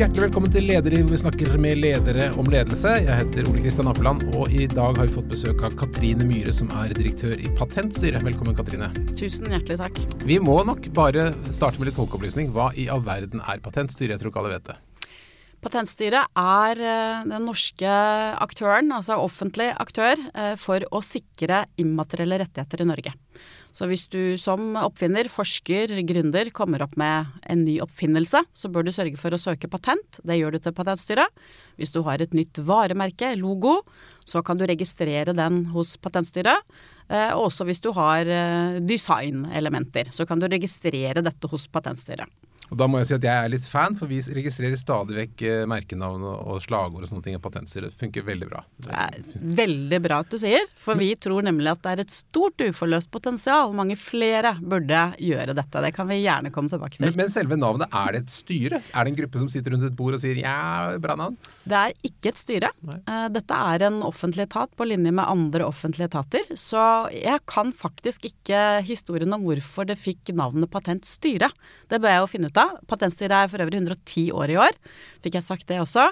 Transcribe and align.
Hjertelig 0.00 0.30
velkommen 0.30 0.48
til 0.48 0.64
Lederliv, 0.64 1.02
hvor 1.04 1.12
vi 1.12 1.18
snakker 1.20 1.56
med 1.60 1.76
ledere 1.76 2.30
om 2.40 2.46
ledelse. 2.48 2.94
Jeg 3.04 3.16
heter 3.18 3.44
Ole 3.50 3.60
Kristian 3.60 3.90
Apeland, 3.90 4.22
og 4.32 4.48
i 4.48 4.64
dag 4.70 4.96
har 4.96 5.10
vi 5.10 5.12
fått 5.12 5.28
besøk 5.28 5.60
av 5.66 5.74
Katrine 5.76 6.24
Myhre, 6.24 6.54
som 6.56 6.70
er 6.72 6.94
direktør 6.96 7.34
i 7.36 7.50
Patentstyret. 7.58 8.24
Velkommen, 8.24 8.56
Katrine. 8.56 8.88
Tusen 9.12 9.52
hjertelig 9.52 9.76
takk. 9.82 10.00
Vi 10.24 10.38
må 10.40 10.54
nok 10.64 10.88
bare 10.96 11.26
starte 11.52 11.76
med 11.76 11.90
litt 11.90 11.98
folkeopplysning. 11.98 12.48
Hva 12.54 12.70
i 12.80 12.88
all 12.88 13.04
verden 13.04 13.44
er 13.44 13.60
Patentstyret? 13.60 14.14
Jeg 14.14 14.22
tror 14.22 14.32
ikke 14.32 14.40
alle 14.46 14.54
vet 14.54 14.70
det. 14.70 14.78
Patentstyret 15.60 16.32
er 16.46 16.80
eh, 16.80 17.28
den 17.28 17.44
norske 17.50 17.96
aktøren, 18.40 18.88
altså 18.96 19.20
offentlig 19.20 19.68
aktør, 19.84 20.16
eh, 20.32 20.54
for 20.56 20.80
å 20.88 21.04
sikre 21.04 21.66
immaterielle 21.76 22.40
rettigheter 22.46 22.86
i 22.86 22.88
Norge. 22.88 23.18
Så 23.76 23.86
hvis 23.90 24.06
du 24.10 24.36
som 24.40 24.74
oppfinner, 24.80 25.30
forsker, 25.30 25.92
gründer 26.08 26.50
kommer 26.54 26.82
opp 26.84 26.96
med 27.00 27.30
en 27.50 27.64
ny 27.66 27.78
oppfinnelse, 27.84 28.42
så 28.52 28.70
bør 28.72 28.86
du 28.86 28.92
sørge 28.94 29.18
for 29.20 29.34
å 29.34 29.40
søke 29.40 29.70
patent. 29.70 30.18
Det 30.26 30.38
gjør 30.40 30.56
du 30.56 30.62
til 30.64 30.74
Patentstyret. 30.76 31.42
Hvis 31.78 31.94
du 31.94 32.02
har 32.06 32.22
et 32.22 32.34
nytt 32.36 32.58
varemerke, 32.66 33.32
logo, 33.38 33.80
så 34.26 34.42
kan 34.46 34.58
du 34.58 34.66
registrere 34.68 35.36
den 35.36 35.64
hos 35.74 35.94
Patentstyret. 36.02 36.66
Eh, 37.10 37.30
og 37.36 37.48
også 37.48 37.66
hvis 37.68 37.82
du 37.82 37.92
har 37.96 38.26
eh, 38.26 38.80
designelementer, 38.82 40.10
så 40.14 40.26
kan 40.26 40.42
du 40.42 40.50
registrere 40.50 41.22
dette 41.24 41.50
hos 41.50 41.68
Patentstyret. 41.70 42.26
Og 42.70 42.78
da 42.78 42.86
må 42.86 43.00
jeg 43.00 43.08
si 43.08 43.16
at 43.16 43.26
jeg 43.26 43.34
er 43.34 43.50
litt 43.50 43.66
fan, 43.66 43.96
for 43.98 44.10
vi 44.10 44.20
registrerer 44.22 44.78
stadig 44.78 45.16
vekk 45.16 45.42
eh, 45.46 45.62
merkenavn 45.70 46.22
og 46.30 46.60
slagord 46.62 47.02
og 47.02 47.10
sånne 47.10 47.24
ting. 47.24 47.38
Patentstyret 47.42 47.96
funker 47.98 48.22
veldig 48.26 48.46
bra. 48.50 48.62
Veldig 49.60 50.00
bra 50.04 50.20
at 50.22 50.30
du 50.30 50.38
sier, 50.38 50.68
for 50.78 50.98
vi 51.00 51.10
tror 51.18 51.42
nemlig 51.46 51.72
at 51.72 51.82
det 51.82 51.94
er 51.94 52.02
et 52.04 52.14
stort 52.14 52.62
uforløst 52.62 53.10
potensial. 53.10 53.74
Mange 53.76 53.96
flere 53.98 54.54
burde 54.62 55.02
gjøre 55.18 55.56
dette. 55.58 55.82
Det 55.86 55.92
kan 55.96 56.10
vi 56.10 56.20
gjerne 56.22 56.52
komme 56.54 56.70
tilbake 56.70 56.98
til. 56.98 57.08
Men, 57.08 57.16
men 57.18 57.32
selve 57.32 57.58
navnet, 57.58 57.90
er 57.90 58.14
det 58.14 58.22
et 58.24 58.34
styre? 58.34 58.82
Er 58.94 59.06
det 59.06 59.14
en 59.14 59.18
gruppe 59.24 59.42
som 59.42 59.50
sitter 59.50 59.74
rundt 59.74 59.88
et 59.90 59.98
bord 59.98 60.18
og 60.18 60.22
sier 60.22 60.38
ja, 60.38 60.54
bra 61.02 61.18
navn? 61.18 61.38
Det 61.66 61.80
er 61.80 61.96
ikke 62.06 62.34
et 62.34 62.42
styre. 62.44 62.70
Nei. 62.86 63.00
Eh, 63.02 63.26
dette 63.34 63.60
er 63.74 63.86
en 63.88 64.00
offentlig 64.06 64.46
etat 64.46 64.70
på 64.78 64.86
linje 64.86 65.10
med 65.10 65.26
andre 65.26 65.66
offentlige 65.66 66.12
etater. 66.12 66.46
Så 66.54 66.86
jeg 67.16 67.42
kan 67.50 67.74
faktisk 67.74 68.30
ikke 68.30 68.62
historien 68.86 69.34
om 69.34 69.42
hvorfor 69.48 69.90
det 69.90 69.98
fikk 69.98 70.30
navnet 70.38 70.70
Patentstyre. 70.70 71.50
Det 71.90 71.98
bør 71.98 72.14
jeg 72.14 72.22
jo 72.22 72.30
finne 72.30 72.50
ut 72.50 72.56
av 72.56 72.59
data. 72.60 72.84
Patentstyret 72.90 73.36
er 73.36 73.50
for 73.50 73.62
øvrig 73.62 73.80
110 73.80 74.30
år 74.32 74.50
i 74.52 74.58
år, 74.60 74.76
fikk 75.24 75.38
jeg 75.38 75.46
sagt 75.46 75.68
det 75.68 75.80
også. 75.80 76.10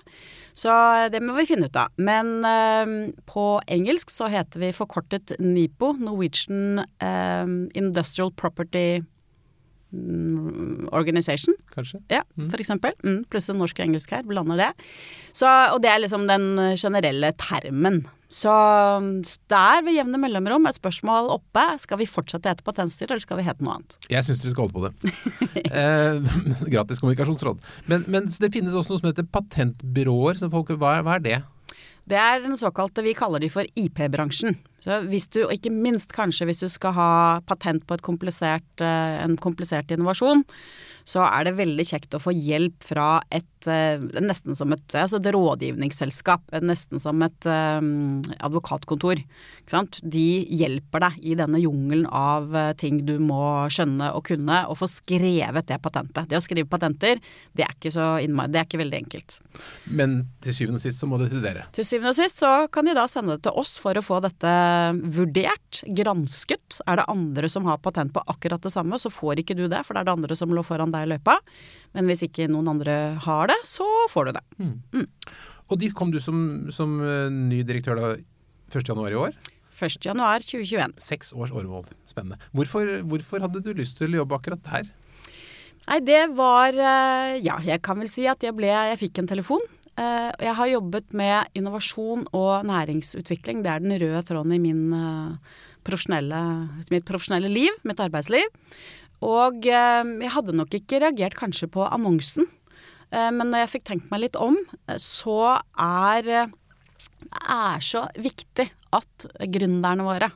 Så 0.58 0.72
det 1.12 1.22
må 1.22 1.36
vi 1.36 1.46
finne 1.46 1.68
ut 1.68 1.76
av. 1.76 1.92
Men 1.96 2.42
eh, 2.44 3.12
på 3.28 3.60
engelsk 3.68 4.10
så 4.10 4.30
heter 4.32 4.60
vi 4.60 4.72
forkortet 4.74 5.36
NIPO, 5.38 5.94
Norwegian 6.02 6.82
eh, 7.00 7.46
Industrial 7.78 8.32
Property 8.32 9.00
Mm, 9.88 10.88
organization. 10.92 11.54
Kanskje. 11.72 12.02
Ja, 12.12 12.20
mm. 12.36 12.50
for 12.50 12.60
eksempel. 12.60 12.92
Mm, 13.00 13.22
pluss 13.32 13.48
en 13.48 13.56
norsk 13.56 13.78
og 13.80 13.86
engelsk 13.86 14.10
her, 14.12 14.26
blander 14.28 14.60
det. 14.60 14.66
Så, 15.32 15.48
og 15.48 15.80
det 15.80 15.88
er 15.88 16.02
liksom 16.02 16.26
den 16.28 16.76
generelle 16.76 17.30
termen. 17.40 18.02
Så 18.28 18.52
det 19.48 19.58
er 19.58 19.84
ved 19.86 19.96
jevne 19.96 20.20
mellomrom 20.20 20.68
et 20.68 20.76
spørsmål 20.76 21.30
oppe. 21.38 21.64
Skal 21.80 22.00
vi 22.02 22.08
fortsette 22.08 22.50
hete 22.50 22.64
Patentstyret, 22.66 23.14
eller 23.14 23.24
skal 23.24 23.40
vi 23.40 23.46
hete 23.46 23.64
noe 23.64 23.78
annet? 23.78 23.96
Jeg 24.12 24.26
syns 24.26 24.42
dere 24.42 24.52
skal 24.52 24.68
holde 24.68 24.76
på 24.76 24.84
det. 24.84 25.12
eh, 25.80 26.66
gratis 26.74 27.00
kommunikasjonsråd. 27.00 27.62
Men, 27.88 28.04
men, 28.06 28.28
det 28.28 28.52
finnes 28.52 28.76
også 28.76 28.92
noe 28.92 29.00
som 29.00 29.08
heter 29.08 29.28
patentbyråer. 29.32 30.42
Folk, 30.52 30.74
hva, 30.76 30.98
hva 31.06 31.16
er 31.16 31.24
det? 31.24 31.38
Det 32.08 32.16
er 32.16 32.40
den 32.44 32.56
såkalte, 32.56 33.04
vi 33.04 33.16
kaller 33.16 33.42
de 33.42 33.50
for 33.52 33.68
IP-bransjen. 33.76 34.56
Så 34.84 35.00
hvis 35.10 35.26
du, 35.32 35.42
og 35.46 35.52
ikke 35.52 35.72
minst 35.72 36.14
kanskje 36.16 36.46
hvis 36.48 36.62
du 36.62 36.68
skal 36.72 36.94
ha 36.96 37.10
patent 37.48 37.84
på 37.88 37.98
komplisert, 38.04 38.68
eh, 38.80 39.16
en 39.24 39.36
komplisert 39.40 39.92
innovasjon, 39.92 40.44
så 41.08 41.24
er 41.24 41.48
det 41.48 41.58
veldig 41.58 41.84
kjekt 41.88 42.16
å 42.16 42.20
få 42.20 42.32
hjelp 42.36 42.84
fra 42.84 43.08
et 43.32 43.57
eh, 43.66 43.98
nesten 44.22 44.54
som 44.54 44.72
et, 44.76 44.86
altså 44.94 45.18
et 45.18 45.30
rådgivningsselskap, 45.34 46.52
nesten 46.62 47.02
som 47.02 47.22
et 47.26 47.48
um, 47.48 48.20
advokatkontor. 48.38 49.22
De 50.02 50.26
hjelper 50.48 51.04
deg 51.04 51.18
i 51.26 51.34
denne 51.38 51.60
jungelen 51.60 52.06
av 52.06 52.54
ting 52.80 53.02
du 53.08 53.16
må 53.20 53.68
skjønne 53.72 54.12
og 54.16 54.24
kunne, 54.30 54.62
og 54.70 54.78
få 54.80 54.88
skrevet 54.90 55.68
det 55.68 55.80
patentet. 55.82 56.28
Det 56.30 56.38
å 56.38 56.42
skrive 56.44 56.68
patenter, 56.70 57.20
det 57.56 57.66
er 57.66 57.74
ikke, 57.74 57.92
så 57.94 58.08
innmari, 58.22 58.52
det 58.54 58.62
er 58.62 58.68
ikke 58.68 58.80
veldig 58.80 59.00
enkelt. 59.02 59.38
Men 59.90 60.18
til 60.44 60.56
syvende 60.56 60.80
og 60.80 60.84
sist 60.84 61.02
så 61.02 61.08
må 61.10 61.18
det 61.20 61.30
til 61.32 61.44
dere? 61.44 61.66
Til 61.76 61.86
syvende 61.86 62.14
og 62.14 62.18
sist 62.18 62.42
så 62.42 62.52
kan 62.72 62.88
de 62.88 62.96
da 62.96 63.06
sende 63.10 63.36
det 63.36 63.46
til 63.48 63.58
oss 63.60 63.76
for 63.80 63.98
å 63.98 64.04
få 64.04 64.20
dette 64.24 64.54
vurdert, 65.18 65.82
gransket. 65.98 66.80
Er 66.86 67.00
det 67.00 67.08
andre 67.10 67.50
som 67.52 67.66
har 67.68 67.80
patent 67.82 68.14
på 68.14 68.24
akkurat 68.30 68.64
det 68.64 68.72
samme, 68.74 69.00
så 69.00 69.12
får 69.12 69.42
ikke 69.42 69.56
du 69.58 69.66
det, 69.66 69.82
for 69.86 69.94
det 69.94 70.02
er 70.04 70.10
det 70.10 70.16
andre 70.16 70.38
som 70.38 70.54
lå 70.54 70.64
foran 70.66 70.94
deg 70.94 71.06
i 71.06 71.12
løypa. 71.14 71.38
Men 71.96 72.08
hvis 72.10 72.24
ikke 72.26 72.48
noen 72.50 72.68
andre 72.74 72.96
har 73.24 73.47
det, 73.50 73.58
så 73.68 73.86
får 74.12 74.28
du 74.28 74.32
det. 74.38 74.44
Mm. 74.58 74.74
Mm. 74.94 75.06
Og 75.68 75.80
dit 75.82 75.94
kom 75.96 76.12
du 76.14 76.20
som, 76.22 76.68
som 76.74 76.98
eh, 77.04 77.28
ny 77.32 77.62
direktør 77.66 78.00
da 78.00 78.12
1.1 78.72 78.92
i 79.12 79.18
år? 79.18 79.38
1.1.2021. 79.78 80.96
Seks 81.02 81.32
års 81.36 81.54
åremål. 81.54 81.86
Spennende. 82.08 82.40
Hvorfor, 82.56 82.98
hvorfor 83.08 83.44
hadde 83.44 83.62
du 83.62 83.72
lyst 83.78 84.00
til 84.00 84.16
å 84.16 84.24
jobbe 84.24 84.38
akkurat 84.38 84.62
der? 84.66 84.88
Nei, 85.88 86.00
det 86.04 86.22
var 86.36 86.76
eh, 86.76 87.38
Ja, 87.40 87.60
jeg 87.64 87.80
kan 87.84 88.00
vel 88.00 88.10
si 88.10 88.26
at 88.28 88.42
jeg 88.44 88.52
ble 88.52 88.68
Jeg 88.68 88.98
fikk 89.00 89.22
en 89.22 89.30
telefon 89.30 89.62
Eh, 89.98 90.30
jeg 90.46 90.54
har 90.54 90.70
jobbet 90.70 91.10
med 91.16 91.58
innovasjon 91.58 92.28
og 92.36 92.66
næringsutvikling. 92.68 93.64
Det 93.64 93.72
er 93.72 93.82
den 93.82 93.96
røde 93.98 94.22
tråden 94.26 94.54
i 94.54 94.60
min 94.62 94.94
profesjonelle, 95.86 96.40
mitt 96.92 97.06
profesjonelle 97.08 97.50
liv, 97.50 97.74
mitt 97.88 98.00
arbeidsliv. 98.02 98.46
Og 99.26 99.64
jeg 99.66 100.30
hadde 100.30 100.54
nok 100.54 100.74
ikke 100.78 101.00
reagert 101.02 101.34
kanskje 101.38 101.66
på 101.74 101.82
annonsen. 101.88 102.46
Men 103.10 103.48
når 103.48 103.62
jeg 103.62 103.70
fikk 103.72 103.86
tenkt 103.88 104.10
meg 104.12 104.20
litt 104.26 104.36
om, 104.36 104.58
så 105.00 105.56
er 105.80 106.26
det 106.28 106.42
er 107.40 107.80
så 107.82 108.04
viktig 108.20 108.66
at 108.94 109.26
gründerne 109.50 110.04
våre 110.06 110.28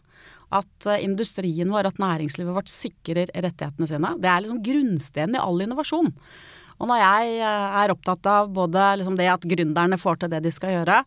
at 0.52 0.86
industrien 1.00 1.70
vår, 1.72 1.88
at 1.88 2.00
næringslivet 2.02 2.56
vårt 2.56 2.72
sikrer 2.72 3.30
rettighetene 3.32 3.88
sine. 3.88 4.10
Det 4.20 4.28
er 4.28 4.42
liksom 4.44 4.62
grunnstenen 4.66 5.38
i 5.38 5.40
all 5.40 5.64
innovasjon. 5.64 6.10
Og 6.80 6.88
når 6.90 7.00
jeg 7.02 7.36
eh, 7.40 7.76
er 7.82 7.92
opptatt 7.94 8.28
av 8.30 8.50
både 8.54 8.86
liksom 9.00 9.16
det 9.18 9.28
at 9.32 9.46
gründerne 9.48 9.98
får 10.00 10.22
til 10.22 10.32
det 10.32 10.42
de 10.44 10.52
skal 10.54 10.74
gjøre, 10.76 10.98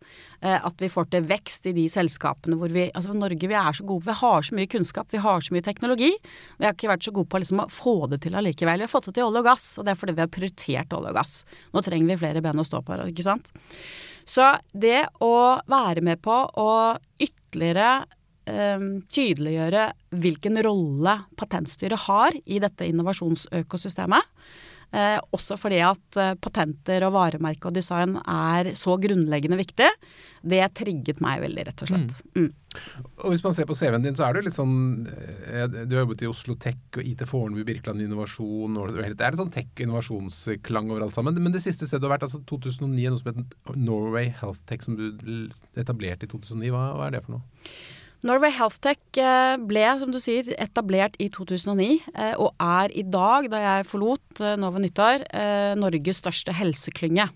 eh, 0.42 0.58
at 0.58 0.82
vi 0.82 0.90
får 0.92 1.10
til 1.14 1.28
vekst 1.30 1.70
i 1.72 1.76
de 1.78 1.88
selskapene 1.92 2.60
hvor 2.60 2.74
vi 2.74 2.88
Altså 2.96 3.16
Norge, 3.18 3.50
vi 3.50 3.58
er 3.58 3.76
så 3.76 3.84
gode, 3.88 4.06
vi 4.08 4.16
har 4.16 4.46
så 4.46 4.56
mye 4.56 4.70
kunnskap, 4.72 5.10
vi 5.12 5.22
har 5.22 5.44
så 5.44 5.54
mye 5.56 5.66
teknologi. 5.66 6.12
Vi 6.60 6.68
har 6.68 6.76
ikke 6.76 6.92
vært 6.92 7.08
så 7.08 7.14
gode 7.16 7.32
på 7.32 7.42
liksom 7.42 7.64
å 7.66 7.70
få 7.72 7.96
det 8.12 8.22
til 8.24 8.38
allikevel. 8.38 8.82
Vi 8.82 8.88
har 8.88 8.92
fått 8.92 9.10
det 9.10 9.18
til 9.18 9.28
olje 9.28 9.42
og 9.42 9.50
gass, 9.50 9.66
og 9.80 9.88
det 9.88 9.94
er 9.94 10.00
fordi 10.00 10.16
vi 10.16 10.24
har 10.24 10.32
prioritert 10.32 10.96
olje 10.96 11.12
og 11.12 11.20
gass. 11.20 11.34
Nå 11.74 11.84
trenger 11.86 12.14
vi 12.14 12.20
flere 12.22 12.44
ben 12.46 12.62
å 12.62 12.68
stå 12.68 12.84
på, 12.86 13.00
ikke 13.10 13.26
sant. 13.26 13.52
Så 14.26 14.48
det 14.74 15.04
å 15.22 15.36
være 15.70 16.06
med 16.06 16.22
på 16.26 16.38
å 16.62 16.70
ytterligere 17.22 18.06
Um, 18.46 19.00
tydeliggjøre 19.10 19.88
hvilken 20.22 20.60
rolle 20.62 21.16
Patentstyret 21.34 22.04
har 22.04 22.36
i 22.46 22.60
dette 22.62 22.86
innovasjonsøkosystemet. 22.86 24.28
Eh, 24.96 25.18
også 25.36 25.58
fordi 25.60 25.82
at 25.84 26.20
eh, 26.22 26.36
patenter 26.40 27.04
og 27.04 27.16
varemerke 27.18 27.68
og 27.68 27.76
design 27.76 28.16
er 28.22 28.72
så 28.80 28.96
grunnleggende 29.02 29.58
viktig. 29.60 29.90
Det 30.46 30.62
trigget 30.78 31.20
meg 31.26 31.42
veldig, 31.44 31.66
rett 31.68 31.84
og 31.84 31.90
slett. 31.90 32.14
Mm. 32.32 32.46
Mm. 32.46 32.78
Og 33.24 33.34
Hvis 33.34 33.44
man 33.44 33.56
ser 33.56 33.68
på 33.68 33.76
CV-en 33.76 34.06
din, 34.06 34.16
så 34.16 34.28
er 34.28 34.36
du 34.36 34.46
litt 34.46 34.56
sånn 34.56 35.08
eh, 35.08 35.66
Du 35.88 35.96
har 35.96 36.04
jobbet 36.04 36.24
i 36.24 36.30
Oslo 36.30 36.56
Tech 36.60 37.00
og 37.00 37.08
IT 37.08 37.26
Fornebu, 37.28 37.64
Birkeland 37.68 38.04
Innovasjon 38.04 38.80
og 38.80 38.96
Det 38.96 39.04
er 39.04 39.16
litt 39.16 39.42
sånn 39.42 39.54
tech-innovasjonsklang 39.56 40.92
over 40.94 41.08
alt 41.08 41.18
sammen. 41.18 41.36
Men 41.44 41.56
det 41.56 41.64
siste 41.66 41.90
stedet 41.90 42.04
du 42.04 42.08
har 42.08 42.16
vært, 42.16 42.28
altså 42.30 42.44
2009, 42.48 43.10
noe 43.12 43.20
som 43.20 43.32
heter 43.34 43.82
Norway 43.82 44.32
Health 44.40 44.64
Tech, 44.70 44.86
som 44.86 44.96
du 44.96 45.12
etablerte 45.76 46.30
i 46.30 46.32
2009. 46.32 46.72
Hva, 46.72 46.88
hva 46.96 47.10
er 47.10 47.18
det 47.18 47.26
for 47.28 47.40
noe? 47.40 47.68
Norway 48.26 48.50
Healthtech 48.56 49.20
eh, 49.22 49.56
ble, 49.70 49.84
som 50.02 50.10
du 50.10 50.18
sier, 50.22 50.48
etablert 50.58 51.14
i 51.22 51.28
2009, 51.30 51.88
eh, 52.16 52.34
og 52.42 52.56
er 52.58 52.94
i 52.98 53.04
dag, 53.06 53.46
da 53.54 53.62
jeg 53.62 53.88
forlot 53.92 54.42
eh, 54.42 54.56
nå 54.58 54.72
ved 54.74 54.88
nyttår, 54.88 55.28
Norges 55.78 56.24
største 56.24 56.56
helseklynge. 56.58 57.28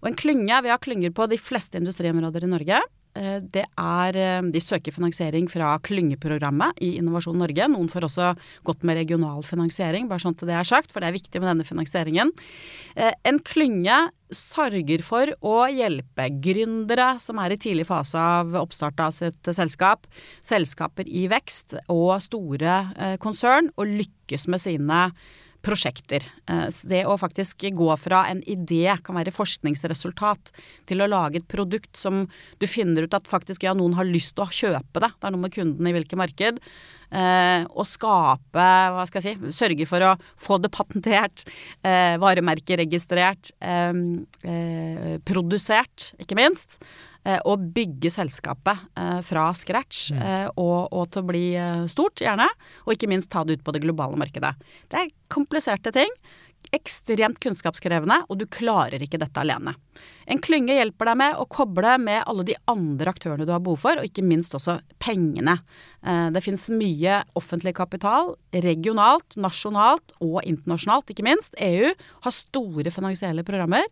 Og 0.00 0.08
en 0.08 0.16
klynge, 0.16 0.62
Vi 0.64 0.72
har 0.72 0.80
klynger 0.80 1.12
på 1.12 1.28
de 1.28 1.36
fleste 1.40 1.80
industriområder 1.80 2.44
i 2.44 2.52
Norge. 2.54 2.80
Eh, 3.14 3.38
det 3.54 3.64
er 3.78 4.16
eh, 4.18 4.46
De 4.50 4.62
søker 4.62 4.94
finansiering 4.94 5.46
fra 5.50 5.74
klyngeprogrammet 5.86 6.80
i 6.82 6.94
Innovasjon 6.98 7.38
Norge. 7.38 7.68
Noen 7.70 7.90
får 7.92 8.08
også 8.08 8.32
gått 8.66 8.82
med 8.86 8.98
regional 8.98 9.44
finansiering, 9.46 10.08
bare 10.10 10.24
sånn 10.24 10.34
at 10.34 10.46
det 10.48 10.56
er 10.58 10.68
sagt, 10.68 10.92
for 10.92 11.02
det 11.02 11.10
er 11.10 11.18
viktig 11.18 11.42
med 11.42 11.52
denne 11.52 11.66
finansieringen. 11.68 12.32
Eh, 12.96 13.12
en 13.28 13.38
klynge 13.46 14.00
sørger 14.34 15.04
for 15.06 15.30
å 15.46 15.56
hjelpe 15.70 16.26
gründere 16.42 17.14
som 17.22 17.38
er 17.42 17.54
i 17.54 17.60
tidlig 17.60 17.86
fase 17.86 18.18
av 18.18 18.56
oppstart 18.58 18.98
av 19.04 19.14
sitt 19.14 19.54
selskap, 19.54 20.08
selskaper 20.42 21.06
i 21.06 21.28
vekst 21.30 21.76
og 21.92 22.16
store 22.24 22.80
konsern, 23.22 23.70
å 23.78 23.86
lykkes 23.86 24.48
med 24.50 24.62
sine 24.62 25.00
prosjekter. 25.64 26.24
Eh, 26.50 26.66
det 26.90 27.02
å 27.08 27.16
faktisk 27.20 27.66
gå 27.74 27.90
fra 28.00 28.24
en 28.30 28.42
idé, 28.50 28.86
kan 29.04 29.18
være 29.18 29.34
forskningsresultat, 29.34 30.52
til 30.88 31.02
å 31.02 31.10
lage 31.10 31.40
et 31.40 31.48
produkt 31.50 31.96
som 31.98 32.24
du 32.60 32.66
finner 32.70 33.06
ut 33.06 33.16
at 33.16 33.30
faktisk 33.30 33.66
ja, 33.66 33.74
noen 33.76 33.96
har 33.98 34.08
lyst 34.08 34.36
til 34.36 34.46
å 34.46 34.52
kjøpe 34.52 35.02
det. 35.04 35.12
Det 35.14 35.28
er 35.28 35.34
noe 35.34 35.46
med 35.46 35.54
kunden 35.54 35.88
i 35.88 35.94
hvilket 35.96 36.20
marked. 36.20 36.60
Eh, 37.14 37.64
og 37.70 37.86
skape, 37.86 38.68
hva 38.96 39.06
skal 39.06 39.22
jeg 39.22 39.38
si, 39.38 39.54
sørge 39.54 39.86
for 39.86 40.02
å 40.02 40.14
få 40.40 40.58
det 40.62 40.72
patentert, 40.74 41.46
eh, 41.86 42.16
varemerkeregistrert, 42.22 43.52
eh, 43.60 43.98
eh, 44.44 45.18
produsert, 45.24 46.12
ikke 46.18 46.38
minst. 46.38 46.80
Eh, 47.24 47.40
og 47.48 47.62
bygge 47.72 48.10
selskapet 48.12 48.82
eh, 49.00 49.20
fra 49.24 49.46
scratch 49.56 50.10
mm. 50.12 50.22
Eh, 50.24 50.48
og, 50.60 50.92
og, 50.92 51.06
til 51.12 51.22
å 51.22 51.28
bli 51.30 51.44
stort, 51.90 52.20
gjerne. 52.20 52.46
Og 52.84 52.94
ikke 52.94 53.08
minst 53.08 53.30
ta 53.32 53.44
det 53.44 53.58
ut 53.58 53.64
på 53.64 53.72
det 53.74 53.80
globale 53.84 54.18
markedet. 54.20 54.52
Det 54.92 55.00
er 55.00 55.12
kompliserte 55.32 55.92
ting. 55.94 56.12
Ekstremt 56.74 57.40
kunnskapskrevende, 57.42 58.22
og 58.28 58.38
du 58.40 58.46
klarer 58.50 59.02
ikke 59.04 59.20
dette 59.20 59.42
alene. 59.42 59.74
En 60.24 60.40
klynge 60.42 60.74
hjelper 60.74 61.10
deg 61.10 61.18
med 61.20 61.36
å 61.38 61.44
koble 61.50 61.96
med 62.00 62.22
alle 62.24 62.46
de 62.48 62.56
andre 62.70 63.12
aktørene 63.12 63.44
du 63.44 63.52
har 63.52 63.62
behov 63.62 63.82
for, 63.82 64.00
og 64.00 64.08
ikke 64.08 64.24
minst 64.24 64.56
også 64.56 64.78
pengene. 65.02 65.58
Det 66.02 66.42
finnes 66.44 66.64
mye 66.72 67.20
offentlig 67.38 67.74
kapital, 67.76 68.32
regionalt, 68.64 69.36
nasjonalt 69.40 70.16
og 70.24 70.40
internasjonalt, 70.48 71.12
ikke 71.12 71.26
minst. 71.26 71.58
EU 71.60 71.92
har 71.92 72.34
store 72.34 72.94
finansielle 72.94 73.44
programmer. 73.46 73.84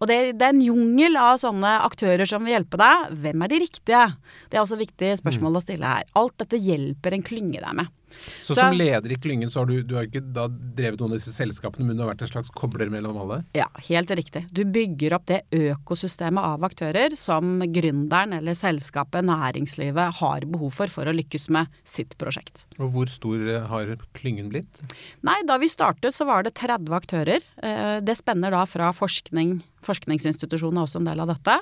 Og 0.00 0.10
det, 0.10 0.18
det, 0.40 0.48
er 0.48 0.54
en 0.54 0.64
jungel 0.64 1.18
av 1.20 1.38
sånne 1.42 1.76
aktører 1.86 2.26
som 2.28 2.44
vil 2.44 2.56
hjelpe 2.56 2.80
deg. 2.80 3.14
Hvem 3.22 3.46
er 3.46 3.52
de 3.52 3.62
riktige? 3.62 4.04
Det 4.50 4.58
er 4.58 4.64
også 4.64 4.80
et 4.80 4.86
viktig 4.88 5.14
spørsmål 5.22 5.54
mm. 5.54 5.60
å 5.60 5.64
stille 5.64 5.94
her. 5.94 6.12
Alt 6.18 6.38
dette 6.42 6.60
hjelper 6.60 7.14
en 7.14 7.26
klynge 7.26 7.62
deg 7.62 7.80
med. 7.82 7.94
Så, 8.10 8.54
så, 8.54 8.60
som 8.60 8.76
leder 8.76 9.12
i 9.14 9.18
klyngen, 9.20 9.50
så 9.52 9.62
har 9.62 9.70
du, 9.70 9.80
du 9.86 9.96
har 9.98 10.08
ikke 10.08 10.22
drevet 10.22 11.00
noen 11.00 11.14
av 11.14 11.20
disse 11.20 11.34
selskapene, 11.34 11.86
men 11.86 11.98
du 11.98 12.04
har 12.04 12.12
vært 12.12 12.24
en 12.26 12.32
slags 12.32 12.52
kobler 12.56 12.90
mellom 12.92 13.18
alle? 13.24 13.40
Ja, 13.56 13.68
helt 13.88 14.12
riktig. 14.18 14.44
Du 14.54 14.62
bygger 14.68 15.16
opp 15.18 15.28
det 15.30 15.42
økosystemet 15.54 16.44
av 16.52 16.66
aktører 16.66 17.16
som 17.20 17.60
gründeren 17.72 18.36
eller 18.40 18.58
selskapet, 18.58 19.26
næringslivet, 19.28 20.20
har 20.20 20.46
behov 20.50 20.74
for 20.76 20.92
for 20.92 21.08
å 21.08 21.14
lykkes 21.16 21.48
med 21.54 21.80
sitt 21.86 22.16
prosjekt. 22.20 22.66
Og 22.78 22.92
hvor 22.94 23.10
stor 23.10 23.40
eh, 23.46 23.66
har 23.70 23.94
klyngen 24.16 24.50
blitt? 24.52 24.82
Nei, 25.26 25.38
da 25.48 25.58
vi 25.60 25.70
startet 25.70 26.16
så 26.16 26.26
var 26.28 26.46
det 26.46 26.56
30 26.58 26.96
aktører. 26.96 27.46
Eh, 27.62 27.98
det 28.04 28.18
spenner 28.18 28.54
da 28.54 28.64
fra 28.68 28.90
forskning 28.96 29.60
Forskningsinstitusjonen 29.86 30.80
er 30.80 30.86
også 30.86 31.00
en 31.00 31.08
del 31.08 31.22
av 31.22 31.30
dette. 31.30 31.56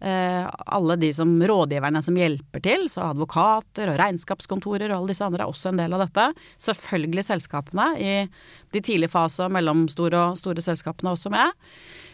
Eh, 0.00 0.44
alle 0.46 0.96
de 1.00 1.10
som 1.14 1.30
rådgiverne 1.50 2.02
som 2.04 2.16
hjelper 2.18 2.64
til, 2.64 2.86
så 2.92 3.08
advokater 3.10 3.92
og 3.92 3.98
regnskapskontorer 4.00 4.88
og 4.90 5.00
alle 5.00 5.12
disse 5.12 5.26
andre 5.26 5.44
er 5.44 5.52
også 5.52 5.72
en 5.72 5.82
del 5.82 5.96
av 5.96 6.04
dette. 6.06 6.28
Selvfølgelig 6.68 7.26
selskapene 7.28 7.88
i 8.00 8.14
de 8.74 8.82
tidlige 8.84 9.12
fase 9.12 9.46
og 9.46 9.54
mellomstore 9.54 10.30
og 10.30 10.38
store 10.40 10.64
selskapene 10.64 11.14
også 11.14 11.32
med. 11.32 11.56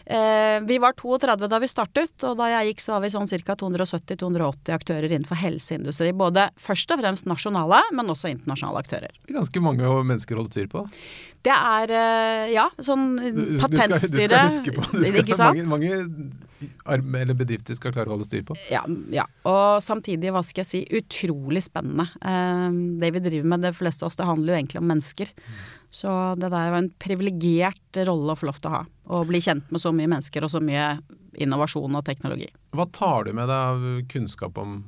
Eh, 0.05 0.59
vi 0.69 0.77
var 0.77 0.93
32 0.93 1.47
da 1.49 1.59
vi 1.59 1.69
startet, 1.69 2.13
og 2.27 2.37
da 2.37 2.49
jeg 2.51 2.71
gikk 2.71 2.83
så 2.83 2.95
var 2.95 3.05
vi 3.05 3.11
sånn 3.13 3.29
ca. 3.45 3.55
270-280 3.57 4.75
aktører 4.75 5.09
innenfor 5.09 5.39
helseindustri. 5.41 6.11
Både 6.13 6.49
først 6.61 6.93
og 6.93 7.01
fremst 7.01 7.29
nasjonale, 7.29 7.81
men 7.95 8.13
også 8.13 8.29
internasjonale 8.35 8.83
aktører. 8.85 9.15
Ganske 9.31 9.63
mange 9.65 9.95
mennesker 10.05 10.37
holder 10.37 10.53
styr 10.53 10.69
på? 10.71 10.85
Det 11.45 11.53
er 11.53 11.93
eh, 11.93 12.53
ja, 12.53 12.69
sånn 12.81 13.17
patentstyre 13.61 13.99
Du 14.01 14.21
skal 14.21 14.49
huske 14.49 14.75
på 14.77 14.85
det. 14.93 15.11
Ikke 15.23 15.37
sant? 15.37 15.65
Mange, 15.65 15.97
mange 15.97 16.44
eller 16.85 17.37
bedrifter 17.37 17.77
skal 17.77 17.93
klare 17.95 18.09
å 18.09 18.15
holde 18.15 18.27
styr 18.27 18.43
på. 18.47 18.55
Ja, 18.71 18.83
ja, 19.13 19.25
og 19.47 19.83
samtidig, 19.83 20.31
hva 20.33 20.43
skal 20.45 20.63
jeg 20.63 20.69
si, 20.71 20.81
utrolig 20.95 21.63
spennende. 21.65 22.07
Eh, 22.21 22.67
det 23.01 23.11
vi 23.15 23.23
driver 23.25 23.51
med, 23.53 23.65
det 23.65 23.75
fleste 23.77 24.05
av 24.05 24.11
oss, 24.11 24.19
det 24.19 24.29
handler 24.29 24.53
jo 24.53 24.59
egentlig 24.59 24.81
om 24.81 24.89
mennesker. 24.93 25.33
Så 25.95 26.09
det 26.39 26.49
der 26.49 26.71
var 26.73 26.79
en 26.81 26.91
privilegert 26.99 28.01
rolle 28.07 28.33
å 28.33 28.39
få 28.39 28.49
lov 28.49 28.59
til 28.59 28.71
å 28.71 28.75
ha. 28.79 28.81
Å 29.15 29.21
bli 29.27 29.41
kjent 29.43 29.69
med 29.71 29.83
så 29.83 29.93
mye 29.95 30.11
mennesker 30.11 30.43
og 30.45 30.51
så 30.51 30.61
mye 30.63 30.95
innovasjon 31.39 31.99
og 31.99 32.05
teknologi. 32.07 32.49
Hva 32.75 32.87
tar 32.95 33.27
du 33.27 33.33
med 33.35 33.49
deg 33.51 33.71
av 33.75 33.85
kunnskap 34.11 34.57
om 34.61 34.79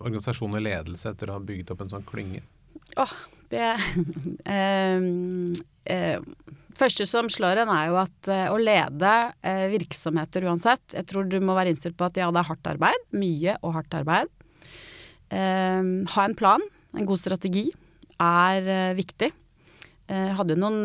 organisasjon 0.00 0.56
og 0.56 0.64
ledelse 0.64 1.12
etter 1.12 1.30
å 1.30 1.38
ha 1.38 1.44
bygget 1.44 1.72
opp 1.74 1.84
en 1.84 1.92
sånn 1.92 2.06
klynge? 2.08 2.42
Åh, 2.96 3.16
det 3.52 3.66
eh, 4.56 5.08
eh, 5.84 6.20
første 6.78 7.06
som 7.08 7.28
slår 7.32 7.62
en, 7.62 7.72
er 7.72 7.88
jo 7.90 7.98
at 8.00 8.28
eh, 8.32 8.46
å 8.52 8.58
lede 8.60 9.12
eh, 9.46 9.66
virksomheter 9.72 10.46
uansett 10.48 10.96
Jeg 10.96 11.08
tror 11.10 11.26
du 11.28 11.38
må 11.44 11.56
være 11.56 11.72
innstilt 11.72 11.96
på 11.98 12.06
at 12.08 12.18
ja, 12.20 12.28
det 12.32 12.42
er 12.42 12.50
hardt 12.50 12.70
arbeid. 12.70 13.08
Mye 13.16 13.56
og 13.62 13.74
hardt 13.78 13.96
arbeid. 13.98 14.30
Eh, 15.32 15.82
ha 16.14 16.24
en 16.24 16.38
plan, 16.38 16.62
en 16.96 17.08
god 17.08 17.22
strategi, 17.22 17.66
er 18.22 18.70
eh, 18.70 18.94
viktig. 18.98 19.32
Hadde 20.06 20.54
noen, 20.54 20.84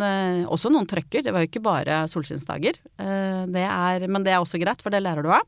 også 0.49 0.71
noen 0.73 0.87
trøkker, 0.89 1.21
det 1.21 1.29
var 1.29 1.43
jo 1.43 1.49
ikke 1.51 1.61
bare 1.61 1.99
solskinnsdager. 2.09 2.79
Men 2.97 4.23
det 4.25 4.31
er 4.33 4.39
også 4.39 4.57
greit, 4.57 4.81
for 4.81 4.89
det 4.89 5.03
lærer 5.05 5.21
du 5.21 5.29
av. 5.29 5.45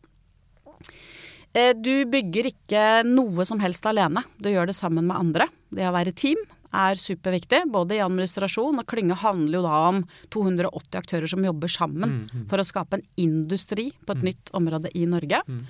Du 1.82 2.06
bygger 2.06 2.52
ikke 2.52 2.84
noe 3.10 3.48
som 3.50 3.58
helst 3.66 3.90
alene, 3.90 4.22
du 4.38 4.52
gjør 4.52 4.70
det 4.70 4.78
sammen 4.78 5.10
med 5.10 5.18
andre. 5.18 5.50
Det 5.74 5.90
å 5.90 5.96
være 5.98 6.14
team 6.14 6.38
er 6.74 7.00
superviktig, 7.00 7.64
både 7.74 7.98
i 7.98 8.04
administrasjon 8.04 8.82
og 8.82 8.88
klynge 8.90 9.18
handler 9.22 9.60
jo 9.60 9.66
da 9.66 9.82
om 9.92 10.00
280 10.34 11.00
aktører 11.00 11.30
som 11.30 11.46
jobber 11.46 11.72
sammen 11.72 12.16
mm, 12.16 12.24
mm. 12.30 12.48
for 12.52 12.62
å 12.62 12.68
skape 12.68 13.00
en 13.00 13.06
industri 13.22 13.92
på 14.04 14.16
et 14.16 14.24
mm. 14.24 14.30
nytt 14.30 14.54
område 14.58 14.94
i 14.98 15.06
Norge. 15.10 15.44
Mm. 15.48 15.62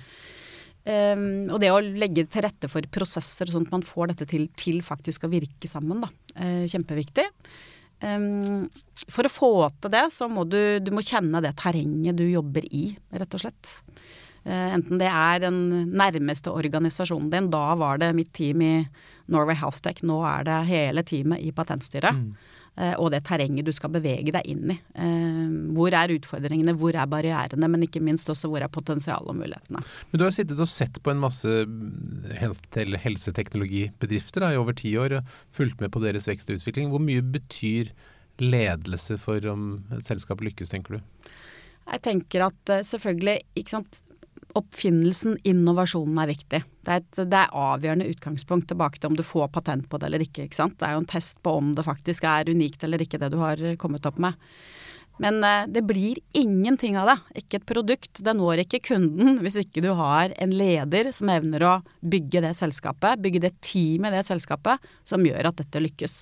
Um, 0.84 1.28
og 1.48 1.62
det 1.62 1.70
å 1.72 1.80
legge 1.80 2.26
til 2.28 2.44
rette 2.44 2.68
for 2.68 2.84
prosesser 2.92 3.48
sånn 3.48 3.64
at 3.64 3.72
man 3.72 3.84
får 3.86 4.10
dette 4.12 4.26
til, 4.28 4.50
til 4.60 4.82
faktisk 4.84 5.24
å 5.24 5.32
virke 5.32 5.68
sammen, 5.70 6.02
da. 6.04 6.10
Uh, 6.36 6.66
kjempeviktig. 6.68 7.24
Um, 8.04 8.66
for 9.08 9.24
å 9.24 9.32
få 9.32 9.52
til 9.80 9.94
det, 9.94 10.04
så 10.12 10.28
må 10.28 10.44
du, 10.44 10.60
du 10.84 10.92
må 10.92 11.04
kjenne 11.04 11.40
det 11.44 11.54
terrenget 11.60 12.18
du 12.18 12.26
jobber 12.28 12.66
i, 12.68 12.90
rett 13.16 13.36
og 13.36 13.44
slett. 13.46 13.78
Uh, 14.44 14.76
enten 14.76 15.00
det 15.00 15.08
er 15.08 15.40
den 15.46 15.58
nærmeste 15.96 16.52
organisasjonen 16.52 17.32
din, 17.32 17.48
da 17.52 17.70
var 17.80 18.02
det 18.02 18.12
mitt 18.16 18.34
team 18.36 18.60
i 18.64 18.74
Norway 19.32 19.56
Healthtech, 19.58 20.02
nå 20.06 20.18
er 20.28 20.44
det 20.48 20.58
hele 20.68 21.02
teamet 21.06 21.44
i 21.44 21.52
Patentstyret. 21.54 22.18
Mm. 22.18 22.34
Uh, 22.74 22.96
og 22.98 23.12
det 23.14 23.20
terrenget 23.28 23.68
du 23.68 23.70
skal 23.70 23.92
bevege 23.94 24.32
deg 24.34 24.48
inn 24.50 24.72
i. 24.74 24.76
Uh, 24.98 25.46
hvor 25.76 25.94
er 25.94 26.10
utfordringene, 26.16 26.74
hvor 26.78 26.96
er 26.98 27.10
barrierene, 27.10 27.68
men 27.70 27.84
ikke 27.86 28.02
minst 28.02 28.30
også 28.32 28.50
hvor 28.50 28.64
er 28.66 28.72
potensialet 28.72 29.30
og 29.30 29.38
mulighetene. 29.38 29.84
Men 30.10 30.18
du 30.18 30.24
har 30.26 30.34
sittet 30.34 30.58
og 30.58 30.70
sett 30.70 30.98
på 30.98 31.12
en 31.12 31.22
masse 31.22 31.46
helseteknologibedrifter 32.42 34.42
da, 34.42 34.50
i 34.50 34.58
over 34.58 34.74
ti 34.74 34.96
år, 34.98 35.20
og 35.20 35.38
fulgt 35.54 35.78
med 35.84 35.94
på 35.94 36.02
deres 36.02 36.26
vekst 36.30 36.50
og 36.50 36.58
utvikling. 36.58 36.90
Hvor 36.90 37.02
mye 37.04 37.22
betyr 37.22 37.94
ledelse 38.42 39.20
for 39.22 39.38
om 39.46 39.84
et 39.94 40.10
selskap 40.10 40.42
lykkes, 40.42 40.74
tenker 40.74 40.98
du? 40.98 41.30
Jeg 41.84 42.02
tenker 42.10 42.48
at 42.48 42.74
uh, 42.74 42.82
selvfølgelig, 42.82 43.38
ikke 43.54 43.76
sant. 43.76 44.02
Oppfinnelsen, 44.54 45.36
innovasjonen 45.42 46.20
er 46.22 46.30
viktig. 46.30 46.60
Det 46.86 46.92
er, 46.92 47.02
et, 47.02 47.18
det 47.26 47.40
er 47.40 47.56
avgjørende 47.58 48.06
utgangspunkt 48.12 48.68
tilbake 48.70 49.00
til 49.00 49.10
om 49.10 49.18
du 49.18 49.24
får 49.26 49.50
patent 49.54 49.88
på 49.90 49.98
det 49.98 50.08
eller 50.08 50.22
ikke. 50.22 50.46
ikke 50.46 50.60
sant? 50.60 50.76
Det 50.78 50.86
er 50.86 50.94
jo 50.94 51.02
en 51.02 51.10
test 51.10 51.40
på 51.42 51.56
om 51.58 51.72
det 51.74 51.86
faktisk 51.86 52.26
er 52.30 52.52
unikt 52.52 52.86
eller 52.86 53.02
ikke 53.02 53.18
det 53.22 53.32
du 53.34 53.40
har 53.42 53.62
kommet 53.82 54.06
opp 54.06 54.20
med. 54.22 54.38
Men 55.22 55.38
uh, 55.46 55.66
det 55.70 55.84
blir 55.86 56.18
ingenting 56.32 56.96
av 56.98 57.10
det. 57.10 57.16
Ikke 57.42 57.60
et 57.60 57.66
produkt. 57.66 58.22
Det 58.24 58.34
når 58.34 58.64
ikke 58.64 58.82
kunden 58.90 59.38
hvis 59.44 59.58
ikke 59.62 59.82
du 59.84 59.92
har 59.98 60.34
en 60.38 60.54
leder 60.54 61.10
som 61.14 61.30
evner 61.34 61.66
å 61.66 61.74
bygge 62.02 62.42
det 62.44 62.54
selskapet, 62.58 63.22
bygge 63.22 63.44
det 63.46 63.54
teamet 63.64 64.14
i 64.14 64.18
det 64.18 64.24
selskapet, 64.26 64.82
som 65.06 65.26
gjør 65.26 65.50
at 65.50 65.60
dette 65.62 65.82
lykkes. 65.82 66.18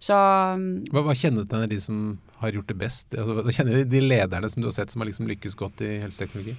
Så 0.00 0.16
um, 0.16 0.68
Hva, 0.92 1.04
hva 1.04 1.16
kjennetegner 1.16 1.68
de 1.68 1.80
som 1.84 2.18
har 2.40 2.56
gjort 2.56 2.70
det 2.72 2.80
best? 2.80 3.12
Altså, 3.12 3.52
kjenner 3.52 3.82
de 3.84 4.04
lederne 4.04 4.48
som 4.48 4.62
du 4.62 4.70
har 4.70 4.76
sett 4.76 4.92
som 4.92 5.04
har 5.04 5.10
liksom 5.10 5.28
lykkes 5.28 5.56
godt 5.60 5.84
i 5.84 5.98
helseteknologi? 6.00 6.56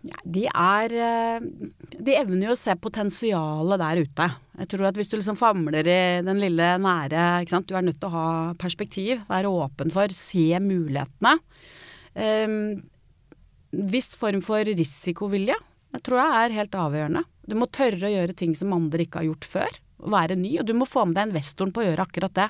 Ja, 0.00 0.16
de 0.24 0.46
er 0.48 0.92
eh, 0.96 1.48
De 1.92 2.14
evner 2.16 2.46
jo 2.48 2.54
å 2.54 2.58
se 2.58 2.72
potensialet 2.80 3.82
der 3.82 4.00
ute. 4.00 4.28
Jeg 4.60 4.70
tror 4.72 4.86
at 4.88 5.00
hvis 5.00 5.12
du 5.12 5.18
liksom 5.18 5.36
famler 5.40 5.84
i 5.84 6.00
den 6.24 6.40
lille 6.40 6.70
nære 6.80 7.26
ikke 7.44 7.54
sant? 7.56 7.68
Du 7.68 7.76
er 7.76 7.84
nødt 7.84 8.00
til 8.00 8.08
å 8.08 8.14
ha 8.14 8.30
perspektiv, 8.60 9.20
være 9.28 9.52
åpen 9.52 9.92
for, 9.92 10.12
se 10.14 10.46
mulighetene. 10.64 11.36
Um, 12.16 12.56
viss 13.70 14.16
form 14.18 14.40
for 14.42 14.66
risikovilje 14.66 15.54
jeg 15.90 16.02
tror 16.06 16.20
jeg 16.20 16.40
er 16.40 16.56
helt 16.58 16.76
avgjørende. 16.78 17.22
Du 17.50 17.56
må 17.58 17.66
tørre 17.74 18.06
å 18.06 18.12
gjøre 18.12 18.36
ting 18.38 18.52
som 18.58 18.74
andre 18.76 19.04
ikke 19.04 19.22
har 19.22 19.30
gjort 19.30 19.48
før 19.50 19.78
være 20.00 20.36
ny, 20.38 20.54
og 20.60 20.68
du 20.68 20.74
må 20.76 20.88
få 20.88 21.04
med 21.06 21.18
deg 21.18 21.30
investoren 21.30 21.72
på 21.74 21.82
å 21.82 21.88
gjøre 21.88 22.06
akkurat 22.06 22.36
det. 22.38 22.46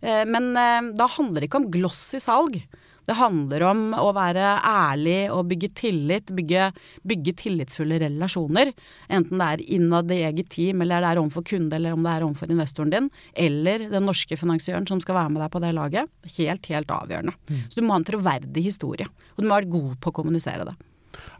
Eh, 0.00 0.24
men 0.26 0.50
eh, 0.58 0.90
da 0.98 1.06
handler 1.16 1.42
det 1.42 1.50
ikke 1.50 1.60
om 1.62 1.70
gloss 1.70 2.02
i 2.18 2.22
salg. 2.22 2.58
Det 3.04 3.16
handler 3.18 3.64
om 3.68 3.82
å 3.98 4.08
være 4.16 4.54
ærlig 4.64 5.18
og 5.34 5.48
bygge 5.50 5.70
tillit, 5.76 6.32
bygge, 6.34 6.70
bygge 7.04 7.34
tillitsfulle 7.42 7.98
relasjoner. 8.02 8.72
Enten 9.12 9.42
det 9.42 9.50
er 9.50 9.64
innad 9.76 10.14
i 10.14 10.22
eget 10.30 10.50
team, 10.54 10.82
eller 10.84 11.04
det 11.04 11.12
er 11.12 11.22
overfor 11.22 11.46
kunde, 11.52 11.76
eller 11.76 11.96
om 11.96 12.04
det 12.06 12.14
er 12.14 12.26
overfor 12.26 12.54
investoren 12.54 12.94
din, 12.94 13.10
eller 13.46 13.86
den 13.92 14.08
norske 14.08 14.38
finansiøren 14.40 14.88
som 14.88 15.02
skal 15.04 15.18
være 15.20 15.34
med 15.34 15.44
deg 15.44 15.52
på 15.52 15.62
det 15.64 15.74
laget. 15.76 16.10
Helt, 16.38 16.72
helt 16.72 16.96
avgjørende. 16.96 17.36
Mm. 17.50 17.62
Så 17.68 17.78
du 17.78 17.84
må 17.84 17.94
ha 17.94 18.00
en 18.00 18.08
troverdig 18.08 18.66
historie, 18.70 19.08
og 19.34 19.42
du 19.42 19.48
må 19.48 19.56
være 19.56 19.72
god 19.76 19.96
på 20.00 20.12
å 20.12 20.18
kommunisere 20.22 20.68
det. 20.70 20.76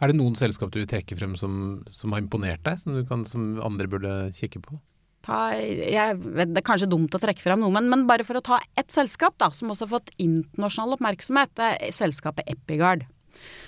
Er 0.03 0.11
det 0.11 0.19
noen 0.19 0.37
selskap 0.39 0.73
du 0.73 0.81
vil 0.81 0.91
trekke 0.91 1.17
frem 1.19 1.35
som, 1.39 1.85
som 1.95 2.15
har 2.15 2.23
imponert 2.23 2.63
deg, 2.67 2.81
som, 2.83 2.99
kan, 3.09 3.25
som 3.29 3.55
andre 3.65 3.89
burde 3.91 4.13
kikke 4.37 4.63
på? 4.65 4.79
Ta 5.25 5.41
jeg 5.57 6.21
vet, 6.21 6.53
Det 6.53 6.61
er 6.61 6.67
kanskje 6.67 6.91
dumt 6.91 7.15
å 7.17 7.21
trekke 7.23 7.43
frem 7.43 7.63
noe, 7.63 7.73
men, 7.75 7.89
men 7.91 8.07
bare 8.09 8.27
for 8.27 8.39
å 8.39 8.45
ta 8.45 8.61
ett 8.79 8.93
selskap 8.93 9.39
da, 9.41 9.51
som 9.55 9.73
også 9.73 9.89
har 9.89 9.97
fått 9.97 10.15
internasjonal 10.23 10.99
oppmerksomhet, 10.99 11.55
det 11.59 11.75
er 11.75 11.97
selskapet 11.97 12.49
Epigard. 12.51 13.07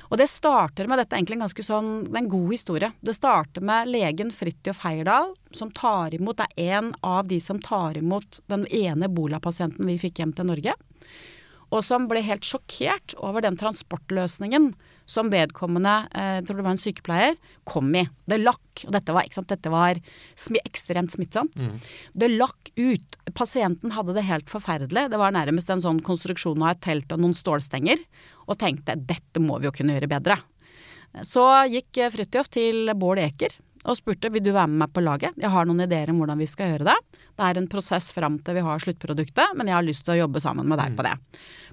Og 0.06 0.20
det 0.20 0.28
starter 0.30 0.86
med 0.86 1.00
dette 1.00 1.16
egentlig 1.18 1.38
en 1.40 1.46
ganske 1.46 1.64
sånn, 1.66 1.92
det 2.06 2.14
er 2.14 2.22
en 2.22 2.30
god 2.30 2.50
historie. 2.54 2.90
Det 3.02 3.14
starter 3.16 3.64
med 3.66 3.90
legen 3.90 4.30
Fridtjof 4.34 4.84
Heierdal, 4.84 5.32
som 5.50 5.72
tar 5.75 6.14
imot, 6.14 6.42
er 6.44 6.76
en 6.78 6.92
av 7.02 7.26
de 7.30 7.40
som 7.42 7.58
tar 7.62 7.98
imot 7.98 8.40
den 8.52 8.66
ene 8.70 9.08
ebolapasienten 9.10 9.88
vi 9.90 9.98
fikk 9.98 10.22
hjem 10.22 10.36
til 10.36 10.50
Norge. 10.52 10.76
Og 11.75 11.82
som 11.82 12.06
ble 12.06 12.22
helt 12.22 12.46
sjokkert 12.46 13.16
over 13.18 13.42
den 13.42 13.58
transportløsningen 13.58 14.70
som 15.06 15.30
vedkommende, 15.30 15.94
eh, 16.12 16.32
jeg 16.40 16.46
tror 16.48 16.58
det 16.58 16.66
var 16.66 16.75
en 16.75 16.82
sykepleier, 16.82 17.36
kom 17.64 17.94
i. 17.94 18.04
Det 18.26 18.40
lakk. 18.42 18.84
Og 18.86 18.92
dette 18.92 19.14
var, 19.14 19.28
dette 19.52 19.72
var 19.72 20.00
sm 20.34 20.58
ekstremt 20.64 21.14
smittsomt. 21.14 21.56
Mm. 21.62 21.76
Det 22.12 22.30
lakk 22.34 22.72
ut. 22.76 23.18
Pasienten 23.32 23.94
hadde 23.94 24.16
det 24.16 24.26
helt 24.26 24.50
forferdelig. 24.50 25.08
Det 25.12 25.20
var 25.22 25.34
nærmest 25.34 25.70
en 25.70 25.84
sånn 25.84 26.02
konstruksjon 26.04 26.62
av 26.62 26.75
et 26.75 26.82
telt 26.88 27.14
og 27.14 27.22
noen 27.22 27.38
stålstenger. 27.38 28.02
Og 28.50 28.58
tenkte 28.58 28.98
dette 28.98 29.42
må 29.42 29.60
vi 29.60 29.70
jo 29.70 29.76
kunne 29.78 29.96
gjøre 29.96 30.10
bedre. 30.10 30.40
Så 31.25 31.46
gikk 31.72 32.02
Fridtjof 32.12 32.50
til 32.52 32.90
Bård 32.98 33.22
Eker 33.22 33.54
og 33.87 33.99
spurte 33.99 34.31
vil 34.35 34.45
du 34.45 34.52
være 34.52 34.71
med 34.73 34.85
meg 34.85 34.95
på 34.95 35.05
laget. 35.05 35.37
Jeg 35.40 35.52
har 35.52 35.69
noen 35.69 35.85
ideer 35.87 36.11
om 36.12 36.23
hvordan 36.23 36.40
vi 36.43 36.49
skal 36.50 36.75
gjøre 36.75 36.88
det. 36.90 36.97
Det 37.37 37.45
er 37.47 37.61
en 37.61 37.69
prosess 37.71 38.11
fram 38.16 38.40
til 38.43 38.59
vi 38.59 38.64
har 38.66 38.83
sluttproduktet, 38.83 39.55
men 39.57 39.71
jeg 39.71 39.76
har 39.76 39.87
lyst 39.87 40.07
til 40.07 40.16
å 40.16 40.21
jobbe 40.25 40.43
sammen 40.43 40.66
med 40.69 40.81
deg 40.81 40.97
på 40.99 41.07
det. 41.07 41.14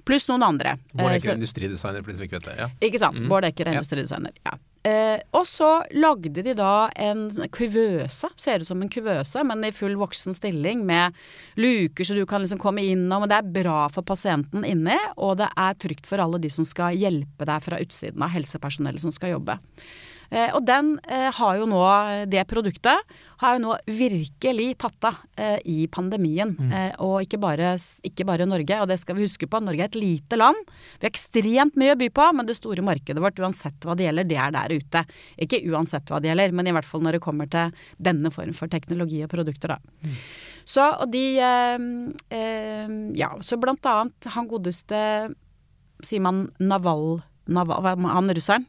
Pluss 0.04 0.28
noen 0.28 0.44
andre. 0.44 0.76
Bård 0.92 1.14
Ekker 1.16 1.32
er 1.32 1.40
industridesigner, 1.40 2.04
for 2.04 2.12
de 2.12 2.18
som 2.18 2.26
ikke 2.26 2.38
vet 2.38 2.48
det. 2.50 2.54
Ja. 2.60 2.68
Ikke 2.88 3.00
sant. 3.00 3.18
Mm. 3.18 3.28
Bård 3.32 3.48
Ekker 3.48 3.70
er 3.70 3.78
industridesigner. 3.78 4.36
Ja. 4.44 4.58
Eh, 4.84 5.16
og 5.32 5.46
så 5.48 5.68
lagde 5.96 6.42
de 6.44 6.52
da 6.58 6.90
en 7.00 7.30
kuvøse, 7.48 8.28
ser 8.36 8.60
ut 8.60 8.68
som 8.68 8.82
en 8.84 8.92
kuvøse, 8.92 9.40
men 9.48 9.64
i 9.64 9.72
full 9.72 9.96
voksen 9.96 10.36
stilling 10.36 10.82
med 10.84 11.16
luker 11.56 12.04
så 12.04 12.16
du 12.18 12.26
kan 12.28 12.44
liksom 12.44 12.60
komme 12.60 12.84
innom. 12.84 13.24
Og 13.24 13.32
det 13.32 13.40
er 13.40 13.52
bra 13.62 13.86
for 13.92 14.04
pasienten 14.04 14.66
inni, 14.68 14.98
og 15.16 15.38
det 15.40 15.48
er 15.56 15.78
trygt 15.80 16.10
for 16.10 16.20
alle 16.20 16.42
de 16.42 16.52
som 16.52 16.68
skal 16.68 17.00
hjelpe 17.00 17.48
deg 17.48 17.64
fra 17.64 17.80
utsiden 17.80 18.26
av 18.26 18.36
helsepersonellet 18.36 19.06
som 19.06 19.14
skal 19.14 19.38
jobbe. 19.38 19.56
Eh, 20.34 20.50
og 20.56 20.64
den 20.66 20.96
eh, 21.06 21.28
har 21.34 21.58
jo 21.60 21.66
nå, 21.70 21.80
det 22.30 22.42
produktet, 22.50 23.14
har 23.38 23.54
jo 23.54 23.62
nå 23.62 23.74
virkelig 23.86 24.66
tatt 24.82 25.06
av 25.06 25.20
eh, 25.38 25.60
i 25.70 25.76
pandemien. 25.92 26.54
Mm. 26.58 26.72
Og 27.06 27.20
ikke 27.22 27.38
bare, 27.42 27.74
ikke 28.06 28.26
bare, 28.26 28.48
Norge, 28.48 28.80
og 28.82 28.90
det 28.90 28.98
skal 29.02 29.18
vi 29.18 29.28
huske 29.28 29.48
på. 29.50 29.60
Norge 29.62 29.86
er 29.86 29.92
et 29.92 30.00
lite 30.00 30.38
land. 30.40 30.58
Vi 30.98 31.06
har 31.06 31.12
ekstremt 31.12 31.78
mye 31.78 31.94
å 31.94 32.00
by 32.00 32.10
på, 32.14 32.26
men 32.34 32.48
det 32.48 32.58
store 32.58 32.84
markedet 32.86 33.22
vårt, 33.22 33.38
uansett 33.42 33.86
hva 33.86 33.94
det 33.98 34.08
gjelder, 34.08 34.28
det 34.30 34.40
er 34.40 34.56
der 34.56 34.74
ute. 34.74 35.04
Ikke 35.46 35.62
uansett 35.70 36.10
hva 36.10 36.22
det 36.22 36.32
gjelder, 36.32 36.56
men 36.56 36.70
i 36.70 36.74
hvert 36.74 36.88
fall 36.88 37.04
når 37.04 37.18
det 37.18 37.24
kommer 37.24 37.50
til 37.50 37.86
denne 38.02 38.34
form 38.34 38.56
for 38.56 38.72
teknologi 38.72 39.22
og 39.24 39.30
produkter, 39.34 39.76
da. 39.76 39.78
Mm. 40.08 40.18
Så, 40.64 40.84
og 40.88 41.10
de 41.12 41.24
eh, 41.44 42.92
Ja, 43.20 43.34
så 43.44 43.58
blant 43.60 43.84
annet 43.84 44.30
han 44.32 44.46
godeste 44.48 44.98
Sier 46.00 46.22
man 46.24 46.46
Naval, 46.56 47.20
Naval 47.52 48.00
Han 48.08 48.32
russeren? 48.32 48.64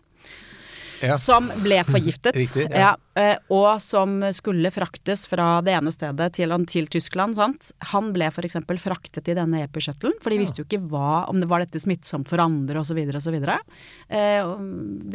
Ja. 1.05 1.17
som 1.21 1.47
ble 1.63 1.79
forgiftet. 1.87 2.35
Riktig, 2.35 2.67
ja. 2.69 2.81
Ja, 2.85 3.21
eh, 3.21 3.37
og 3.53 3.81
som 3.83 4.17
skulle 4.35 4.71
fraktes 4.73 5.25
fra 5.29 5.59
det 5.65 5.75
ene 5.77 5.93
stedet 5.93 6.31
til, 6.37 6.55
til 6.71 6.89
Tyskland. 6.91 7.37
Sant? 7.37 7.71
Han 7.93 8.11
ble 8.15 8.29
f.eks. 8.31 8.57
fraktet 8.83 9.31
i 9.31 9.37
denne 9.37 9.63
epishuttlen, 9.65 10.17
for 10.23 10.33
de 10.33 10.41
visste 10.41 10.61
jo 10.61 10.67
ikke 10.67 10.83
hva, 10.91 11.25
om 11.31 11.41
det 11.41 11.49
var 11.51 11.63
dette 11.63 11.81
smittsomt 11.81 12.29
for 12.31 12.43
andre 12.43 12.81
osv. 12.81 12.99
osv. 13.21 13.39
Eh, 13.39 14.53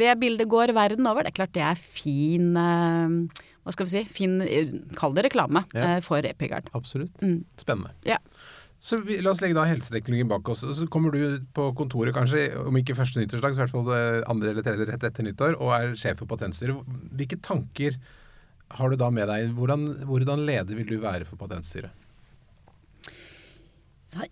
det 0.01 0.17
bildet 0.21 0.51
går 0.51 0.75
verden 0.77 1.07
over. 1.11 1.25
Det 1.25 1.33
er 1.33 1.39
klart 1.43 1.55
det 1.57 1.65
er 1.67 1.79
fin 1.79 2.53
eh, 2.59 3.47
hva 3.61 3.73
skal 3.75 3.85
vi 3.85 3.91
si, 3.91 3.99
fin, 4.09 4.39
kall 4.97 5.13
det 5.13 5.27
reklame 5.27 5.61
for 6.01 6.25
Epigard. 6.25 6.71
Absolutt. 6.73 7.13
Mm. 7.21 7.43
Spennende. 7.61 7.93
Ja. 8.09 8.17
Så 8.81 8.97
vi, 9.05 9.19
La 9.21 9.29
oss 9.29 9.41
legge 9.43 9.53
da 9.53 9.67
helseteknologien 9.69 10.29
bak 10.29 10.47
oss. 10.49 10.63
Så 10.65 10.87
kommer 10.89 11.13
du 11.13 11.43
på 11.53 11.67
kontoret 11.77 12.15
kanskje, 12.15 12.47
om 12.57 12.77
ikke 12.79 12.97
første 12.97 13.21
nyttårsdag, 13.21 13.53
så 13.53 13.61
i 13.61 13.63
hvert 13.63 13.75
fall 13.75 14.25
andre 14.31 14.55
eller 14.55 14.65
tredje 14.65 14.87
rett 14.89 15.05
etter 15.05 15.27
nyttår, 15.27 15.59
og 15.61 15.75
er 15.77 15.93
sjef 16.01 16.23
for 16.23 16.31
Patentstyret. 16.31 16.81
Hvilke 17.13 17.37
tanker 17.45 17.99
har 18.79 18.89
du 18.89 18.97
da 18.97 19.11
med 19.13 19.29
deg? 19.29 19.51
Hvordan, 19.57 19.85
hvordan 20.09 20.45
leder 20.47 20.79
vil 20.79 20.89
du 20.89 20.97
være 21.03 21.27
for 21.29 21.37
Patentstyret? 21.37 21.93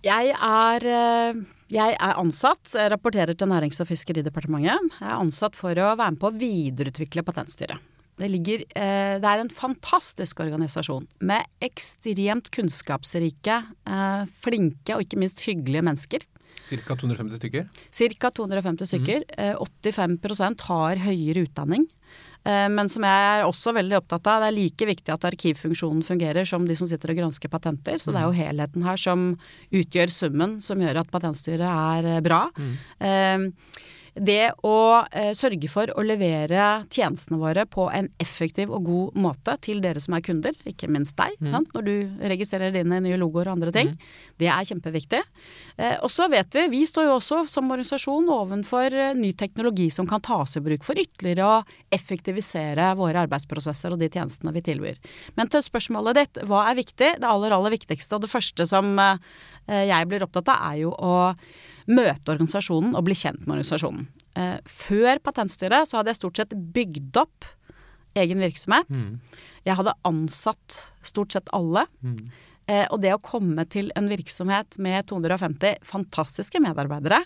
Jeg 0.03 0.33
er, 0.35 0.83
eh, 0.83 1.37
jeg 1.71 1.93
er, 1.95 2.17
ansatt, 2.19 2.73
jeg 2.73 2.91
rapporterer 2.91 3.37
til 3.37 3.47
Nærings- 3.47 3.79
og 3.79 3.87
fiskeridepartementet. 3.87 4.97
Jeg 4.99 5.07
er 5.07 5.15
ansatt 5.15 5.55
for 5.55 5.71
å 5.71 5.93
være 5.95 6.11
med 6.11 6.19
på 6.19 6.27
å 6.27 6.35
videreutvikle 6.35 7.23
Patentstyret. 7.23 7.79
Det, 8.19 8.27
ligger, 8.27 8.63
eh, 8.75 9.15
det 9.21 9.29
er 9.29 9.41
en 9.41 9.51
fantastisk 9.53 10.41
organisasjon 10.43 11.05
med 11.23 11.47
ekstremt 11.63 12.49
kunnskapsrike, 12.51 13.61
eh, 13.87 14.23
flinke 14.43 14.97
og 14.97 15.05
ikke 15.05 15.21
minst 15.21 15.43
hyggelige 15.45 15.85
mennesker. 15.87 16.25
Ca. 16.69 16.95
250 16.95 17.39
stykker? 17.39 17.69
Ca. 17.89 18.31
250 18.35 18.91
stykker. 18.91 19.23
Mm. 19.31 19.55
85% 19.87 20.67
har 20.67 21.01
høyere 21.01 21.47
utdanning. 21.47 21.87
Men 22.45 22.87
som 22.87 23.03
jeg 23.03 23.23
er 23.29 23.43
også 23.43 23.73
veldig 23.75 23.97
opptatt 23.97 24.27
av, 24.31 24.41
det 24.41 24.47
er 24.47 24.55
like 24.55 24.85
viktig 24.87 25.11
at 25.11 25.25
arkivfunksjonen 25.27 26.05
fungerer 26.07 26.47
som 26.47 26.63
de 26.65 26.77
som 26.79 26.87
sitter 26.87 27.11
og 27.11 27.19
gransker 27.19 27.51
patenter. 27.51 27.97
Så 27.99 28.13
det 28.13 28.21
er 28.21 28.29
jo 28.29 28.35
mm. 28.35 28.39
helheten 28.39 28.85
her 28.85 29.01
som 29.01 29.25
utgjør 29.75 30.13
summen 30.13 30.55
som 30.63 30.79
gjør 30.79 31.01
at 31.01 31.11
patentstyret 31.11 31.67
er 31.67 32.23
bra. 32.25 32.45
Mm 32.55 32.77
det 34.19 34.51
å 34.67 34.75
eh, 35.15 35.31
sørge 35.37 35.69
for 35.71 35.91
å 35.95 36.03
levere 36.03 36.83
tjenestene 36.91 37.39
våre 37.39 37.65
på 37.69 37.87
en 37.93 38.09
effektiv 38.21 38.71
og 38.75 38.87
god 38.87 39.19
måte 39.23 39.55
til 39.63 39.79
dere 39.83 40.01
som 40.03 40.15
er 40.17 40.23
kunder, 40.25 40.55
ikke 40.67 40.89
minst 40.91 41.15
deg, 41.19 41.37
mm. 41.39 41.69
når 41.73 41.85
du 41.87 41.93
registrerer 42.31 42.73
dine 42.75 42.99
nye 43.03 43.19
logoer 43.19 43.49
og 43.49 43.57
andre 43.57 43.73
ting, 43.75 43.93
mm. 43.93 44.33
det 44.41 44.49
er 44.51 44.67
kjempeviktig. 44.71 45.21
Eh, 45.77 45.95
og 46.03 46.11
så 46.13 46.29
vet 46.31 46.55
vi, 46.55 46.65
vi 46.73 46.83
står 46.89 47.09
jo 47.09 47.15
også 47.17 47.41
som 47.51 47.71
organisasjon 47.71 48.29
ovenfor 48.35 48.95
eh, 48.95 49.15
ny 49.17 49.31
teknologi 49.39 49.89
som 49.93 50.09
kan 50.09 50.23
tas 50.25 50.57
i 50.59 50.63
bruk 50.65 50.85
for 50.87 50.99
ytterligere 50.99 51.47
å 51.47 51.61
effektivisere 51.95 52.91
våre 52.99 53.23
arbeidsprosesser 53.25 53.95
og 53.95 54.03
de 54.03 54.11
tjenestene 54.11 54.53
vi 54.55 54.65
tilbyr. 54.65 54.99
Men 55.39 55.51
til 55.51 55.63
spørsmålet 55.65 56.19
ditt, 56.19 56.43
hva 56.49 56.67
er 56.69 56.79
viktig? 56.81 57.15
Det 57.21 57.31
aller, 57.31 57.55
aller 57.55 57.77
viktigste 57.77 58.17
og 58.17 58.25
det 58.25 58.33
første 58.33 58.67
som 58.69 58.93
eh, 58.99 59.17
jeg 59.89 60.11
blir 60.11 60.25
opptatt 60.25 60.51
av, 60.51 60.71
er 60.73 60.83
jo 60.83 60.93
å 60.93 61.17
møte 61.89 62.33
organisasjonen 62.33 62.95
og 62.97 63.05
bli 63.07 63.17
kjent 63.17 63.45
med 63.45 63.57
organisasjonen. 63.57 64.09
Eh, 64.39 64.57
før 64.65 65.21
Patentstyret 65.25 65.89
så 65.89 65.99
hadde 65.99 66.13
jeg 66.13 66.21
stort 66.21 66.41
sett 66.41 66.53
bygd 66.75 67.17
opp 67.21 67.47
egen 68.19 68.41
virksomhet. 68.43 68.89
Mm. 68.89 69.17
Jeg 69.67 69.77
hadde 69.79 69.97
ansatt 70.07 70.77
stort 71.05 71.35
sett 71.35 71.49
alle. 71.55 71.85
Mm. 72.05 72.29
Eh, 72.69 72.85
og 72.89 73.01
det 73.03 73.15
å 73.15 73.23
komme 73.23 73.65
til 73.69 73.89
en 73.97 74.09
virksomhet 74.11 74.77
med 74.81 75.09
250 75.09 75.81
fantastiske 75.87 76.61
medarbeidere 76.63 77.23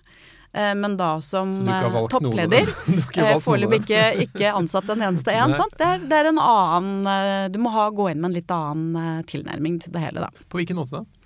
Eh, 0.53 0.75
men 0.75 0.98
da 0.98 1.22
som 1.22 1.67
eh, 1.67 2.08
toppleder 2.10 2.70
eh, 3.17 3.39
Foreløpig 3.41 3.79
ikke, 3.82 4.01
ikke 4.27 4.51
ansatt 4.53 4.91
en 4.93 5.01
eneste 5.01 5.34
en. 5.34 5.55
Det 5.79 5.88
er, 5.88 6.03
det, 6.05 6.20
er, 6.20 6.29
en 6.29 6.41
annen 6.41 7.50
Du 7.53 7.58
må 7.63 7.72
ha, 7.74 7.88
gå 7.89 8.12
inn 8.12 8.22
med 8.22 8.29
en 8.29 8.38
litt 8.38 8.53
annen 8.53 9.24
tilnærming 9.29 9.79
til 9.82 9.96
det 9.96 10.03
hele, 10.05 10.27
da. 10.27 10.46
På 10.50 10.62
hvilken 10.62 10.77
måte 10.77 11.01
da? 11.01 11.23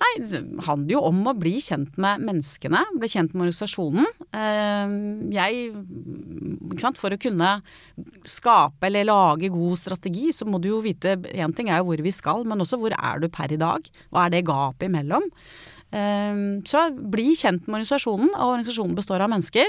Nei, 0.00 0.10
Det 0.24 0.40
handler 0.64 0.94
jo 0.94 1.02
om 1.10 1.18
å 1.28 1.36
bli 1.36 1.58
kjent 1.60 1.98
med 2.00 2.22
menneskene, 2.24 2.80
bli 2.96 3.10
kjent 3.12 3.34
med 3.34 3.48
organisasjonen. 3.48 4.06
Jeg, 5.34 5.72
ikke 6.70 6.80
sant, 6.80 7.00
For 7.00 7.12
å 7.12 7.20
kunne 7.20 7.50
skape 8.24 8.88
eller 8.88 9.08
lage 9.10 9.52
god 9.52 9.80
strategi, 9.82 10.30
så 10.32 10.48
må 10.48 10.60
du 10.62 10.70
jo 10.70 10.80
vite 10.84 11.18
Én 11.34 11.52
ting 11.56 11.68
er 11.68 11.82
jo 11.82 11.90
hvor 11.90 12.04
vi 12.04 12.14
skal, 12.14 12.46
men 12.48 12.64
også 12.64 12.80
hvor 12.80 12.94
er 12.96 13.20
du 13.20 13.28
per 13.28 13.52
i 13.52 13.60
dag? 13.60 13.84
Hva 14.08 14.26
er 14.26 14.34
det 14.36 14.46
gapet 14.48 14.88
imellom? 14.88 15.28
Ehm, 15.90 16.62
så 16.66 16.86
bli 16.94 17.32
kjent 17.34 17.66
med 17.66 17.80
organisasjonen, 17.80 18.30
og 18.36 18.54
organisasjonen 18.54 18.96
består 18.98 19.24
av 19.24 19.32
mennesker. 19.32 19.68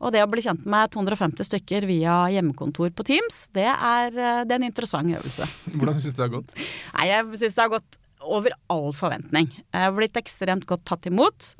Og 0.00 0.14
det 0.14 0.22
å 0.24 0.28
bli 0.32 0.40
kjent 0.40 0.64
med 0.64 0.92
250 0.94 1.44
stykker 1.44 1.84
via 1.88 2.22
hjemmekontor 2.32 2.92
på 2.96 3.04
Teams, 3.04 3.42
det 3.52 3.68
er, 3.68 4.08
eh, 4.08 4.44
det 4.48 4.54
er 4.54 4.60
en 4.62 4.70
interessant 4.70 5.12
øvelse. 5.12 5.44
Hvordan 5.76 6.00
syns 6.00 6.16
du 6.16 6.22
det 6.22 6.28
har 6.30 6.36
gått? 6.40 6.54
Nei, 6.96 7.06
Jeg 7.10 7.24
syns 7.36 7.54
det 7.54 7.64
har 7.66 7.74
gått 7.76 7.99
over 8.20 8.54
all 8.72 8.90
forventning. 8.96 9.48
Jeg 9.70 9.86
har 9.86 9.96
blitt 9.96 10.18
ekstremt 10.20 10.68
godt 10.68 10.84
tatt 10.88 11.08
imot. 11.10 11.54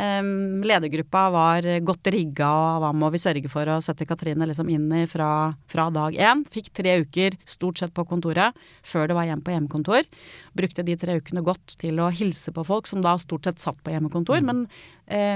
Ledergruppa 0.00 1.26
var 1.28 1.66
godt 1.84 2.08
rigga 2.14 2.48
og 2.48 2.78
hva 2.80 2.90
må 2.96 3.10
vi 3.12 3.20
sørge 3.20 3.50
for 3.52 3.68
å 3.68 3.80
sette 3.84 4.06
Katrine 4.08 4.46
liksom 4.48 4.70
inn 4.72 4.86
i 4.96 5.02
fra, 5.10 5.52
fra, 5.68 5.88
dag 5.92 6.16
én. 6.16 6.44
Fikk 6.48 6.70
tre 6.78 6.94
uker 7.02 7.36
stort 7.44 7.82
sett 7.82 7.92
på 7.92 8.06
kontoret 8.08 8.56
før 8.86 9.10
det 9.10 9.18
var 9.18 9.28
hjem 9.28 9.42
på 9.44 9.52
hjemmekontor. 9.52 10.08
Brukte 10.56 10.86
de 10.86 10.96
tre 10.96 11.18
ukene 11.20 11.44
godt 11.44 11.76
til 11.82 12.00
å 12.00 12.08
hilse 12.08 12.54
på 12.56 12.64
folk 12.64 12.88
som 12.88 13.04
da 13.04 13.18
stort 13.20 13.50
sett 13.50 13.60
satt 13.60 13.82
på 13.84 13.92
hjemmekontor. 13.92 14.40
Mm. 14.40 14.48
Men 14.48 14.64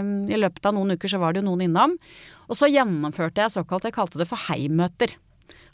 um, 0.00 0.16
i 0.32 0.40
løpet 0.40 0.70
av 0.70 0.78
noen 0.78 0.96
uker 0.96 1.12
så 1.12 1.20
var 1.20 1.34
det 1.34 1.42
jo 1.42 1.50
noen 1.50 1.66
innom. 1.68 1.98
Og 2.48 2.56
så 2.56 2.70
gjennomførte 2.70 3.44
jeg 3.44 3.58
såkalt, 3.58 3.84
jeg 3.84 3.98
kalte 3.98 4.22
det 4.22 4.30
for 4.30 4.48
heimøter. 4.48 5.12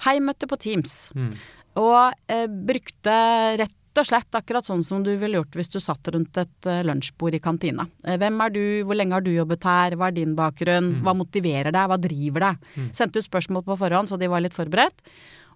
Heimøter 0.08 0.50
på 0.50 0.58
Teams. 0.58 1.12
Mm. 1.14 1.34
Og 1.78 2.32
eh, 2.32 2.48
brukte 2.50 3.14
rett 3.60 3.79
og 3.98 4.06
slett 4.06 4.36
akkurat 4.38 4.64
sånn 4.64 4.84
som 4.86 5.02
du 5.02 5.10
ville 5.18 5.40
gjort 5.40 5.56
hvis 5.58 5.72
du 5.72 5.80
satt 5.82 6.06
rundt 6.14 6.36
et 6.38 6.68
uh, 6.70 6.82
lunsjbord 6.86 7.34
i 7.34 7.40
kantina. 7.42 7.88
Uh, 8.06 8.14
hvem 8.20 8.40
er 8.46 8.54
du, 8.54 8.62
hvor 8.86 8.94
lenge 8.98 9.16
har 9.16 9.24
du 9.26 9.32
jobbet 9.34 9.64
her, 9.66 9.96
hva 9.98 10.08
er 10.10 10.16
din 10.20 10.36
bakgrunn, 10.38 10.92
mm. 11.00 11.02
hva 11.06 11.16
motiverer 11.18 11.72
deg, 11.74 11.90
hva 11.90 11.98
driver 11.98 12.46
deg? 12.50 12.64
Mm. 12.76 12.88
Sendte 12.94 13.18
ut 13.18 13.26
spørsmål 13.26 13.66
på 13.66 13.78
forhånd 13.80 14.08
så 14.12 14.18
de 14.20 14.30
var 14.30 14.44
litt 14.44 14.54
forberedt. 14.56 15.02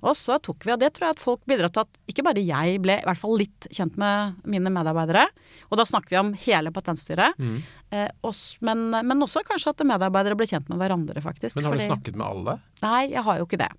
Og 0.05 0.13
så 0.19 0.37
tok 0.43 0.67
vi, 0.67 0.73
og 0.75 0.81
det 0.83 0.91
tror 0.93 1.07
jeg 1.09 1.17
at 1.17 1.23
folk 1.23 1.41
bidrar 1.49 1.71
til 1.73 1.81
at 1.87 2.01
ikke 2.13 2.25
bare 2.27 2.43
jeg 2.45 2.81
ble 2.85 2.99
i 3.01 3.07
hvert 3.07 3.21
fall 3.21 3.39
litt 3.41 3.69
kjent 3.73 3.95
med 3.97 4.43
mine 4.53 4.69
medarbeidere, 4.75 5.23
og 5.71 5.79
da 5.81 5.87
snakker 5.89 6.13
vi 6.13 6.19
om 6.21 6.35
hele 6.45 6.73
patentstyret, 6.75 7.39
Mm. 7.41 7.63
eh, 7.91 8.11
oss, 8.23 8.59
men, 8.61 8.91
men 8.91 9.23
også 9.25 9.41
kanskje 9.49 9.73
at 9.73 9.81
medarbeidere 9.87 10.37
ble 10.37 10.47
kjent 10.51 10.69
med 10.69 10.77
hverandre, 10.83 11.23
faktisk. 11.25 11.57
Men 11.57 11.65
har 11.65 11.73
du 11.73 11.79
fordi- 11.79 11.89
snakket 11.89 12.17
med 12.21 12.27
alle? 12.27 12.59
Nei, 12.83 13.03
jeg 13.15 13.23
har 13.25 13.39
jo 13.39 13.47
ikke 13.47 13.63
det. 13.65 13.71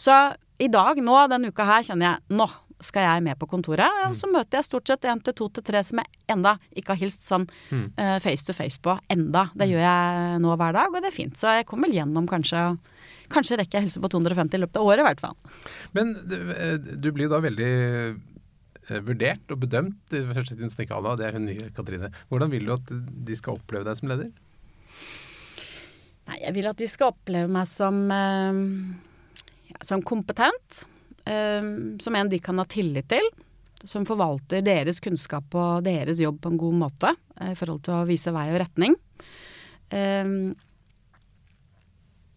Så 0.00 0.16
i 0.58 0.68
dag, 0.72 0.96
nå 0.96 1.28
denne 1.28 1.52
uka 1.52 1.66
her, 1.68 1.82
kjenner 1.84 2.14
jeg 2.14 2.38
nå 2.38 2.48
skal 2.84 3.06
jeg 3.06 3.24
med 3.24 3.38
på 3.40 3.48
kontoret. 3.48 4.02
Og 4.08 4.16
så 4.18 4.28
møter 4.30 4.58
jeg 4.58 4.68
stort 4.68 4.90
sett 4.90 5.06
en 5.08 5.22
til 5.24 5.36
to 5.36 5.48
til 5.56 5.64
tre 5.64 5.82
som 5.86 6.02
jeg 6.02 6.20
enda 6.32 6.56
ikke 6.76 6.94
har 6.94 7.00
hilst 7.00 7.26
sånn 7.28 7.46
uh, 7.72 8.18
face 8.24 8.44
to 8.46 8.56
face 8.56 8.80
på 8.82 8.96
enda. 9.12 9.48
Det 9.56 9.70
gjør 9.70 9.82
jeg 9.84 10.42
nå 10.44 10.56
hver 10.60 10.76
dag, 10.76 10.92
og 10.92 11.02
det 11.02 11.10
er 11.10 11.16
fint. 11.16 11.36
Så 11.38 11.56
jeg 11.56 11.68
kommer 11.68 11.88
vel 11.88 12.02
gjennom 12.02 12.28
kanskje 12.30 12.68
Kanskje 13.26 13.56
rekker 13.58 13.80
jeg 13.80 13.88
helse 13.88 13.98
på 13.98 14.06
250 14.12 14.54
i 14.54 14.58
løpet 14.62 14.76
av 14.78 14.86
året, 14.86 15.00
i 15.02 15.06
hvert 15.08 15.18
fall. 15.18 15.32
Men 15.98 16.12
du, 16.30 16.36
eh, 16.54 16.76
blir 17.10 17.24
jo 17.24 17.32
da 17.32 17.40
veldig 17.42 17.70
eh, 18.14 19.00
vurdert 19.02 19.50
og 19.50 19.64
bedømt. 19.64 20.14
i 20.14 20.20
første 20.30 20.54
tiden 20.54 20.70
så 20.70 20.78
tenker 20.78 21.02
det 21.18 21.26
er 21.26 21.34
hun 21.34 21.48
nye 21.48 21.72
Katrine. 21.74 22.12
Hvordan 22.30 22.52
vil 22.54 22.70
du 22.70 22.74
at 22.76 22.92
de 23.26 23.34
skal 23.34 23.58
oppleve 23.58 23.82
deg 23.82 23.98
som 23.98 24.12
leder? 24.12 24.30
Nei, 26.30 26.38
jeg 26.38 26.54
vil 26.54 26.70
at 26.70 26.78
de 26.78 26.86
skal 26.86 27.10
oppleve 27.16 27.50
meg 27.50 27.66
som, 27.66 27.98
ja, 28.14 29.82
som 29.82 30.06
kompetent. 30.06 30.86
Eh, 31.26 31.62
som 32.02 32.18
en 32.18 32.30
de 32.32 32.40
kan 32.42 32.58
ha 32.62 32.66
tillit 32.70 33.08
til. 33.12 33.28
Som 33.86 34.06
forvalter 34.08 34.64
deres 34.64 34.98
kunnskap 35.04 35.52
og 35.54 35.84
deres 35.86 36.20
jobb 36.22 36.40
på 36.42 36.52
en 36.52 36.60
god 36.60 36.78
måte 36.86 37.12
eh, 37.40 37.52
i 37.52 37.58
forhold 37.58 37.84
til 37.86 37.98
å 37.98 38.06
vise 38.08 38.32
vei 38.34 38.48
og 38.54 38.60
retning. 38.62 38.96
Eh, 39.94 40.24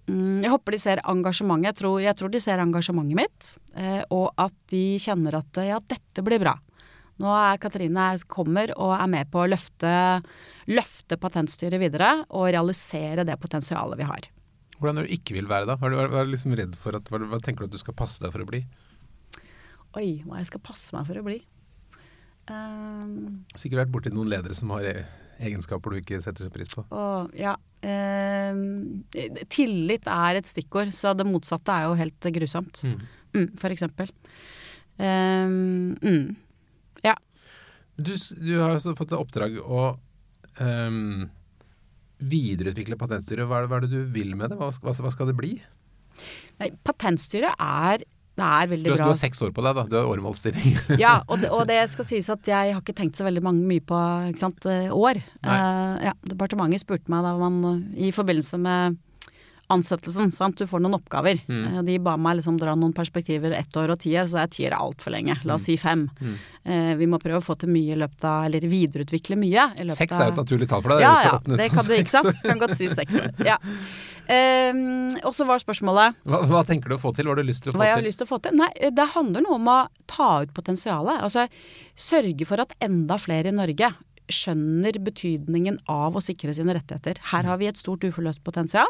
mm, 0.09 0.39
jeg 0.43 0.53
håper 0.53 0.75
de 0.75 0.81
ser 0.81 1.03
engasjementet. 1.05 1.71
Jeg 1.71 1.79
tror, 1.81 1.99
jeg 2.03 2.19
tror 2.19 2.33
de 2.33 2.43
ser 2.43 2.63
engasjementet 2.65 3.21
mitt. 3.21 3.53
eh, 3.75 4.01
og 4.09 4.33
at 4.37 4.55
de 4.73 4.83
kjenner 5.01 5.39
at 5.39 5.63
ja, 5.65 5.79
dette 5.79 6.25
blir 6.25 6.41
bra. 6.43 6.57
Nå 7.19 7.31
er 7.35 7.59
Katrine 7.59 8.13
kommer 8.31 8.71
og 8.79 8.93
er 8.95 9.07
med 9.11 9.31
på 9.31 9.41
å 9.43 9.47
løfte, 9.51 9.91
løfte 10.71 11.17
patentstyret 11.19 11.81
videre 11.81 12.13
og 12.29 12.47
realisere 12.53 13.25
det 13.27 13.35
potensialet 13.41 13.99
vi 13.99 14.07
har. 14.07 14.29
Hvordan 14.79 15.01
er 15.01 15.07
du 15.07 15.13
ikke 15.15 15.35
vil 15.35 15.49
være 15.49 15.67
da? 15.67 15.75
Hva 15.79 15.89
er 15.91 16.27
du 16.27 16.31
liksom 16.31 16.55
redd 16.57 16.75
for? 16.79 16.95
At, 16.95 17.09
hva, 17.11 17.19
hva 17.27 17.39
tenker 17.43 17.65
du 17.65 17.69
at 17.69 17.75
du 17.75 17.81
skal 17.81 17.97
passe 17.99 18.23
deg 18.23 18.31
for 18.33 18.45
å 18.45 18.49
bli? 18.49 18.63
Oi, 19.99 20.21
hva 20.23 20.39
jeg 20.39 20.49
skal 20.51 20.61
passe 20.63 20.95
meg 20.95 21.07
for 21.09 21.19
å 21.19 21.25
bli. 21.25 21.39
Um, 22.49 23.43
Sikkert 23.53 23.83
vært 23.83 23.93
borti 23.93 24.13
noen 24.13 24.29
ledere 24.31 24.55
som 24.57 24.71
har 24.73 24.85
e- 24.89 25.07
egenskaper 25.39 25.93
du 25.93 25.99
ikke 25.99 26.19
setter 26.23 26.49
pris 26.53 26.71
på. 26.73 26.83
og 26.89 27.35
ja 27.37 27.53
um, 27.85 29.03
Tillit 29.53 30.09
er 30.09 30.39
et 30.39 30.49
stikkord, 30.49 30.91
så 30.95 31.13
det 31.17 31.27
motsatte 31.29 31.75
er 31.75 31.87
jo 31.87 31.97
helt 31.99 32.29
grusomt. 32.39 32.81
Mm. 32.83 32.99
Mm, 33.35 33.49
for 33.61 33.75
eksempel. 33.75 34.09
Um, 34.99 35.95
mm. 36.01 36.35
Ja. 37.05 37.15
Du, 37.95 38.13
du 38.15 38.53
har 38.57 38.73
altså 38.73 38.95
fått 38.97 39.13
et 39.13 39.19
oppdrag 39.19 39.59
å 39.61 39.83
ehm, 40.59 41.29
videreutvikle 42.19 42.97
patentstyret. 42.99 43.47
Hva 43.47 43.59
er, 43.59 43.65
det, 43.65 43.71
hva 43.71 43.79
er 43.79 43.85
det 43.87 43.91
du 43.93 44.13
vil 44.13 44.35
med 44.35 44.51
det? 44.51 44.57
Hva, 44.59 44.69
hva, 44.83 44.93
hva 44.93 45.11
skal 45.13 45.29
det 45.31 45.37
bli? 45.39 45.53
Nei, 46.59 46.71
patentstyret 46.83 47.55
er 47.55 48.03
det 48.39 48.45
er 48.47 48.67
Du 48.69 48.71
veldig 48.71 48.87
bra. 48.87 48.95
du 48.95 49.01
bra. 49.03 49.07
har 49.11 49.17
seks 49.19 49.41
år 49.43 49.51
på 49.51 49.63
deg, 49.65 49.75
da. 49.75 49.83
Du 49.91 49.95
har 49.99 50.05
åremålsstilling. 50.13 50.77
Ja, 51.03 51.17
og 51.27 51.39
det, 51.43 51.49
og 51.51 51.65
det 51.67 51.79
skal 51.91 52.07
sies 52.07 52.29
at 52.31 52.47
jeg 52.47 52.73
har 52.75 52.79
ikke 52.79 52.95
tenkt 52.95 53.19
så 53.19 53.25
veldig 53.27 53.43
mange, 53.43 53.65
mye 53.67 53.83
på 53.83 53.99
sant, 54.39 54.63
eh, 54.69 54.87
år. 54.95 55.19
Eh, 55.43 56.07
ja, 56.07 56.13
departementet 56.23 56.85
spurte 56.85 57.11
meg 57.11 57.25
da 57.27 57.33
man 57.39 57.59
i 57.99 58.13
forbindelse 58.15 58.59
med 58.63 58.95
ansettelsen, 59.69 60.31
sant, 60.33 60.57
du 60.57 60.65
får 60.67 60.81
noen 60.81 60.97
oppgaver. 60.97 61.39
Mm. 61.47 61.63
Eh, 61.77 61.81
De 61.87 61.97
ba 62.03 62.15
meg 62.17 62.39
liksom 62.39 62.57
dra 62.59 62.73
noen 62.75 62.93
perspektiver 62.97 63.53
ett 63.57 63.77
år 63.77 63.93
og 63.93 63.99
ti 64.01 64.15
år, 64.17 64.25
så 64.31 64.41
er 64.43 64.47
ti 64.51 64.65
år 64.67 64.75
altfor 64.77 65.13
lenge. 65.13 65.35
La 65.45 65.55
oss 65.59 65.67
si 65.69 65.77
fem. 65.77 66.07
Mm. 66.21 66.35
Eh, 66.65 66.91
vi 66.99 67.07
må 67.11 67.19
prøve 67.21 67.41
å 67.41 67.45
få 67.45 67.57
til 67.61 67.69
mye 67.73 67.93
i 67.93 67.99
løpet 68.01 68.25
av, 68.25 68.45
eller 68.49 68.65
videreutvikle 68.69 69.37
mye. 69.39 69.67
I 69.79 69.85
løpet 69.87 70.01
Seks 70.03 70.17
er 70.19 70.29
jo 70.31 70.35
et 70.35 70.41
naturlig 70.43 70.69
tall 70.71 70.81
for 70.85 70.95
deg. 70.95 71.05
ja, 71.05 71.13
ja, 71.29 71.39
det 71.45 71.69
kan 71.73 71.85
du, 71.85 71.93
ikke 71.97 72.15
sant? 72.17 72.33
Kan 72.49 72.59
godt 72.65 72.77
si 72.79 72.89
seks. 72.89 73.15
Ja. 73.45 73.57
Um, 74.29 75.07
og 75.25 75.33
så 75.33 75.45
var 75.49 75.57
spørsmålet 75.57 76.19
Hva, 76.29 76.43
hva 76.45 76.59
tenker 76.67 76.91
du 76.91 76.97
å 76.99 77.01
få 77.01 77.09
til? 77.17 77.25
Hva 77.25 77.33
har 77.33 77.39
du 77.41 77.47
lyst 77.47 77.63
til 77.65 77.71
å 77.71 77.73
få 77.73 77.79
hva 77.81 77.87
jeg 77.87 77.95
har 77.95 78.03
til? 78.03 78.09
lyst 78.11 78.19
til 78.21 78.27
å 78.27 78.29
få 78.29 78.37
til? 78.45 78.53
Nei, 78.59 78.67
det 78.93 79.07
handler 79.15 79.41
noe 79.41 79.57
om 79.57 79.69
å 79.73 79.77
ta 80.11 80.27
ut 80.45 80.51
potensialet. 80.53 81.23
Altså 81.25 81.47
sørge 81.97 82.45
for 82.45 82.61
at 82.61 82.75
enda 82.85 83.17
flere 83.17 83.49
i 83.49 83.55
Norge 83.57 83.89
skjønner 84.29 84.99
betydningen 85.01 85.79
av 85.89 86.13
å 86.13 86.21
sikre 86.21 86.53
sine 86.53 86.75
rettigheter. 86.77 87.17
Her 87.31 87.49
har 87.49 87.57
vi 87.57 87.71
et 87.71 87.81
stort 87.81 88.05
uforløst 88.05 88.43
potensial. 88.45 88.85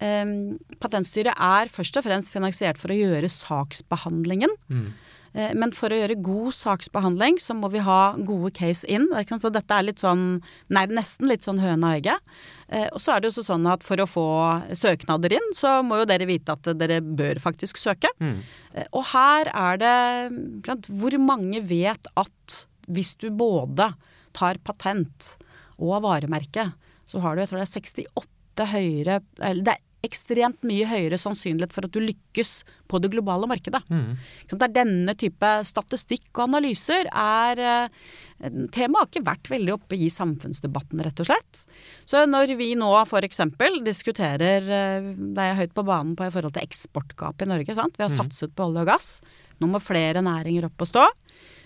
Um, 0.00 0.58
patentstyret 0.82 1.32
er 1.40 1.70
først 1.72 1.96
og 1.96 2.04
fremst 2.04 2.32
finansiert 2.34 2.76
for 2.78 2.92
å 2.92 2.98
gjøre 2.98 3.30
saksbehandlingen. 3.32 4.50
Mm. 4.68 4.88
Eh, 5.36 5.52
Men 5.54 5.72
for 5.76 5.92
å 5.92 5.96
gjøre 5.98 6.16
god 6.24 6.54
saksbehandling, 6.56 7.38
så 7.40 7.54
må 7.56 7.68
vi 7.72 7.82
ha 7.84 8.14
gode 8.16 8.50
case 8.56 8.86
in. 8.88 9.08
Så 9.38 9.50
dette 9.52 9.70
er 9.76 9.84
litt 9.84 10.00
sånn, 10.00 10.42
nei, 10.72 10.86
nesten 10.86 11.28
litt 11.28 11.44
sånn 11.44 11.60
høna 11.60 11.92
og 11.92 11.98
egget. 12.00 12.20
Eh, 12.68 12.88
Og 12.92 13.00
så 13.00 13.12
er 13.14 13.20
det 13.20 13.28
jo 13.28 13.34
også 13.36 13.52
sånn 13.52 13.66
at 13.72 13.82
for 13.82 13.96
å 13.96 14.08
få 14.08 14.26
søknader 14.72 15.32
inn, 15.36 15.52
så 15.52 15.82
må 15.84 16.00
jo 16.00 16.08
dere 16.08 16.26
vite 16.26 16.52
at 16.56 16.62
dere 16.78 17.00
bør 17.00 17.40
faktisk 17.42 17.76
søke. 17.76 18.08
Mm. 18.20 18.40
Eh, 18.74 18.86
Og 18.92 19.04
her 19.12 19.50
er 19.52 19.76
det 19.76 20.86
Hvor 20.88 21.18
mange 21.18 21.60
vet 21.62 22.06
at 22.16 22.66
hvis 22.88 23.16
du 23.18 23.30
både 23.30 23.94
tar 24.32 24.56
patent 24.62 25.36
og 25.78 26.02
varemerke, 26.02 26.72
så 27.06 27.20
har 27.20 27.34
du 27.34 27.40
jeg 27.42 27.48
tror 27.50 27.58
det 27.60 27.68
er 27.68 27.80
68 27.80 28.26
høyere 28.64 29.20
eller 29.40 29.66
Det 29.66 29.74
er 29.74 29.82
ekstremt 30.06 30.62
mye 30.66 30.86
høyere 30.88 31.18
sannsynlighet 31.18 31.74
for 31.74 31.86
at 31.86 31.94
du 31.94 31.98
lykkes 32.02 32.60
på 32.90 33.00
det 33.02 33.10
globale 33.10 33.48
markedet. 33.50 33.80
Mm. 33.90 34.14
Det 34.52 34.58
er 34.62 34.74
denne 34.74 35.14
type 35.18 35.50
statistikk 35.66 36.28
og 36.36 36.44
analyser 36.46 37.08
er 37.10 37.62
eh, 37.62 38.04
Temaet 38.36 39.00
har 39.00 39.08
ikke 39.08 39.24
vært 39.24 39.48
veldig 39.48 39.72
oppe 39.72 39.96
i 39.96 40.10
samfunnsdebatten, 40.12 41.00
rett 41.00 41.22
og 41.24 41.30
slett. 41.30 41.62
Så 42.04 42.20
når 42.28 42.52
vi 42.58 42.74
nå 42.78 42.90
f.eks. 43.00 43.42
diskuterer 43.86 44.68
eh, 44.68 45.10
Det 45.16 45.42
er 45.42 45.58
høyt 45.62 45.74
på 45.76 45.86
banen 45.88 46.14
på 46.18 46.28
i 46.28 46.32
forhold 46.34 46.56
til 46.58 46.66
eksportgapet 46.66 47.46
i 47.46 47.52
Norge. 47.54 47.78
Sant? 47.78 47.96
Vi 47.96 48.04
har 48.04 48.12
satset 48.12 48.54
på 48.54 48.68
olje 48.68 48.84
og 48.84 48.92
gass. 48.92 49.10
Nå 49.58 49.70
må 49.72 49.80
flere 49.82 50.22
næringer 50.24 50.68
opp 50.68 50.84
og 50.84 50.92
stå. 50.92 51.06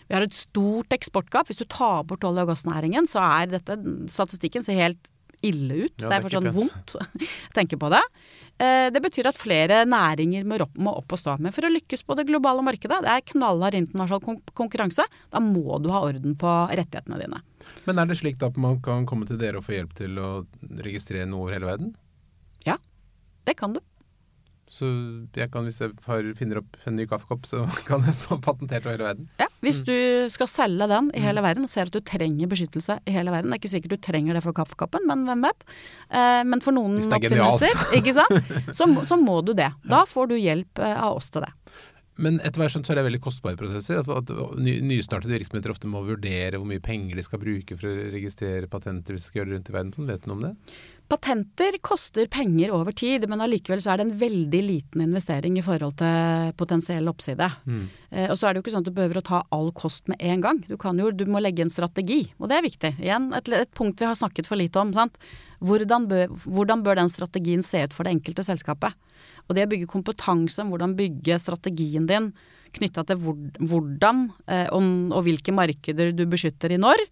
Vi 0.07 0.16
har 0.16 0.24
et 0.26 0.35
stort 0.35 0.94
eksportgap. 0.94 1.50
Hvis 1.50 1.61
du 1.61 1.68
tar 1.70 2.07
bort 2.07 2.24
olje- 2.26 2.46
og 2.46 2.55
gassnæringen, 2.55 3.07
så 3.11 3.22
er 3.22 3.50
dette 3.53 3.76
Statistikken 4.11 4.64
ser 4.64 4.79
helt 4.79 5.11
ille 5.42 5.87
ut. 5.87 5.96
Ja, 6.03 6.07
det 6.07 6.07
er 6.07 6.11
det 6.11 6.16
er 6.18 6.24
for 6.26 6.37
sånn 6.37 6.53
vondt 6.57 6.94
å 6.96 7.05
tenke 7.57 7.79
på 7.81 7.90
det. 7.92 8.00
Eh, 8.61 8.90
Det 8.92 9.00
betyr 9.03 9.29
at 9.31 9.38
flere 9.40 9.85
næringer 9.88 10.44
må 10.44 10.61
opp, 10.61 10.74
må 10.76 10.92
opp 10.98 11.12
og 11.16 11.18
stå. 11.18 11.38
Men 11.40 11.53
for 11.53 11.64
å 11.64 11.72
lykkes 11.72 12.05
på 12.05 12.16
det 12.18 12.26
globale 12.29 12.62
markedet, 12.66 13.00
det 13.05 13.09
er 13.14 13.24
knallhard 13.33 13.74
internasjonal 13.79 14.40
konkurranse, 14.55 15.07
da 15.33 15.40
må 15.40 15.81
du 15.83 15.88
ha 15.94 16.03
orden 16.05 16.37
på 16.37 16.53
rettighetene 16.68 17.18
dine. 17.22 17.40
Men 17.87 17.98
er 17.98 18.07
det 18.11 18.18
slik 18.20 18.42
at 18.42 18.57
man 18.61 18.81
kan 18.85 19.07
komme 19.09 19.26
til 19.26 19.38
dere 19.40 19.59
og 19.61 19.64
få 19.64 19.79
hjelp 19.79 19.94
til 19.96 20.18
å 20.20 20.31
registrere 20.85 21.26
noe 21.29 21.46
over 21.46 21.57
hele 21.57 21.70
verden? 21.72 21.94
Ja, 22.66 22.76
Det 23.46 23.57
kan 23.57 23.72
du. 23.72 23.81
Så 24.70 24.87
jeg 25.35 25.50
kan, 25.50 25.64
hvis 25.66 25.80
jeg 25.83 25.90
har, 26.06 26.26
finner 26.38 26.61
opp 26.61 26.76
en 26.87 26.94
ny 26.94 27.06
kaffekopp, 27.11 27.42
så 27.48 27.64
kan 27.88 28.04
jeg 28.06 28.14
få 28.22 28.38
patentert 28.42 28.85
over 28.87 28.94
hele 28.96 29.09
verden? 29.11 29.30
Ja, 29.40 29.48
Mm. 29.61 29.66
hvis 29.66 29.80
du 29.85 30.28
skal 30.33 30.48
selge 30.48 30.87
den 30.88 31.11
i 31.12 31.20
hele 31.20 31.42
verden 31.44 31.66
og 31.66 31.68
ser 31.68 31.90
at 31.90 31.92
du 31.92 32.00
trenger 32.00 32.48
beskyttelse 32.48 32.94
i 33.04 33.12
hele 33.12 33.28
verden 33.35 33.50
Det 33.52 33.59
er 33.59 33.61
ikke 33.61 33.72
sikkert 33.74 33.92
du 33.92 34.00
trenger 34.06 34.38
det 34.38 34.40
for 34.46 34.56
kaffekoppen, 34.56 35.04
men 35.04 35.26
hvem 35.28 35.42
vet. 35.44 35.66
Eh, 36.09 36.40
men 36.48 36.62
for 36.64 36.72
noen 36.72 36.96
er 36.96 37.11
oppfinnelser, 37.18 37.83
ikke 37.98 38.14
sant, 38.16 38.54
så, 38.78 38.88
så 39.04 39.18
må 39.20 39.42
du 39.44 39.52
det. 39.52 39.68
Da 39.85 40.06
får 40.09 40.30
du 40.33 40.38
hjelp 40.40 40.80
eh, 40.80 40.96
av 40.96 41.18
oss 41.20 41.28
til 41.35 41.44
det. 41.44 41.52
Men 42.20 42.38
etter 42.40 42.61
hva 42.61 42.66
jeg 42.70 42.74
skjønt, 42.74 42.88
så 42.88 42.92
er 42.94 42.98
det 43.00 43.04
veldig 43.11 43.20
kostbare 43.24 43.56
prosesser. 43.61 44.00
At 44.00 44.33
nystartede 44.61 45.33
virksomheter 45.37 45.72
ofte 45.72 45.88
må 45.88 46.02
vurdere 46.04 46.56
hvor 46.61 46.68
mye 46.68 46.83
penger 46.85 47.16
de 47.16 47.24
skal 47.24 47.40
bruke 47.40 47.76
for 47.80 47.88
å 47.88 48.09
registrere 48.16 48.68
patenter 48.68 49.16
hvis 49.16 49.24
de 49.28 49.30
skal 49.30 49.40
gjøre 49.42 49.52
det 49.52 49.56
rundt 49.59 49.70
i 49.70 49.76
verden. 49.76 49.92
Sånn, 49.96 50.09
vet 50.11 50.24
du 50.24 50.28
noe 50.33 50.37
om 50.40 50.42
det? 50.48 50.54
Patenter 51.11 51.75
koster 51.83 52.29
penger 52.31 52.70
over 52.70 52.94
tid, 52.94 53.25
men 53.27 53.42
allikevel 53.42 53.81
så 53.83 53.92
er 53.92 53.99
det 53.99 54.05
en 54.07 54.18
veldig 54.20 54.61
liten 54.62 55.03
investering 55.03 55.57
i 55.59 55.64
forhold 55.66 55.96
til 55.99 56.53
potensiell 56.61 57.11
oppside. 57.11 57.49
Mm. 57.66 57.83
Eh, 58.14 58.29
og 58.31 58.37
så 58.38 58.46
er 58.46 58.55
det 58.55 58.61
jo 58.61 58.64
ikke 58.64 58.75
sånn 58.77 58.85
at 58.85 58.90
du 58.92 58.94
behøver 58.94 59.18
å 59.18 59.25
ta 59.27 59.40
all 59.57 59.73
kost 59.75 60.07
med 60.12 60.23
en 60.23 60.44
gang. 60.44 60.61
Du, 60.68 60.77
kan 60.79 60.99
jo, 61.03 61.11
du 61.11 61.25
må 61.27 61.42
legge 61.42 61.66
en 61.66 61.73
strategi, 61.73 62.23
og 62.38 62.53
det 62.53 62.61
er 62.61 62.66
viktig. 62.68 62.92
Igjen, 63.03 63.33
et, 63.35 63.51
et 63.59 63.73
punkt 63.75 63.99
vi 63.99 64.07
har 64.07 64.18
snakket 64.18 64.46
for 64.46 64.61
lite 64.61 64.79
om. 64.79 64.94
Sant? 64.94 65.18
Hvordan, 65.66 66.07
bør, 66.12 66.31
hvordan 66.46 66.87
bør 66.87 67.03
den 67.03 67.11
strategien 67.11 67.66
se 67.66 67.83
ut 67.88 67.96
for 67.96 68.07
det 68.07 68.14
enkelte 68.14 68.46
selskapet? 68.46 68.94
Og 69.49 69.59
det 69.59 69.66
å 69.66 69.73
bygge 69.75 69.90
kompetanse 69.90 70.62
om 70.62 70.70
hvordan 70.70 70.94
bygge 70.99 71.42
strategien 71.42 72.07
din 72.07 72.31
knytta 72.77 73.03
til 73.09 73.18
hvor, 73.18 73.38
hvordan 73.59 74.29
eh, 74.46 74.68
om, 74.75 75.11
og 75.11 75.25
hvilke 75.27 75.55
markeder 75.55 76.14
du 76.14 76.23
beskytter 76.31 76.70
i 76.70 76.79
når, 76.81 77.03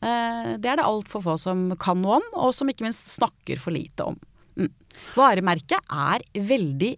det 0.00 0.68
er 0.70 0.80
det 0.80 0.86
altfor 0.86 1.20
få 1.24 1.36
som 1.40 1.68
kan 1.80 2.00
noe 2.00 2.20
om, 2.20 2.28
og 2.40 2.54
som 2.56 2.70
ikke 2.72 2.86
minst 2.86 3.10
snakker 3.12 3.60
for 3.60 3.74
lite 3.74 4.06
om. 4.08 4.16
Mm. 4.56 4.70
Varemerket 5.12 5.92
er 5.92 6.24
veldig, 6.34 6.94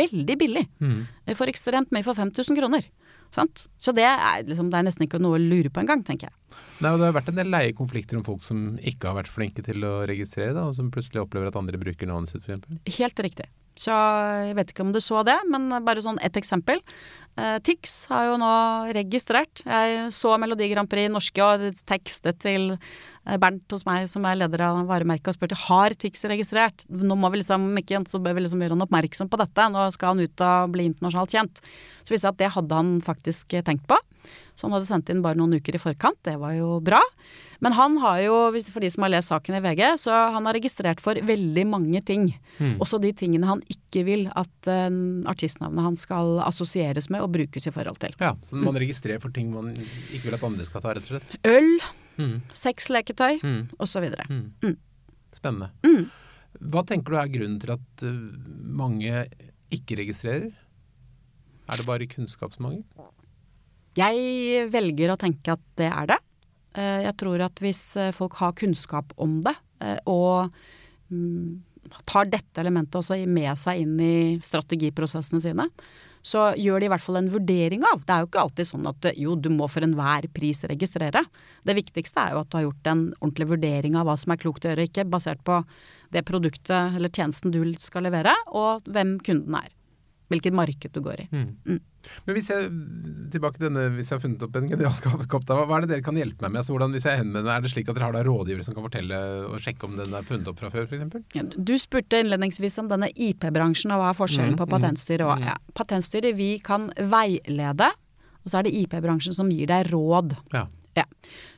veldig 0.00 0.36
billig. 0.40 0.64
Mm. 0.80 1.02
For 1.34 1.52
ekstremt 1.52 1.92
mye 1.94 2.06
for 2.06 2.16
5000 2.18 2.56
kroner. 2.56 2.88
Sant? 3.34 3.66
Så 3.76 3.92
det 3.96 4.06
er, 4.06 4.44
liksom, 4.46 4.70
det 4.72 4.78
er 4.78 4.86
nesten 4.86 5.04
ikke 5.06 5.20
noe 5.20 5.36
å 5.36 5.42
lure 5.42 5.72
på 5.72 5.82
engang, 5.82 6.04
tenker 6.06 6.30
jeg. 6.30 6.60
Nei, 6.80 6.92
og 6.92 7.00
det 7.00 7.08
har 7.08 7.16
vært 7.16 7.30
en 7.32 7.38
del 7.40 7.50
leie 7.52 7.76
konflikter 7.76 8.18
om 8.18 8.24
folk 8.24 8.44
som 8.44 8.76
ikke 8.80 9.10
har 9.10 9.18
vært 9.18 9.32
flinke 9.32 9.64
til 9.66 9.84
å 9.84 9.98
registrere, 10.08 10.54
da, 10.56 10.66
og 10.70 10.76
som 10.78 10.88
plutselig 10.94 11.24
opplever 11.24 11.50
at 11.50 11.58
andre 11.58 11.80
bruker 11.80 12.08
navnet 12.08 12.32
sitt, 12.32 12.46
f.eks. 12.46 12.96
Helt 12.98 13.24
riktig. 13.26 13.48
Så 13.76 13.92
jeg 13.92 14.56
vet 14.56 14.72
ikke 14.72 14.86
om 14.86 14.92
du 14.94 15.02
så 15.04 15.20
det, 15.26 15.36
men 15.52 15.68
bare 15.84 16.04
sånn 16.04 16.20
ett 16.24 16.36
eksempel. 16.40 16.80
Eh, 17.36 17.58
Tix 17.60 18.06
har 18.08 18.30
jo 18.30 18.38
nå 18.40 18.52
registrert. 18.96 19.60
Jeg 19.66 20.08
så 20.16 20.32
Melodi 20.40 20.70
Grand 20.70 20.88
Prix 20.88 21.12
norske 21.12 21.44
og 21.44 21.66
tekstet 21.84 22.38
til 22.40 22.70
eh, 22.72 23.36
Bernt 23.42 23.74
hos 23.74 23.84
meg, 23.84 24.06
som 24.08 24.24
er 24.24 24.38
leder 24.40 24.64
av 24.64 24.80
varemerket, 24.88 25.28
og 25.28 25.36
spurte 25.36 25.58
har 25.66 25.92
Tix 26.00 26.24
registrert. 26.32 26.86
Nå 26.88 27.18
må 27.20 27.28
vi 27.34 27.42
liksom 27.42 27.68
ikke 27.76 28.00
så 28.08 28.22
bør 28.24 28.38
vi 28.38 28.46
liksom 28.46 28.64
gjøre 28.64 28.78
han 28.78 28.86
oppmerksom 28.86 29.28
på 29.28 29.40
dette. 29.42 29.68
Nå 29.74 29.84
skal 29.92 30.14
han 30.14 30.24
ut 30.24 30.46
og 30.48 30.72
bli 30.72 30.88
internasjonalt 30.88 31.36
kjent. 31.36 31.60
Så 32.00 32.14
viste 32.14 32.30
det 32.30 32.32
at 32.32 32.40
det 32.40 32.54
hadde 32.56 32.80
han 32.80 32.96
faktisk 33.04 33.58
tenkt 33.68 33.84
på. 33.90 34.00
Så 34.56 34.66
han 34.66 34.78
hadde 34.78 34.88
sendt 34.88 35.12
inn 35.12 35.20
bare 35.24 35.36
noen 35.36 35.58
uker 35.60 35.76
i 35.76 35.82
forkant. 35.82 36.22
Det 36.24 36.38
var 36.40 36.56
jo 36.56 36.78
bra. 36.84 37.02
Men 37.64 37.76
han 37.76 37.96
har 38.02 38.20
jo, 38.24 38.34
for 38.72 38.84
de 38.84 38.90
som 38.92 39.06
har 39.06 39.12
lest 39.14 39.32
saken 39.32 39.58
i 39.58 39.62
VG, 39.64 39.82
så 40.00 40.14
han 40.34 40.48
har 40.48 40.56
registrert 40.56 41.00
for 41.02 41.18
veldig 41.28 41.64
mange 41.68 42.02
ting. 42.06 42.28
Mm. 42.58 42.76
Også 42.82 43.00
de 43.02 43.12
tingene 43.16 43.48
han 43.48 43.62
ikke 43.72 44.04
vil 44.06 44.26
at 44.36 44.70
uh, 44.70 44.90
artistnavnet 45.30 45.86
hans 45.86 46.04
skal 46.06 46.40
assosieres 46.44 47.10
med 47.12 47.24
og 47.24 47.32
brukes 47.36 47.68
i 47.68 47.74
forhold 47.74 48.00
til. 48.02 48.16
Ja, 48.20 48.34
Så 48.44 48.58
man 48.60 48.76
registrerer 48.76 49.22
for 49.22 49.34
ting 49.34 49.50
man 49.54 49.72
ikke 49.76 50.28
vil 50.28 50.38
at 50.38 50.46
andre 50.46 50.68
skal 50.68 50.84
ta, 50.84 50.94
rett 50.96 51.08
og 51.08 51.16
slett? 51.16 51.32
Øl, 51.48 51.72
mm. 52.20 52.36
sexleketøy 52.52 53.40
mm. 53.42 53.62
osv. 53.82 54.08
Mm. 54.28 54.44
Mm. 54.64 54.76
Spennende. 55.36 55.72
Mm. 55.86 56.06
Hva 56.72 56.84
tenker 56.88 57.12
du 57.12 57.20
er 57.20 57.32
grunnen 57.32 57.58
til 57.60 57.74
at 57.76 58.06
uh, 58.06 58.14
mange 58.84 59.26
ikke 59.74 59.98
registrerer? 60.00 60.48
Er 61.66 61.80
det 61.80 61.86
bare 61.88 62.06
kunnskapsmangel? 62.08 62.84
Jeg 63.96 64.66
velger 64.70 65.12
å 65.14 65.18
tenke 65.18 65.56
at 65.56 65.62
det 65.80 65.88
er 65.88 66.10
det. 66.12 66.18
Eh, 66.76 67.02
jeg 67.06 67.16
tror 67.20 67.44
at 67.46 67.62
hvis 67.64 67.82
eh, 68.00 68.14
folk 68.14 68.36
har 68.40 68.56
kunnskap 68.58 69.14
om 69.22 69.38
det, 69.44 69.54
eh, 69.84 69.98
og 70.10 70.52
mm, 71.08 71.62
tar 72.08 72.28
dette 72.28 72.60
elementet 72.60 72.98
også 73.00 73.18
med 73.30 73.56
seg 73.60 73.84
inn 73.84 73.96
i 74.02 74.16
strategiprosessene 74.44 75.40
sine, 75.42 75.70
så 76.26 76.48
gjør 76.58 76.82
de 76.82 76.88
i 76.88 76.90
hvert 76.90 77.04
fall 77.04 77.20
en 77.20 77.30
vurdering 77.30 77.84
av. 77.86 78.00
Det 78.02 78.12
er 78.12 78.22
jo 78.22 78.28
ikke 78.28 78.42
alltid 78.42 78.68
sånn 78.68 78.88
at 78.90 79.08
jo, 79.14 79.36
du 79.38 79.46
må 79.54 79.68
for 79.70 79.86
enhver 79.86 80.26
pris 80.34 80.64
registrere. 80.66 81.22
Det 81.62 81.76
viktigste 81.78 82.18
er 82.24 82.34
jo 82.34 82.40
at 82.42 82.50
du 82.50 82.56
har 82.58 82.64
gjort 82.66 82.90
en 82.90 83.04
ordentlig 83.20 83.46
vurdering 83.52 83.94
av 83.94 84.08
hva 84.08 84.16
som 84.18 84.34
er 84.34 84.40
klokt 84.42 84.66
å 84.66 84.72
gjøre, 84.72 84.88
ikke 84.90 85.06
basert 85.06 85.44
på 85.46 85.60
det 86.14 86.24
produktet 86.26 86.98
eller 86.98 87.14
tjenesten 87.14 87.54
du 87.54 87.60
skal 87.82 88.08
levere, 88.08 88.34
og 88.50 88.82
hvem 88.90 89.20
kunden 89.22 89.54
er 89.62 89.70
hvilket 90.32 90.54
marked 90.56 90.92
du 90.94 91.00
går 91.04 91.22
i. 91.22 91.26
Mm. 91.30 91.50
Mm. 91.66 91.80
Men 92.26 92.36
hvis 92.36 92.48
jeg 92.50 92.70
tilbake 93.32 93.58
til 93.58 93.66
denne, 93.68 93.84
hvis 93.96 94.10
jeg 94.10 94.16
har 94.16 94.22
funnet 94.22 94.42
opp 94.46 94.56
en 94.58 94.68
genial 94.70 94.94
hva 95.02 95.64
er 95.76 95.84
det 95.84 95.90
dere 95.90 96.04
kan 96.06 96.18
hjelpe 96.18 96.44
meg 96.44 96.54
med? 96.54 96.60
Altså, 96.62 96.74
hvordan, 96.74 96.94
hvis 96.94 97.06
jeg 97.08 97.20
henvender, 97.20 97.50
Er 97.52 97.64
det 97.64 97.72
slik 97.72 97.90
at 97.90 97.98
dere 97.98 98.08
har 98.08 98.16
da 98.16 98.22
rådgivere 98.26 98.66
som 98.66 98.76
kan 98.76 98.86
fortelle 98.86 99.20
og 99.50 99.58
sjekke 99.62 99.88
om 99.88 99.96
den 99.98 100.14
er 100.14 100.26
funnet 100.26 100.50
opp 100.50 100.62
fra 100.62 100.70
før, 100.72 100.88
f.eks.? 100.88 101.36
Ja, 101.36 101.44
du 101.46 101.74
spurte 101.82 102.22
innledningsvis 102.22 102.78
om 102.82 102.90
denne 102.92 103.10
IP-bransjen 103.10 103.94
og 103.94 104.02
hva 104.02 104.10
er 104.12 104.18
forskjellen 104.18 104.56
mm, 104.56 104.62
på 104.62 104.70
Patentstyret 104.74 105.26
og 105.26 105.42
mm. 105.42 105.46
ja, 105.50 105.56
Patentstyret, 105.78 106.38
vi 106.38 106.50
kan 106.64 106.90
veilede, 107.12 107.92
og 108.42 108.50
så 108.50 108.60
er 108.60 108.68
det 108.68 108.74
IP-bransjen 108.82 109.34
som 109.36 109.50
gir 109.50 109.70
deg 109.70 109.90
råd. 109.92 110.36
Ja. 110.54 110.66
Ja. 110.96 111.04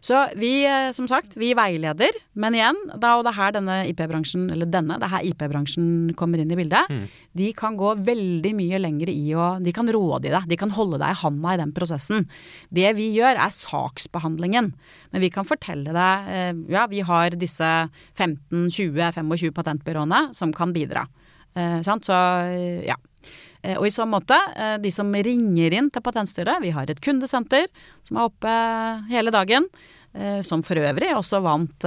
Så 0.02 0.18
vi, 0.38 0.64
eh, 0.66 0.90
som 0.94 1.08
sagt, 1.10 1.36
vi 1.38 1.52
veileder. 1.54 2.14
Men 2.34 2.54
igjen, 2.54 2.78
da, 2.98 3.16
og 3.18 3.24
det 3.26 3.32
er 3.32 3.38
her 3.38 3.54
denne 3.54 3.76
IP-bransjen, 3.90 4.48
eller 4.54 4.66
denne, 4.70 4.98
det 4.98 5.06
er 5.06 5.14
her 5.16 5.26
IP-bransjen 5.30 6.12
kommer 6.18 6.42
inn 6.42 6.50
i 6.54 6.58
bildet. 6.58 6.90
Mm. 6.90 7.04
De 7.38 7.50
kan 7.56 7.78
gå 7.78 7.92
veldig 8.06 8.52
mye 8.58 8.80
lenger 8.82 9.12
i 9.12 9.34
å 9.38 9.48
De 9.62 9.74
kan 9.74 9.90
råde 9.94 10.30
i 10.30 10.34
deg. 10.34 10.48
De 10.50 10.58
kan 10.58 10.74
holde 10.74 11.00
deg 11.02 11.14
i 11.14 11.20
handa 11.22 11.54
i 11.54 11.60
den 11.62 11.74
prosessen. 11.76 12.26
Det 12.74 12.90
vi 12.98 13.10
gjør, 13.16 13.38
er 13.38 13.54
saksbehandlingen. 13.54 14.72
Men 15.12 15.24
vi 15.24 15.30
kan 15.34 15.46
fortelle 15.48 15.94
deg 15.94 16.32
eh, 16.34 16.54
Ja, 16.74 16.86
vi 16.90 17.02
har 17.06 17.38
disse 17.38 17.68
15-20-25 18.18 19.54
patentbyråene 19.54 20.28
som 20.36 20.54
kan 20.54 20.74
bidra. 20.74 21.06
Eh, 21.54 21.78
sant? 21.86 22.06
Så 22.06 22.18
ja. 22.86 22.98
Eh, 23.68 23.76
og 23.76 23.88
i 23.88 23.92
så 23.92 24.08
måte, 24.08 24.38
eh, 24.56 24.78
de 24.80 24.92
som 24.94 25.12
ringer 25.12 25.76
inn 25.76 25.92
til 25.92 26.04
Patentstyret 26.04 26.64
Vi 26.64 26.72
har 26.74 26.88
et 26.88 27.04
kundesenter 27.04 27.68
som 28.06 28.16
er 28.18 28.28
oppe 28.30 28.58
hele 29.12 29.34
dagen. 29.34 29.68
Eh, 30.18 30.40
som 30.42 30.62
for 30.64 30.80
øvrig 30.80 31.10
også 31.12 31.36
vant 31.44 31.84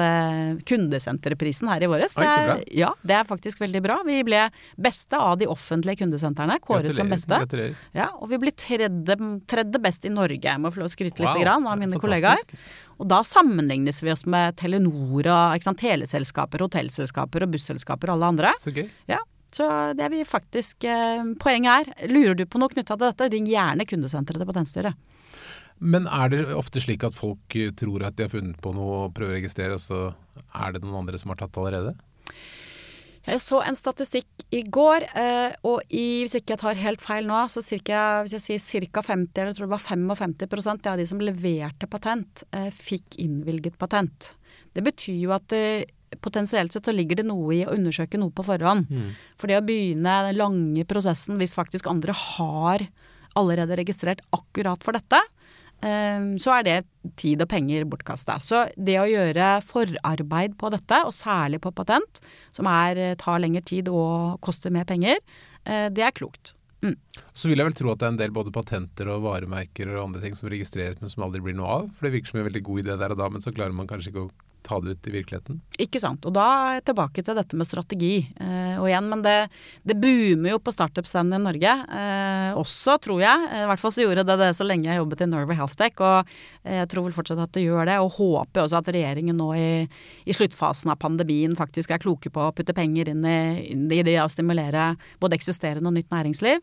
kundesenterprisen 0.70 1.68
her 1.68 1.82
i 1.82 1.88
våres. 1.90 2.14
Det 2.14 2.28
er, 2.30 2.62
ja, 2.70 2.92
det 3.02 3.16
er 3.18 3.26
faktisk 3.26 3.64
veldig 3.64 3.82
bra. 3.82 3.96
Vi 4.06 4.20
ble 4.24 4.44
beste 4.78 5.18
av 5.18 5.40
de 5.42 5.48
offentlige 5.50 6.04
kundesentrene, 6.04 6.60
kåret 6.62 6.94
som 6.96 7.10
beste. 7.10 7.42
Ja, 7.98 8.12
og 8.22 8.30
vi 8.30 8.38
ble 8.44 8.54
tredje, 8.54 9.18
tredje 9.50 9.82
best 9.82 10.06
i 10.06 10.14
Norge, 10.14 10.46
jeg 10.46 10.62
må 10.62 10.70
få 10.70 10.84
lov 10.84 10.92
å 10.92 10.94
skryte 10.94 11.26
litt 11.26 11.42
wow, 11.42 11.68
av 11.74 11.82
mine 11.82 12.00
kollegaer. 12.00 12.46
Og 13.02 13.10
da 13.10 13.24
sammenlignes 13.26 14.04
vi 14.06 14.14
oss 14.14 14.28
med 14.30 14.56
Telenor 14.62 15.34
og 15.34 15.68
teleselskaper, 15.82 16.62
hotellselskaper 16.62 17.50
og 17.50 17.58
busselskaper 17.58 18.14
og 18.14 18.20
alle 18.20 18.34
andre. 18.36 18.54
Så 18.62 18.70
gøy. 18.70 18.86
Ja, 19.10 19.18
så 19.56 19.68
det 19.98 20.06
er 20.06 20.14
vi 20.14 20.22
faktisk 20.28 20.86
eh, 20.88 21.24
Poenget 21.42 21.90
er, 21.90 22.12
lurer 22.12 22.38
du 22.40 22.46
på 22.48 22.62
noe 22.62 22.72
knytta 22.72 22.96
til 22.96 23.08
dette, 23.10 23.32
ring 23.34 23.50
gjerne 23.50 23.88
kundesenteret 23.88 24.40
til 24.42 24.50
Patentstyret. 24.50 25.18
Men 25.82 26.06
er 26.08 26.32
det 26.32 26.44
ofte 26.54 26.82
slik 26.84 27.04
at 27.08 27.18
folk 27.18 27.58
eh, 27.58 27.74
tror 27.76 28.06
at 28.08 28.16
de 28.16 28.28
har 28.28 28.32
funnet 28.32 28.60
på 28.64 28.74
noe 28.76 29.08
og 29.08 29.14
prøver 29.18 29.36
å 29.36 29.40
registrere, 29.40 29.76
og 29.76 29.84
så 29.84 30.14
er 30.56 30.76
det 30.76 30.84
noen 30.86 31.02
andre 31.04 31.20
som 31.20 31.34
har 31.34 31.42
tatt 31.42 31.60
allerede? 31.60 31.96
Jeg 33.28 33.38
så 33.44 33.60
en 33.62 33.78
statistikk 33.78 34.46
i 34.56 34.64
går, 34.66 35.04
eh, 35.20 35.54
og 35.68 35.84
i, 35.94 36.24
hvis 36.24 36.40
ikke 36.40 36.56
jeg 36.56 36.64
tar 36.64 36.80
helt 36.80 37.04
feil 37.04 37.28
nå, 37.28 37.44
så 37.52 37.62
cirka, 37.66 38.22
hvis 38.24 38.38
jeg 38.40 38.62
sier 38.64 38.88
ca. 38.88 39.04
50, 39.12 39.36
eller 39.36 39.52
jeg 39.52 39.60
tror 39.60 39.68
det 39.68 39.76
var 39.76 39.88
55% 39.90 40.94
av 40.94 41.02
de 41.02 41.10
som 41.12 41.22
leverte 41.22 41.92
patent, 41.92 42.46
fikk 42.74 43.20
innvilget 43.22 43.78
patent. 43.82 44.32
Det 44.72 44.86
betyr 44.86 45.20
jo 45.20 45.36
at 45.36 45.54
potensielt 46.20 46.74
sett 46.74 46.88
så 46.88 46.94
ligger 46.96 47.22
det 47.22 47.28
noe 47.28 47.54
i 47.56 47.62
å 47.66 47.76
undersøke 47.76 48.20
noe 48.20 48.34
på 48.36 48.46
forhånd. 48.48 48.90
Mm. 48.92 49.12
For 49.40 49.52
det 49.52 49.60
å 49.62 49.66
begynne 49.66 50.18
den 50.28 50.40
lange 50.40 50.86
prosessen 50.90 51.40
hvis 51.42 51.56
faktisk 51.58 51.90
andre 51.92 52.16
har 52.18 52.86
allerede 53.40 53.78
registrert 53.80 54.24
akkurat 54.36 54.84
for 54.84 54.98
dette, 54.98 55.20
um, 55.86 56.34
så 56.42 56.58
er 56.58 56.68
det 56.68 56.78
tid 57.20 57.44
og 57.44 57.50
penger 57.52 57.88
bortkasta. 57.90 58.40
Så 58.44 58.66
det 58.76 58.98
å 59.00 59.10
gjøre 59.10 59.54
forarbeid 59.66 60.58
på 60.60 60.72
dette, 60.74 61.04
og 61.08 61.16
særlig 61.16 61.62
på 61.64 61.74
patent, 61.76 62.24
som 62.56 62.70
er, 62.72 63.16
tar 63.22 63.40
lengre 63.44 63.64
tid 63.64 63.92
og 63.92 64.42
koster 64.44 64.74
mer 64.74 64.90
penger, 64.90 65.22
uh, 65.64 65.88
det 65.94 66.08
er 66.08 66.18
klokt. 66.18 66.56
Mm. 66.82 66.96
Så 67.38 67.50
vil 67.50 67.62
jeg 67.62 67.68
vel 67.68 67.76
tro 67.78 67.92
at 67.92 68.02
det 68.02 68.08
er 68.08 68.14
en 68.16 68.22
del 68.24 68.32
både 68.34 68.54
patenter 68.54 69.10
og 69.14 69.22
varemerker 69.28 69.92
og 69.94 70.08
andre 70.08 70.24
ting 70.24 70.38
som 70.38 70.50
registreres, 70.50 70.98
men 71.02 71.12
som 71.14 71.28
aldri 71.28 71.44
blir 71.46 71.56
noe 71.58 71.76
av. 71.76 71.92
For 71.96 72.08
det 72.08 72.16
virker 72.18 72.34
som 72.34 72.42
en 72.42 72.48
veldig 72.50 72.64
god 72.68 72.84
idé 72.84 72.96
der 72.98 73.14
og 73.14 73.22
da, 73.22 73.28
men 73.32 73.44
så 73.44 73.54
klarer 73.54 73.76
man 73.78 73.90
kanskje 73.90 74.12
ikke 74.12 74.26
å 74.26 74.32
ta 74.66 74.80
det 74.82 74.96
ut 74.96 75.08
i 75.10 75.14
virkeligheten? 75.14 75.60
Ikke 75.82 76.02
sant. 76.02 76.26
Og 76.28 76.34
da 76.36 76.46
er 76.46 76.78
jeg 76.78 76.86
tilbake 76.92 77.24
til 77.26 77.38
dette 77.38 77.58
med 77.58 77.68
strategi. 77.68 78.14
Eh, 78.42 78.76
og 78.78 78.88
igjen, 78.90 79.10
men 79.12 79.24
det, 79.26 79.36
det 79.88 79.98
boomer 80.02 80.54
jo 80.54 80.62
på 80.64 80.74
startup-scenen 80.76 81.38
i 81.38 81.42
Norge 81.42 81.74
eh, 82.00 82.60
også, 82.60 82.98
tror 83.04 83.24
jeg. 83.24 83.50
I 83.62 83.66
hvert 83.70 83.84
fall 83.84 83.96
så 83.96 84.06
gjorde 84.06 84.26
det 84.30 84.38
det 84.44 84.52
så 84.58 84.68
lenge 84.68 84.90
jeg 84.90 85.02
jobbet 85.02 85.26
i 85.26 85.30
Norway 85.32 85.60
Healthtech, 85.60 86.02
og 86.06 86.34
jeg 86.68 86.90
tror 86.92 87.08
vel 87.08 87.16
fortsatt 87.16 87.42
at 87.42 87.54
det 87.58 87.66
gjør 87.66 87.90
det. 87.90 88.00
Og 88.04 88.16
håper 88.20 88.66
også 88.66 88.82
at 88.82 88.92
regjeringen 88.94 89.40
nå 89.42 89.52
i, 89.58 89.70
i 90.26 90.38
sluttfasen 90.38 90.94
av 90.94 91.02
pandemien 91.02 91.58
faktisk 91.58 91.94
er 91.94 92.04
kloke 92.04 92.32
på 92.34 92.48
å 92.48 92.54
putte 92.56 92.76
penger 92.78 93.12
inn 93.14 93.26
i, 93.26 93.40
i 93.74 94.04
det 94.06 94.18
å 94.22 94.30
stimulere 94.32 94.92
både 95.22 95.40
eksisterende 95.40 95.90
og 95.90 95.98
nytt 95.98 96.14
næringsliv. 96.14 96.62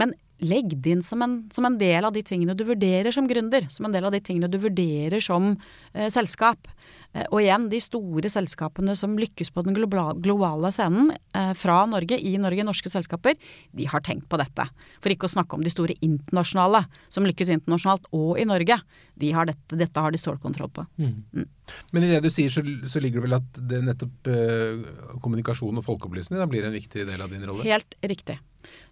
Men 0.00 0.14
legg 0.44 0.74
det 0.82 0.96
inn 0.96 1.04
som 1.04 1.22
en, 1.24 1.36
som 1.52 1.66
en, 1.68 1.78
del 1.78 2.06
av 2.06 2.14
de 2.14 2.22
tingene 2.26 2.56
du 2.56 2.64
vurderer 2.66 3.14
som 3.14 3.28
gründer. 3.28 3.68
Som 3.72 3.88
en 3.88 3.94
del 3.94 4.06
av 4.06 4.14
de 4.14 4.20
tingene 4.24 4.50
du 4.50 4.58
vurderer 4.62 5.22
som 5.24 5.52
eh, 5.92 6.10
selskap. 6.12 6.68
Eh, 7.14 7.26
og 7.30 7.40
igjen, 7.42 7.68
de 7.70 7.80
store 7.82 8.30
selskapene 8.32 8.96
som 8.98 9.14
lykkes 9.18 9.52
på 9.54 9.64
den 9.66 9.76
globale 9.78 10.72
scenen 10.74 11.12
eh, 11.14 11.52
fra 11.58 11.80
Norge, 11.90 12.18
i 12.18 12.34
Norge, 12.42 12.66
norske 12.66 12.90
selskaper, 12.90 13.38
de 13.72 13.88
har 13.90 14.04
tenkt 14.04 14.28
på 14.30 14.40
dette. 14.40 14.66
For 15.00 15.14
ikke 15.14 15.30
å 15.30 15.34
snakke 15.36 15.56
om 15.56 15.64
de 15.64 15.72
store 15.72 15.96
internasjonale, 16.04 16.84
som 17.12 17.26
lykkes 17.28 17.52
internasjonalt 17.54 18.08
og 18.16 18.40
i 18.42 18.48
Norge. 18.48 18.80
De 19.20 19.30
har 19.34 19.46
dette, 19.50 19.78
dette 19.78 20.02
har 20.02 20.14
de 20.14 20.20
stålkontroll 20.20 20.72
på. 20.74 20.86
Mm. 20.98 21.20
Mm. 21.34 21.50
Men 21.94 22.06
i 22.06 22.10
det 22.10 22.24
du 22.24 22.32
sier, 22.34 22.50
så, 22.52 22.64
så, 22.90 23.00
ligger 23.00 23.22
det 23.22 23.28
vel 23.28 23.38
at 23.38 23.60
det 23.70 23.84
nettopp 23.86 24.32
eh, 24.32 24.88
kommunikasjon 25.22 25.80
og 25.80 25.86
folkeopplysning 25.86 26.42
blir 26.50 26.66
en 26.66 26.74
viktig 26.74 27.06
del 27.08 27.22
av 27.22 27.30
din 27.32 27.46
rolle? 27.46 27.64
Helt 27.64 27.96
riktig. 28.02 28.40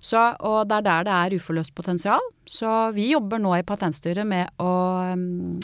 Så, 0.02 0.20
og 0.44 0.68
det 0.68 0.80
er 0.80 0.86
der 0.86 1.06
det 1.08 1.16
er 1.16 1.36
uforløst 1.38 1.74
potensial. 1.76 2.22
Så 2.52 2.68
vi 2.92 3.08
jobber 3.14 3.40
nå 3.40 3.54
i 3.56 3.64
Patentstyret 3.64 4.28
med 4.28 4.50
å 4.60 4.72
um, 5.14 5.56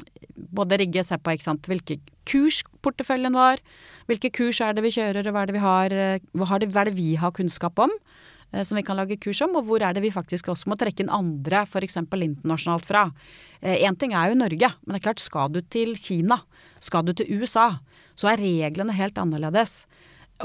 både 0.56 0.78
rigge 0.80 1.02
og 1.02 1.08
se 1.08 1.18
på 1.20 1.34
sant, 1.44 1.68
hvilke 1.68 1.98
kurs 2.28 2.62
porteføljen 2.84 3.36
var, 3.36 3.60
hvilke 4.08 4.30
kurs 4.32 4.62
er 4.64 4.76
det 4.76 4.84
vi 4.86 4.94
kjører, 4.96 5.28
og 5.28 5.36
hva 5.36 5.44
er 5.44 5.50
det 5.50 5.56
vi 5.56 5.64
har, 5.64 5.92
eh, 5.92 6.24
hva 6.32 6.48
er 6.56 6.88
det 6.88 6.96
vi 6.96 7.10
har 7.20 7.34
kunnskap 7.36 7.78
om 7.84 7.92
eh, 8.52 8.64
som 8.64 8.78
vi 8.78 8.84
kan 8.86 8.96
lage 8.96 9.18
kurs 9.20 9.42
om, 9.44 9.56
og 9.58 9.68
hvor 9.68 9.84
er 9.84 9.96
det 9.96 10.04
vi 10.04 10.14
faktisk 10.14 10.48
også 10.52 10.70
må 10.70 10.78
trekke 10.80 11.04
inn 11.04 11.12
andre, 11.12 11.64
f.eks. 11.68 12.00
internasjonalt 12.00 12.88
fra. 12.88 13.08
Én 13.60 13.92
eh, 13.92 13.98
ting 14.00 14.16
er 14.16 14.32
jo 14.32 14.40
Norge, 14.40 14.72
men 14.84 14.96
det 14.96 15.02
er 15.02 15.06
klart 15.10 15.24
skal 15.24 15.52
du 15.52 15.60
til 15.60 15.96
Kina, 16.00 16.40
skal 16.80 17.04
du 17.04 17.12
til 17.12 17.28
USA, 17.36 17.74
så 18.18 18.32
er 18.32 18.40
reglene 18.40 18.96
helt 18.96 19.18
annerledes. 19.20 19.82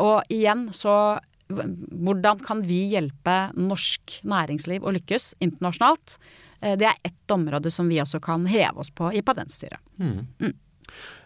Og 0.01 0.25
igjen 0.33 0.71
så 0.75 1.19
hvordan 1.51 2.39
kan 2.43 2.63
vi 2.65 2.79
hjelpe 2.93 3.35
norsk 3.57 4.19
næringsliv 4.27 4.85
å 4.85 4.93
lykkes 4.95 5.33
internasjonalt? 5.43 6.17
Eh, 6.61 6.77
det 6.79 6.87
er 6.89 6.97
ett 7.03 7.35
område 7.35 7.71
som 7.73 7.89
vi 7.91 7.99
også 8.01 8.21
kan 8.23 8.47
heve 8.49 8.83
oss 8.83 8.91
på 8.93 9.11
i 9.13 9.21
Patentstyret. 9.25 9.81
Mm. 9.99 10.25
Mm. 10.39 10.55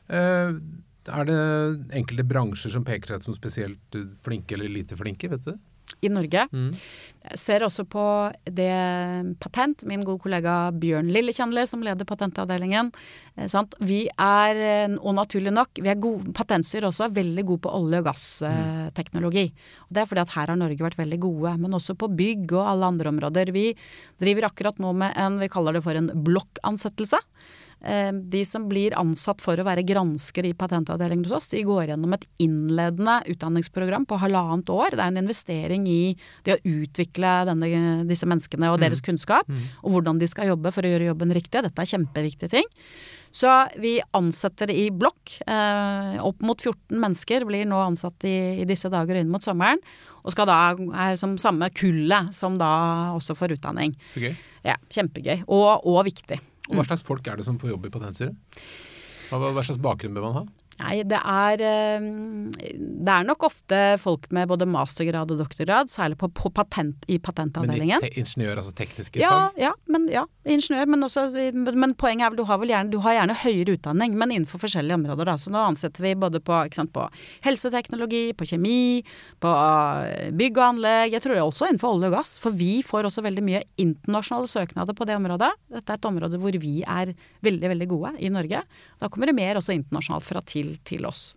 Uh, 0.08 0.60
er 1.08 1.28
det 1.28 1.40
enkelte 1.96 2.24
bransjer 2.28 2.72
som 2.74 2.86
peker 2.88 3.14
seg 3.14 3.26
som 3.28 3.36
spesielt 3.36 3.98
flinke 4.24 4.56
eller 4.56 4.72
lite 4.72 4.98
flinke, 5.00 5.30
vet 5.32 5.46
du? 5.46 5.54
I 6.02 6.12
Norge. 6.14 6.48
Mm. 6.54 6.72
Jeg 7.28 7.40
ser 7.42 7.64
også 7.66 7.84
på 7.90 8.04
det 8.56 8.72
patent, 9.44 9.84
min 9.90 10.04
gode 10.06 10.22
kollega 10.24 10.70
Bjørn 10.72 11.10
Lillekjenneli 11.12 11.66
som 11.68 11.84
leder 11.84 12.08
patentavdelingen. 12.08 12.94
Eh, 13.36 13.50
sant? 13.52 13.76
Vi 13.84 14.06
er, 14.08 14.56
eh, 14.56 14.96
og 15.02 15.18
naturlig 15.18 15.52
nok, 15.52 15.82
vi 15.84 15.92
er 15.92 16.00
gode, 16.00 16.32
patentstyret 16.38 16.88
også 16.88 17.08
er 17.08 17.18
veldig 17.18 17.46
gode 17.50 17.66
på 17.66 17.74
olje- 17.74 18.00
og 18.00 18.08
gassteknologi. 18.08 19.52
Og 19.88 19.92
det 19.92 20.02
er 20.02 20.10
fordi 20.10 20.24
at 20.24 20.36
her 20.38 20.48
har 20.48 20.56
Norge 20.56 20.88
vært 20.88 21.02
veldig 21.02 21.20
gode, 21.20 21.58
men 21.60 21.72
også 21.72 21.98
på 21.98 22.12
bygg 22.16 22.54
og 22.54 22.68
alle 22.68 22.86
andre 22.94 23.12
områder. 23.12 23.52
Vi 23.52 23.76
driver 24.22 24.48
akkurat 24.48 24.80
nå 24.80 24.94
med 24.96 25.18
en, 25.18 25.40
vi 25.40 25.52
kaller 25.52 25.74
det 25.74 25.84
for 25.84 25.96
en 25.96 26.10
blokkansettelse. 26.10 27.20
Eh, 27.86 28.12
De 28.12 28.44
som 28.46 28.66
blir 28.70 28.96
ansatt 28.98 29.42
for 29.44 29.58
å 29.60 29.66
være 29.68 29.86
granskere 29.86 30.50
i 30.50 30.56
patentavdelingen 30.58 31.26
hos 31.28 31.36
oss, 31.38 31.48
de 31.52 31.62
går 31.63 31.92
gjennom 31.92 32.13
et 32.18 32.26
innledende 32.44 33.20
utdanningsprogram 33.30 34.08
på 34.10 34.18
halvannet 34.22 34.70
år. 34.74 34.96
Det 34.96 35.04
er 35.04 35.12
en 35.12 35.22
investering 35.22 35.86
i 35.88 36.16
det 36.44 36.58
å 36.58 36.63
utvikle 36.66 37.36
denne, 37.50 37.70
disse 38.10 38.26
menneskene 38.26 38.72
og 38.74 38.80
deres 38.82 39.02
kunnskap, 39.02 39.50
og 39.84 39.92
hvordan 39.94 40.20
de 40.20 40.28
skal 40.28 40.50
jobbe 40.50 40.72
for 40.74 40.82
å 40.82 40.90
gjøre 40.90 41.12
jobben 41.12 41.34
riktig. 41.34 41.62
Dette 41.63 41.82
er 41.82 41.94
kjempeviktige 41.94 42.50
ting. 42.50 42.66
Så 43.32 43.52
vi 43.78 44.00
ansetter 44.16 44.72
i 44.72 44.90
blokk. 44.90 45.36
Eh, 45.46 46.18
opp 46.24 46.42
mot 46.42 46.58
14 46.58 46.98
mennesker 46.98 47.46
blir 47.46 47.66
nå 47.68 47.78
ansatt 47.84 48.24
i, 48.26 48.62
i 48.62 48.66
disse 48.66 48.90
dager 48.90 49.20
inn 49.20 49.30
mot 49.30 49.44
sommeren. 49.44 49.78
Og 50.24 50.32
skal 50.34 50.48
da 50.50 50.60
er 51.08 51.16
som 51.20 51.38
samme 51.38 51.70
kullet 51.76 52.34
som 52.34 52.58
da 52.58 53.13
også 53.16 53.36
får 53.38 53.58
utdanning. 53.60 53.94
Så 54.13 54.24
gøy. 54.24 54.34
Ja, 54.66 54.76
Kjempegøy. 54.90 55.44
Og, 55.48 55.86
og 55.86 56.06
viktig. 56.08 56.40
Og 56.68 56.78
hva 56.78 56.86
slags 56.88 57.06
folk 57.08 57.28
er 57.28 57.40
det 57.40 57.48
som 57.48 57.60
får 57.62 57.74
jobb 57.74 57.88
i 57.88 57.92
Patentstyret? 57.94 58.62
Hva, 59.30 59.52
hva 59.52 59.64
slags 59.64 59.82
bakgrunn 59.84 60.16
bør 60.16 60.28
man 60.28 60.40
ha? 60.42 60.46
Nei, 60.78 61.00
det 61.10 61.18
er 61.18 61.62
eh, 61.66 62.04
Det 62.78 63.13
er 63.13 63.26
nok 63.26 63.48
ofte 63.48 63.80
folk 64.02 64.28
med 64.36 64.50
både 64.52 64.68
mastergrad 64.70 65.32
og 65.34 65.40
doktorgrad, 65.42 65.90
særlig 65.90 66.20
på, 66.22 66.30
på 66.38 66.52
patent, 66.54 67.06
i 67.10 67.18
patentavdelingen. 67.24 68.04
Men 68.04 68.18
ingeniør, 68.22 68.62
altså 68.62 68.74
tekniske 68.78 69.22
Ja, 69.22 69.32
fag? 69.48 69.62
ja, 69.63 69.72
men, 69.90 70.06
ja, 70.13 70.26
ingeniør, 70.46 70.90
men, 70.94 71.06
også, 71.08 71.26
men 71.56 71.96
poenget 71.98 72.28
er 72.28 72.34
vel 72.34 72.42
du 72.42 72.46
har 72.50 72.62
vel 72.62 72.74
gjerne, 72.74 72.94
du 72.94 73.00
har 73.06 73.18
gjerne 73.18 73.38
høyere 73.42 73.78
utdanning, 73.78 74.18
men 74.20 74.36
innenfor 74.36 74.62
forskjellige 74.62 75.00
områder. 75.00 75.32
Da. 75.32 75.38
Så 75.42 75.54
nå 75.54 75.63
ansetter 75.66 76.06
vi 76.06 76.13
både 76.20 76.42
på, 76.46 76.60
sant, 76.76 76.94
på 76.94 77.08
helseteknologi, 77.48 78.24
på 78.38 78.48
kjemi, 78.52 79.02
på 79.44 79.54
eh, 79.58 80.30
bygg 80.38 80.62
og 80.62 80.66
anlegg. 80.68 81.16
Jeg 81.18 81.26
tror 81.26 81.36
det 81.36 81.42
er 81.42 81.48
også 81.48 81.72
innenfor 81.72 81.98
olje 81.98 82.12
og 82.12 82.18
gass, 82.20 82.36
for 82.44 82.58
vi 82.58 82.84
får 82.86 83.10
også 83.10 83.26
veldig 83.26 83.46
mye 83.50 83.63
internasjonale 83.82 84.52
søknader 84.52 84.98
på 84.98 85.10
det 85.10 85.18
området. 85.18 85.52
Dette 85.80 85.96
er 85.96 86.02
et 86.02 86.10
område 86.12 86.42
hvor 86.42 86.62
vi 86.62 86.76
er 86.86 87.16
veldig, 87.46 87.74
veldig 87.74 87.90
gode 87.90 88.13
i 88.22 88.32
Norge. 88.34 88.62
Da 89.00 89.10
kommer 89.10 89.30
det 89.30 89.38
mer 89.38 89.60
også 89.60 89.76
internasjonalt 89.78 90.26
fra 90.26 90.42
til 90.42 90.76
til 90.88 91.06
oss. 91.06 91.32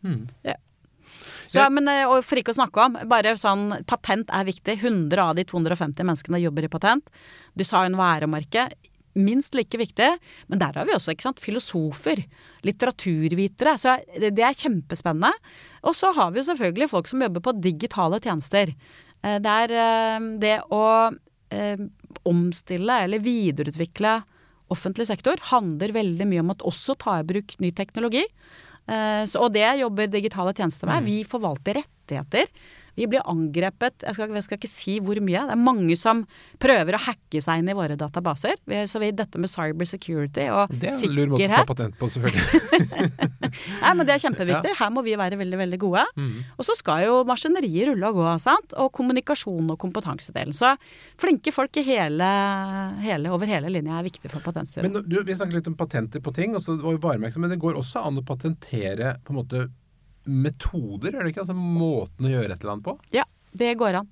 Ja. 0.47 0.57
Så, 1.51 1.65
men, 1.75 1.89
eh, 1.91 2.07
og 2.07 2.23
for 2.25 2.39
ikke 2.39 2.53
å 2.55 2.59
snakke 2.61 2.85
om, 2.85 2.99
bare 3.11 3.35
sånn, 3.41 3.73
patent 3.91 4.31
er 4.33 4.47
viktig. 4.47 4.79
100 4.79 5.19
av 5.25 5.35
de 5.39 5.45
250 5.49 6.07
menneskene 6.07 6.41
jobber 6.45 6.69
i 6.69 6.71
patent. 6.73 7.11
Design 7.59 7.97
og 7.99 8.05
æremerke, 8.07 8.69
minst 9.19 9.57
like 9.59 9.77
viktig. 9.81 10.13
Men 10.49 10.63
der 10.63 10.79
har 10.79 10.87
vi 10.87 10.95
også 10.95 11.17
sant, 11.21 11.43
filosofer, 11.43 12.23
litteraturvitere. 12.63 13.75
Så 13.81 13.97
det, 14.15 14.39
er 14.39 14.55
kjempespennende. 14.55 15.33
Og 15.83 15.97
så 15.99 16.13
har 16.15 16.31
vi 16.31 16.41
jo 16.41 16.49
selvfølgelig 16.53 16.91
folk 16.93 17.11
som 17.11 17.27
jobber 17.27 17.43
på 17.43 17.59
digitale 17.59 18.23
tjenester. 18.23 18.73
Eh, 19.23 19.39
Det 19.43 19.59
er 19.65 19.77
eh, 19.83 20.31
det 20.39 20.57
å 20.71 20.85
omstille 22.31 23.01
eller 23.05 23.19
videreutvikle 23.19 24.21
offentlig 24.73 25.09
sektor 25.11 25.41
handler 25.51 25.95
veldig 25.97 26.27
mye 26.31 26.43
om 26.45 26.53
at 26.55 26.65
også 26.67 26.97
ta 27.01 27.19
i 27.21 27.27
bruk 27.27 27.57
ny 27.63 27.73
teknologi. 27.77 28.25
Eh, 28.91 29.23
så, 29.29 29.45
og 29.45 29.55
det 29.55 29.67
jobber 29.81 30.11
digitale 30.11 30.55
tjenester 30.57 30.91
med. 30.91 31.07
Vi 31.07 31.23
forvalter 31.29 31.81
rettigheter. 31.83 32.51
Vi 33.01 33.09
blir 33.09 33.25
angrepet 33.29 34.05
jeg 34.05 34.17
skal, 34.17 34.35
jeg 34.37 34.47
skal 34.47 34.59
ikke 34.61 34.71
si 34.71 34.97
hvor 35.05 35.21
mye. 35.25 35.45
Det 35.49 35.55
er 35.55 35.61
mange 35.61 35.97
som 35.99 36.23
prøver 36.61 36.97
å 36.97 37.03
hacke 37.07 37.41
seg 37.43 37.63
inn 37.63 37.71
i 37.73 37.77
våre 37.77 37.97
databaser. 38.01 38.61
Vi, 38.69 38.83
så 38.91 39.01
vi, 39.03 39.11
dette 39.17 39.41
med 39.41 39.51
cyber 39.51 39.89
security 39.89 40.47
og 40.53 40.73
Det 40.75 40.91
er 40.91 41.07
en 41.09 41.17
lur 41.17 41.33
måte 41.33 41.49
å 41.49 41.53
ta 41.55 41.65
patent 41.69 41.97
på, 42.01 42.11
selvfølgelig. 42.13 43.11
Nei, 43.83 43.93
men 43.97 44.05
Det 44.09 44.15
er 44.15 44.25
kjempeviktig. 44.25 44.75
Her 44.81 44.93
må 44.95 45.05
vi 45.07 45.17
være 45.19 45.39
veldig 45.41 45.61
veldig 45.63 45.81
gode. 45.81 46.05
Og 46.57 46.67
så 46.67 46.77
skal 46.79 47.07
jo 47.07 47.21
maskineriet 47.29 47.91
rulle 47.91 48.13
og 48.13 48.21
gå. 48.21 48.29
sant? 48.43 48.77
Og 48.81 48.93
kommunikasjon 48.97 49.73
og 49.75 49.81
kompetansedelen. 49.81 50.57
Så 50.57 50.75
flinke 51.21 51.55
folk 51.55 51.81
i 51.81 51.87
hele, 51.87 52.31
hele, 53.05 53.33
over 53.33 53.51
hele 53.51 53.73
linja 53.73 53.99
er 53.99 54.09
viktig 54.09 54.31
for 54.33 54.45
patentstyret. 54.45 54.89
Men 54.89 55.07
du, 55.07 55.21
vi 55.25 55.37
snakker 55.37 55.61
litt 55.61 55.71
om 55.71 55.79
patenter 55.79 56.23
på 56.25 56.35
ting, 56.37 56.57
og 56.59 56.65
så 56.65 56.77
var 56.81 56.97
jo 56.97 57.03
varemerker, 57.03 57.43
men 57.43 57.53
det 57.53 57.61
går 57.63 57.79
også 57.81 58.05
an 58.07 58.21
å 58.21 58.27
patentere 58.27 59.17
på 59.25 59.35
en 59.35 59.41
måte 59.41 59.67
metoder, 60.27 61.15
er 61.17 61.25
det 61.25 61.35
ikke? 61.35 61.45
Altså 61.47 61.57
måten 61.57 62.27
å 62.29 62.35
gjøre 62.37 62.53
et 62.55 62.61
eller 62.63 62.77
annet 62.77 62.89
på? 62.91 62.99
Ja, 63.17 63.27
det 63.57 63.75
går 63.81 64.03
an. 64.03 64.11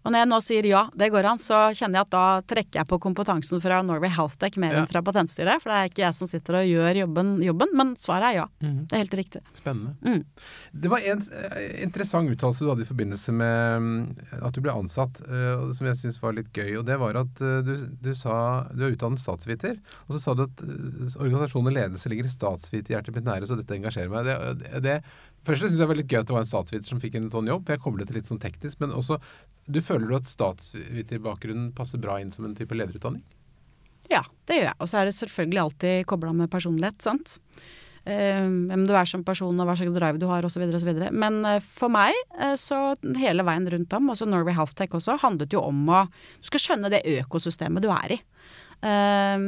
Og 0.00 0.14
når 0.14 0.22
jeg 0.22 0.28
nå 0.30 0.36
sier 0.40 0.64
ja, 0.64 0.78
det 0.96 1.10
går 1.12 1.26
an, 1.28 1.36
så 1.36 1.56
kjenner 1.76 1.98
jeg 2.00 2.06
at 2.06 2.12
da 2.14 2.20
trekker 2.48 2.78
jeg 2.80 2.88
på 2.88 2.96
kompetansen 3.04 3.60
fra 3.60 3.82
Norway 3.84 4.08
Healthtech 4.08 4.54
mer 4.56 4.72
Ja. 4.72 4.78
enn 4.80 4.88
fra 4.88 5.02
Patentstyret. 5.04 5.60
For 5.60 5.68
det 5.68 5.76
er 5.76 5.90
ikke 5.90 6.04
jeg 6.06 6.16
som 6.16 6.30
sitter 6.30 6.56
og 6.56 6.64
gjør 6.70 7.00
jobben, 7.02 7.34
jobben 7.44 7.74
men 7.76 7.90
svaret 8.00 8.30
er 8.30 8.36
ja. 8.38 8.46
Det 8.64 8.96
er 8.96 9.02
helt 9.02 9.16
riktig. 9.20 9.42
Spennende. 9.52 9.92
Mm. 10.00 10.24
Det 10.72 10.88
var 10.94 11.04
en 11.04 11.20
eh, 11.20 11.82
interessant 11.84 12.32
uttalelse 12.32 12.64
du 12.64 12.70
hadde 12.72 12.86
i 12.86 12.88
forbindelse 12.88 13.34
med 13.36 13.84
mm, 13.84 14.00
at 14.40 14.56
du 14.56 14.62
ble 14.64 14.72
ansatt, 14.72 15.20
eh, 15.20 15.68
som 15.76 15.90
jeg 15.90 16.00
syns 16.00 16.16
var 16.24 16.32
litt 16.32 16.48
gøy. 16.56 16.78
og 16.80 16.86
Det 16.88 16.96
var 17.04 17.20
at 17.20 17.44
eh, 17.44 17.60
du, 17.68 17.74
du 18.00 18.10
sa 18.16 18.38
du 18.72 18.86
er 18.88 18.96
utdannet 18.96 19.20
statsviter, 19.20 19.76
og 20.08 20.16
så 20.16 20.22
sa 20.24 20.32
du 20.40 20.46
at 20.48 20.64
organisasjon 21.20 21.68
og 21.68 21.76
ledelse 21.76 22.08
ligger 22.08 22.24
i 22.24 22.32
statsviterhjertet 22.32 23.20
mitt 23.20 23.28
nære, 23.28 23.44
så 23.52 23.60
dette 23.60 23.76
engasjerer 23.76 24.08
meg. 24.08 24.32
Det, 24.32 24.80
det 24.88 24.96
Først 25.46 25.64
syns 25.64 25.74
jeg 25.74 25.80
det 25.80 25.88
var 25.88 25.98
litt 25.98 26.12
gøy 26.12 26.20
at 26.20 26.28
det 26.28 26.36
var 26.36 26.44
en 26.44 26.50
statsviter 26.50 26.90
som 26.90 27.00
fikk 27.00 27.14
en 27.16 27.30
sånn 27.32 27.48
jobb. 27.48 27.70
Jeg 27.72 27.80
koblet 27.80 28.10
det 28.10 28.18
litt 28.18 28.28
sånn 28.28 28.42
teknisk, 28.42 28.80
men 28.82 28.92
også 28.96 29.16
du 29.70 29.78
føler 29.84 30.10
du 30.10 30.16
at 30.18 30.28
statsviterbakgrunnen 30.28 31.70
passer 31.76 32.02
bra 32.02 32.18
inn 32.20 32.32
som 32.34 32.44
en 32.48 32.56
type 32.58 32.76
lederutdanning? 32.76 33.22
Ja, 34.10 34.24
det 34.50 34.58
gjør 34.58 34.68
jeg. 34.72 34.78
Og 34.82 34.88
så 34.90 34.98
er 35.00 35.04
det 35.06 35.14
selvfølgelig 35.16 35.62
alltid 35.62 36.08
kobla 36.10 36.30
med 36.36 36.52
personlighet, 36.52 36.98
sant. 37.04 37.38
Eh, 38.08 38.42
hvem 38.42 38.86
du 38.88 38.92
er 38.96 39.06
som 39.08 39.24
person 39.24 39.60
og 39.60 39.66
hva 39.68 39.76
slags 39.78 39.94
drive 39.94 40.18
du 40.20 40.26
har 40.30 40.42
osv. 40.46 40.62
osv. 40.66 40.90
Men 41.12 41.34
eh, 41.46 41.60
for 41.60 41.88
meg, 41.92 42.12
eh, 42.40 42.56
så 42.58 42.94
hele 43.20 43.42
veien 43.46 43.70
rundt 43.70 43.92
om, 43.96 44.10
altså 44.12 44.26
Norway 44.28 44.54
Healthtech 44.56 44.94
også, 44.96 45.12
handlet 45.22 45.52
jo 45.54 45.60
om 45.68 45.78
å 45.88 45.90
Du 46.40 46.46
skal 46.50 46.64
skjønne 46.64 46.92
det 46.92 47.08
økosystemet 47.20 47.82
du 47.84 47.90
er 47.94 48.08
i. 48.16 48.18
Eh, 48.80 49.38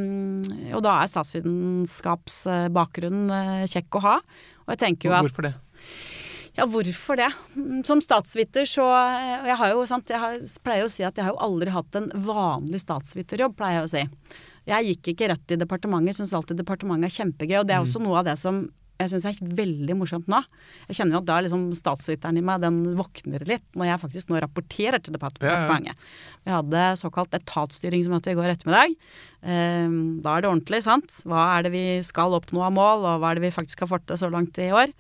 og 0.77 0.81
da 0.85 0.93
er 1.01 1.09
statsvitenskapsbakgrunnen 1.11 3.27
eh, 3.33 3.71
kjekk 3.73 3.91
å 3.99 4.07
ha. 4.07 4.17
Og 4.63 4.69
jeg 4.75 4.81
tenker 4.85 5.05
jo 5.09 5.15
at 5.17 5.25
Hvorfor 5.27 5.45
det? 5.49 5.55
Ja, 6.59 6.67
hvorfor 6.69 7.17
det? 7.17 7.31
Mm, 7.57 7.81
Som 7.87 8.01
statsviter 8.05 8.67
så 8.69 8.85
og 8.85 9.47
Jeg 9.49 9.57
har 9.57 9.73
jo, 9.73 9.87
sant, 9.89 10.09
jeg 10.13 10.21
har, 10.21 10.37
pleier 10.65 10.85
å 10.85 10.91
si 10.93 11.03
at 11.07 11.17
jeg 11.17 11.25
har 11.25 11.33
jo 11.33 11.41
aldri 11.41 11.73
hatt 11.73 11.97
en 11.97 12.11
vanlig 12.27 12.83
statsviterjobb, 12.85 13.57
pleier 13.57 13.81
jeg 13.81 13.89
å 13.89 13.93
si. 13.95 14.05
Jeg 14.69 14.93
gikk 14.93 15.15
ikke 15.15 15.29
rett 15.33 15.51
i 15.57 15.59
departementet, 15.59 16.15
syns 16.21 16.35
alltid 16.39 16.61
departementet 16.61 17.09
er 17.11 17.17
kjempegøy. 17.17 17.59
Og 17.63 17.67
det 17.67 17.75
er 17.75 17.83
også 17.83 18.03
noe 18.05 18.21
av 18.21 18.29
det 18.29 18.37
som 18.39 18.63
jeg 19.03 19.11
syns 19.11 19.25
er 19.27 19.55
veldig 19.59 19.97
morsomt 19.99 20.29
nå. 20.31 20.39
Jeg 20.87 21.01
kjenner 21.01 21.17
jo 21.17 21.21
at 21.25 21.27
da 21.27 21.39
liksom 21.43 21.65
statsviteren 21.75 22.39
i 22.39 22.45
meg, 22.47 22.61
den 22.63 22.77
våkner 22.95 23.43
litt 23.49 23.65
når 23.75 23.89
jeg 23.89 24.03
faktisk 24.05 24.31
nå 24.31 24.39
rapporterer 24.45 25.03
til 25.03 25.17
depart- 25.17 25.41
Ja, 25.43 25.49
ja. 25.49 25.57
departementet. 25.65 25.97
Vi 26.45 26.53
hadde 26.55 26.85
såkalt 27.01 27.35
etatsstyringsmøte 27.41 28.31
i 28.31 28.39
går 28.39 28.53
ettermiddag. 28.55 28.95
Ehm, 29.43 30.23
Da 30.23 30.37
er 30.37 30.43
det 30.43 30.51
ordentlig, 30.53 30.83
sant. 30.85 31.11
Hva 31.27 31.59
er 31.59 31.63
det 31.65 31.73
vi 31.73 31.85
skal 32.07 32.31
oppnå 32.39 32.63
av 32.63 32.73
mål, 32.73 33.03
og 33.03 33.21
hva 33.21 33.33
er 33.33 33.41
det 33.41 33.49
vi 33.51 33.57
faktisk 33.63 33.81
har 33.81 33.89
fått 33.91 34.07
til 34.07 34.17
så 34.17 34.31
langt 34.31 34.55
i 34.63 34.71
år? 34.71 34.93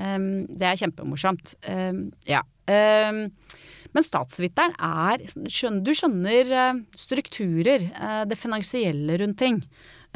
Ehm, 0.00 0.46
det 0.48 0.68
er 0.68 0.80
kjempemorsomt. 0.80 1.56
Um, 1.68 2.06
ja. 2.28 2.42
Um, 2.70 3.26
men 3.92 4.04
statsviteren 4.06 4.74
er 4.80 5.24
skjønner, 5.50 5.82
Du 5.84 5.92
skjønner 5.96 6.52
eh, 6.58 6.84
strukturer, 6.96 7.88
eh, 7.92 8.22
det 8.28 8.38
finansielle 8.40 9.18
rundt 9.20 9.38
ting. 9.40 9.60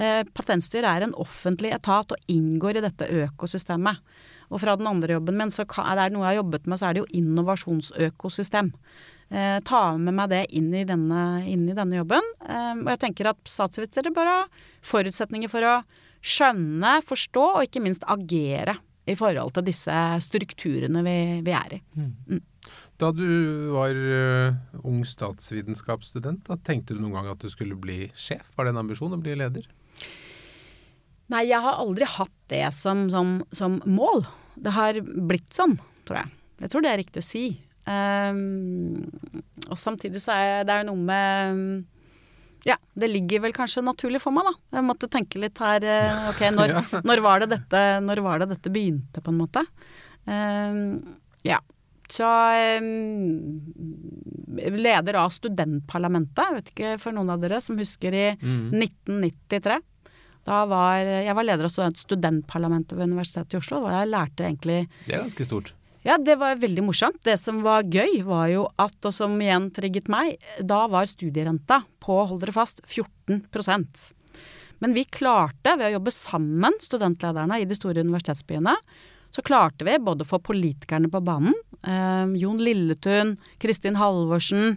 Eh, 0.00 0.22
Patentstyret 0.36 0.88
er 0.88 1.06
en 1.06 1.16
offentlig 1.20 1.74
etat 1.76 2.14
og 2.14 2.32
inngår 2.32 2.80
i 2.80 2.86
dette 2.86 3.10
økosystemet. 3.26 4.00
Og 4.46 4.62
fra 4.62 4.76
den 4.78 4.88
andre 4.88 5.16
jobben 5.16 5.36
min, 5.36 5.52
så 5.52 5.66
er 5.66 5.98
det 5.98 6.14
noe 6.14 6.24
jeg 6.24 6.36
har 6.36 6.40
jobbet 6.40 6.66
med, 6.70 6.78
så 6.78 6.88
er 6.88 6.96
det 6.96 7.02
jo 7.02 7.12
innovasjonsøkosystem. 7.18 8.70
Ta 9.66 9.80
med 9.98 10.14
meg 10.14 10.28
det 10.30 10.44
inn 10.54 10.68
i 10.70 10.84
denne, 10.86 11.22
inn 11.50 11.64
i 11.66 11.74
denne 11.74 11.96
jobben. 11.98 12.28
Og 12.46 12.90
jeg 12.92 13.00
tenker 13.02 13.32
at 13.32 13.40
statsvitere 13.50 14.12
bør 14.14 14.30
ha 14.30 14.36
forutsetninger 14.86 15.50
for 15.50 15.66
å 15.66 15.72
skjønne, 16.22 17.00
forstå 17.08 17.46
og 17.56 17.66
ikke 17.66 17.82
minst 17.82 18.06
agere 18.06 18.76
i 19.06 19.14
forhold 19.18 19.54
til 19.54 19.66
disse 19.68 19.96
strukturene 20.24 21.02
vi, 21.06 21.16
vi 21.46 21.54
er 21.54 21.78
i. 21.78 21.80
Da 22.98 23.10
du 23.14 23.26
var 23.74 23.94
uh, 23.94 24.56
ung 24.88 25.02
statsvitenskapsstudent, 25.06 26.46
da 26.48 26.56
tenkte 26.64 26.96
du 26.96 27.02
noen 27.02 27.18
gang 27.18 27.28
at 27.34 27.42
du 27.44 27.52
skulle 27.52 27.76
bli 27.78 28.06
sjef? 28.18 28.48
Var 28.56 28.66
det 28.66 28.74
en 28.74 28.82
ambisjon 28.82 29.14
å 29.14 29.20
bli 29.20 29.36
leder? 29.38 29.68
Nei, 31.32 31.44
jeg 31.50 31.60
har 31.62 31.82
aldri 31.82 32.06
hatt 32.08 32.34
det 32.50 32.64
som, 32.74 33.06
som, 33.10 33.38
som 33.54 33.80
mål. 33.90 34.24
Det 34.56 34.72
har 34.74 34.98
blitt 35.02 35.52
sånn, 35.54 35.76
tror 36.06 36.22
jeg. 36.22 36.34
Jeg 36.62 36.72
tror 36.72 36.84
det 36.84 36.92
er 36.92 37.00
riktig 37.02 37.22
å 37.22 37.26
si. 37.26 37.44
Um, 37.86 39.04
og 39.68 39.78
samtidig 39.78 40.22
så 40.22 40.34
er 40.34 40.66
det 40.66 40.80
noe 40.88 40.98
med 40.98 41.84
Ja, 42.66 42.74
det 42.98 43.08
ligger 43.12 43.44
vel 43.44 43.52
kanskje 43.54 43.82
naturlig 43.86 44.18
for 44.22 44.34
meg, 44.34 44.48
da. 44.48 44.52
Jeg 44.78 44.86
måtte 44.88 45.08
tenke 45.12 45.38
litt 45.38 45.58
her 45.62 45.84
eh, 45.86 46.24
Ok, 46.32 46.40
når, 46.56 46.72
Ja. 46.74 46.82
når, 47.06 47.22
var, 47.22 47.44
det 47.44 47.52
dette, 47.54 47.84
når 48.02 48.22
var 48.26 48.42
det 48.42 48.48
dette 48.56 48.72
begynte, 48.74 49.22
på 49.22 49.30
en 49.30 49.38
måte? 49.38 49.62
Um, 50.26 50.82
ja. 51.46 51.60
Så 52.10 52.26
um, 52.82 53.60
leder 54.76 55.18
av 55.22 55.30
studentparlamentet. 55.34 56.52
Vet 56.58 56.72
ikke 56.72 56.94
for 57.02 57.14
noen 57.16 57.30
av 57.34 57.42
dere 57.42 57.60
som 57.62 57.78
husker 57.78 58.14
i 58.14 58.26
Mm. 58.40 58.70
1993. 58.74 59.80
Da 60.46 60.60
var, 60.70 60.98
jeg 61.02 61.34
var 61.34 61.42
leder 61.46 61.66
av 61.66 61.94
studentparlamentet 61.98 62.94
ved 62.98 63.08
Universitetet 63.10 63.54
i 63.54 63.58
Oslo. 63.58 63.80
Og 63.86 63.90
jeg 63.90 64.10
lærte 64.12 64.46
egentlig 64.46 64.88
Det 65.06 65.14
er 65.16 65.24
ganske 65.24 65.44
stort. 65.48 65.72
Ja, 66.06 66.14
det 66.22 66.36
var 66.38 66.60
veldig 66.62 66.84
morsomt. 66.86 67.18
Det 67.26 67.34
som 67.40 67.64
var 67.64 67.82
gøy, 67.82 68.20
var 68.22 68.46
jo 68.52 68.68
at, 68.78 68.94
og 69.02 69.14
som 69.14 69.32
igjen 69.42 69.72
trigget 69.74 70.06
meg, 70.12 70.36
da 70.62 70.84
var 70.86 71.08
studierenta 71.10 71.80
på, 72.02 72.20
hold 72.30 72.44
dere 72.44 72.54
fast, 72.54 72.78
14% 72.86 74.04
Men 74.84 74.94
vi 74.94 75.02
klarte, 75.10 75.74
ved 75.74 75.88
å 75.88 75.94
jobbe 75.96 76.12
sammen, 76.14 76.78
studentlederne 76.78 77.58
i 77.58 77.66
de 77.66 77.74
store 77.74 78.04
universitetsbyene, 78.06 78.76
så 79.34 79.42
klarte 79.42 79.88
vi 79.88 79.96
både 79.98 80.22
å 80.22 80.30
få 80.30 80.38
politikerne 80.46 81.10
på 81.10 81.24
banen, 81.26 81.56
eh, 81.86 82.36
Jon 82.42 82.58
Lilletun, 82.62 83.36
Kristin 83.62 83.98
Halvorsen, 84.00 84.76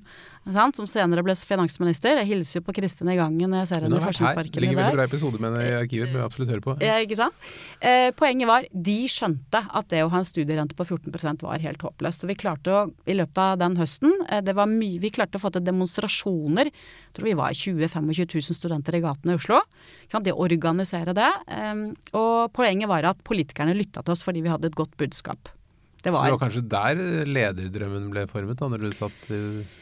sant, 0.54 0.78
som 0.80 0.88
senere 0.89 1.24
ble 1.26 1.36
finansminister. 1.36 2.19
Jeg 2.22 2.30
hilser 2.32 2.60
jo 2.60 2.65
på 2.67 2.76
Kristin 2.78 3.10
i 3.12 3.17
gangen 3.19 3.52
når 3.52 3.63
jeg 3.63 3.69
ser 3.72 3.86
henne 3.86 4.00
i 4.00 4.04
Forskningsparken 4.04 4.39
i 4.39 4.50
dag. 4.50 4.56
Det 4.56 4.63
ligger 4.65 4.80
veldig 4.82 4.98
bra 4.98 5.08
episode 5.10 5.41
med 5.41 5.52
henne 5.52 5.65
i 5.67 5.76
arkivet, 5.80 6.13
bør 6.13 6.26
absolutt 6.26 6.54
høre 6.54 6.65
på. 6.65 6.76
Ja, 6.86 6.95
ikke 7.04 7.19
sant? 7.19 7.50
Eh, 7.86 8.10
poenget 8.17 8.50
var, 8.50 8.67
de 8.89 8.98
skjønte 9.12 9.62
at 9.67 9.91
det 9.93 10.04
å 10.06 10.10
ha 10.13 10.22
en 10.22 10.30
studierente 10.30 10.78
på 10.78 10.88
14% 10.88 11.45
var 11.45 11.65
helt 11.65 11.86
håpløst. 11.86 12.24
Så 12.24 12.30
vi 12.30 12.38
klarte 12.39 12.74
å, 12.74 12.86
i 13.10 13.17
løpet 13.17 13.43
av 13.43 13.60
den 13.62 13.78
høsten, 13.80 14.15
eh, 14.30 14.41
det 14.45 14.56
var 14.58 14.72
mye, 14.72 15.02
vi 15.04 15.13
klarte 15.13 15.39
å 15.39 15.43
få 15.43 15.54
til 15.56 15.65
demonstrasjoner. 15.67 16.72
Jeg 16.72 17.17
tror 17.17 17.30
vi 17.30 17.38
var 17.39 17.54
20 17.54 17.86
000-25 17.86 18.50
000 18.50 18.58
studenter 18.58 18.98
i 18.98 19.04
gatene 19.06 19.36
i 19.36 19.39
Oslo. 19.41 19.62
Ikke 20.06 20.17
sant? 20.17 20.28
Det 20.28 20.36
å 20.36 20.43
organisere 20.48 21.15
det. 21.17 21.30
Eh, 21.52 21.86
og 22.17 22.52
poenget 22.56 22.91
var 22.91 23.12
at 23.13 23.24
politikerne 23.28 23.78
lytta 23.78 24.04
til 24.04 24.15
oss 24.15 24.26
fordi 24.26 24.45
vi 24.45 24.54
hadde 24.54 24.72
et 24.72 24.78
godt 24.78 24.98
budskap. 25.00 25.52
Det 26.00 26.14
Så 26.14 26.16
det 26.24 26.32
var 26.32 26.40
kanskje 26.40 26.62
der 26.72 27.00
lederdrømmen 27.28 28.06
ble 28.14 28.24
formet, 28.32 28.60
da, 28.60 28.70
når 28.72 28.84
du 28.86 28.96
satt 28.96 29.26
i 29.36 29.40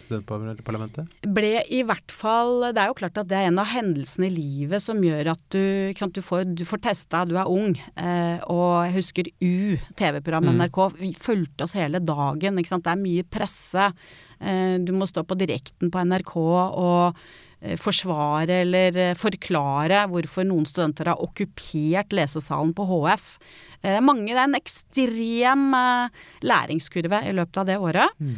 studentparlamentet? 0.08 1.12
ble 1.36 1.52
i 1.70 1.84
hvert 1.86 2.14
fall 2.14 2.70
Det 2.74 2.82
er 2.82 2.90
jo 2.90 2.98
klart 2.98 3.20
at 3.22 3.30
det 3.30 3.38
er 3.38 3.50
en 3.52 3.62
av 3.62 3.70
hendelsene 3.70 4.30
i 4.30 4.34
livet 4.34 4.82
som 4.82 5.02
gjør 5.04 5.34
at 5.36 5.44
du, 5.54 5.94
sant, 6.00 6.16
du, 6.18 6.24
får, 6.26 6.48
du 6.58 6.64
får 6.66 6.82
testa, 6.90 7.26
du 7.28 7.36
er 7.38 7.50
ung. 7.52 7.76
Eh, 7.96 8.40
og 8.50 8.88
jeg 8.88 8.96
husker 8.98 9.30
U, 9.42 9.78
TV-programmet 10.00 10.56
Mm. 10.58 10.62
NRK, 10.64 10.80
vi 10.98 11.14
fulgte 11.14 11.66
oss 11.68 11.76
hele 11.78 12.00
dagen. 12.00 12.56
Det 12.58 12.72
er 12.72 13.02
mye 13.02 13.26
presse. 13.28 13.92
Eh, 14.40 14.78
du 14.80 14.94
må 14.94 15.06
stå 15.10 15.26
på 15.28 15.38
direkten 15.38 15.92
på 15.92 16.02
NRK 16.06 16.36
og 16.38 17.28
forsvare 17.82 18.62
eller 18.64 18.98
eh, 19.02 19.16
forklare 19.18 20.04
hvorfor 20.12 20.46
noen 20.46 20.68
studenter 20.70 21.10
har 21.10 21.24
okkupert 21.24 22.14
lesesalen 22.14 22.74
på 22.78 22.86
HF. 22.86 23.32
Eh, 23.82 23.98
mange, 24.02 24.30
det 24.30 24.38
er 24.38 24.46
en 24.46 24.58
ekstrem 24.58 25.66
eh, 25.78 26.22
læringskurve 26.46 27.24
i 27.26 27.34
løpet 27.34 27.62
av 27.62 27.68
det 27.70 27.78
året. 27.82 28.14
Mm. 28.22 28.38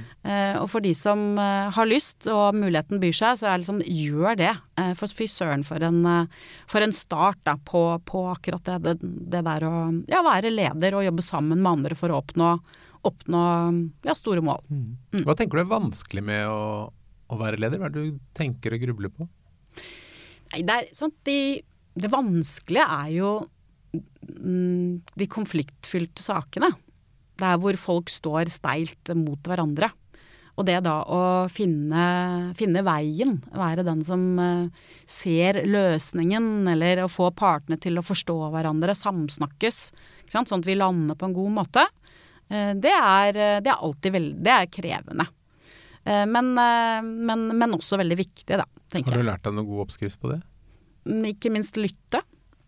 og 0.61 0.67
for 0.71 0.83
de 0.83 0.93
som 0.95 1.37
eh, 1.39 1.69
har 1.75 1.89
lyst 1.89 2.27
og 2.31 2.57
muligheten 2.57 3.01
byr 3.01 3.15
seg, 3.15 3.39
så 3.39 3.49
er 3.49 3.57
det 3.57 3.65
liksom 3.65 3.81
gjør 3.83 4.39
det. 4.39 4.53
Eh, 4.79 4.91
for 4.99 5.19
fy 5.19 5.27
søren 5.31 5.65
for 5.67 5.83
en, 5.83 6.01
eh, 6.05 6.51
for 6.69 6.85
en 6.85 6.95
start 6.95 7.41
da, 7.47 7.57
på, 7.57 7.83
på 8.07 8.25
akkurat 8.31 8.63
det, 8.67 8.79
det, 8.87 9.13
det 9.35 9.43
der 9.47 9.67
å 9.67 9.73
ja, 10.11 10.23
være 10.25 10.53
leder 10.53 10.95
og 10.95 11.07
jobbe 11.07 11.25
sammen 11.25 11.59
med 11.59 11.71
andre 11.79 11.99
for 11.99 12.11
å 12.11 12.21
oppnå, 12.23 12.53
oppnå 13.07 13.43
ja, 14.07 14.15
store 14.15 14.43
mål. 14.45 14.63
Mm. 14.71 15.25
Hva 15.27 15.35
tenker 15.35 15.59
du 15.59 15.65
er 15.65 15.73
vanskelig 15.75 16.23
med 16.23 16.47
å, 16.47 16.89
å 17.29 17.39
være 17.39 17.61
leder? 17.61 17.79
Hva 17.79 17.89
er 17.89 17.95
det 17.95 18.05
du 18.09 18.19
tenker 18.37 18.75
og 18.75 18.83
grubler 18.83 19.13
på? 19.13 19.29
Nei, 20.49 20.63
det, 20.65 20.75
er, 20.75 20.91
sånn, 20.97 21.13
de, 21.27 21.61
det 21.99 22.11
vanskelige 22.11 22.85
er 22.85 23.09
jo 23.13 23.31
mm, 23.93 25.01
de 25.19 25.29
konfliktfylte 25.29 26.23
sakene. 26.23 26.71
Der 27.39 27.59
hvor 27.61 27.77
folk 27.79 28.11
står 28.11 28.51
steilt 28.51 29.13
mot 29.15 29.45
hverandre. 29.47 29.91
Og 30.59 30.65
det 30.67 30.81
da 30.83 30.97
å 31.07 31.21
finne, 31.47 32.51
finne 32.59 32.81
veien, 32.83 33.37
være 33.55 33.85
den 33.87 34.01
som 34.03 34.23
eh, 34.43 34.89
ser 35.07 35.61
løsningen, 35.63 36.67
eller 36.67 37.05
å 37.05 37.11
få 37.11 37.29
partene 37.31 37.77
til 37.79 37.95
å 37.95 38.03
forstå 38.03 38.35
hverandre, 38.51 38.97
samsnakkes, 38.97 39.79
sånn 40.27 40.49
at 40.59 40.67
vi 40.67 40.75
lander 40.75 41.15
på 41.15 41.29
en 41.29 41.37
god 41.37 41.55
måte, 41.61 41.85
eh, 42.51 42.73
det, 42.75 42.91
er, 42.91 43.39
det 43.63 43.71
er 43.71 43.85
alltid 43.87 44.17
veldig 44.17 44.43
Det 44.49 44.57
er 44.57 44.73
krevende. 44.73 45.29
Eh, 46.09 46.25
Men, 46.25 46.51
eh, 46.57 47.01
men, 47.05 47.47
men 47.59 47.75
også 47.77 47.99
veldig 48.01 48.17
viktig, 48.19 48.57
da, 48.57 48.65
tenker 48.89 49.13
jeg. 49.13 49.19
Har 49.19 49.23
du 49.23 49.29
lært 49.29 49.45
deg 49.45 49.53
noen 49.59 49.69
god 49.69 49.85
oppskrift 49.87 50.19
på 50.23 50.31
det? 50.33 50.39
Mm, 51.09 51.23
Ikke 51.35 51.51
minst 51.53 51.77
lytte. 51.79 52.23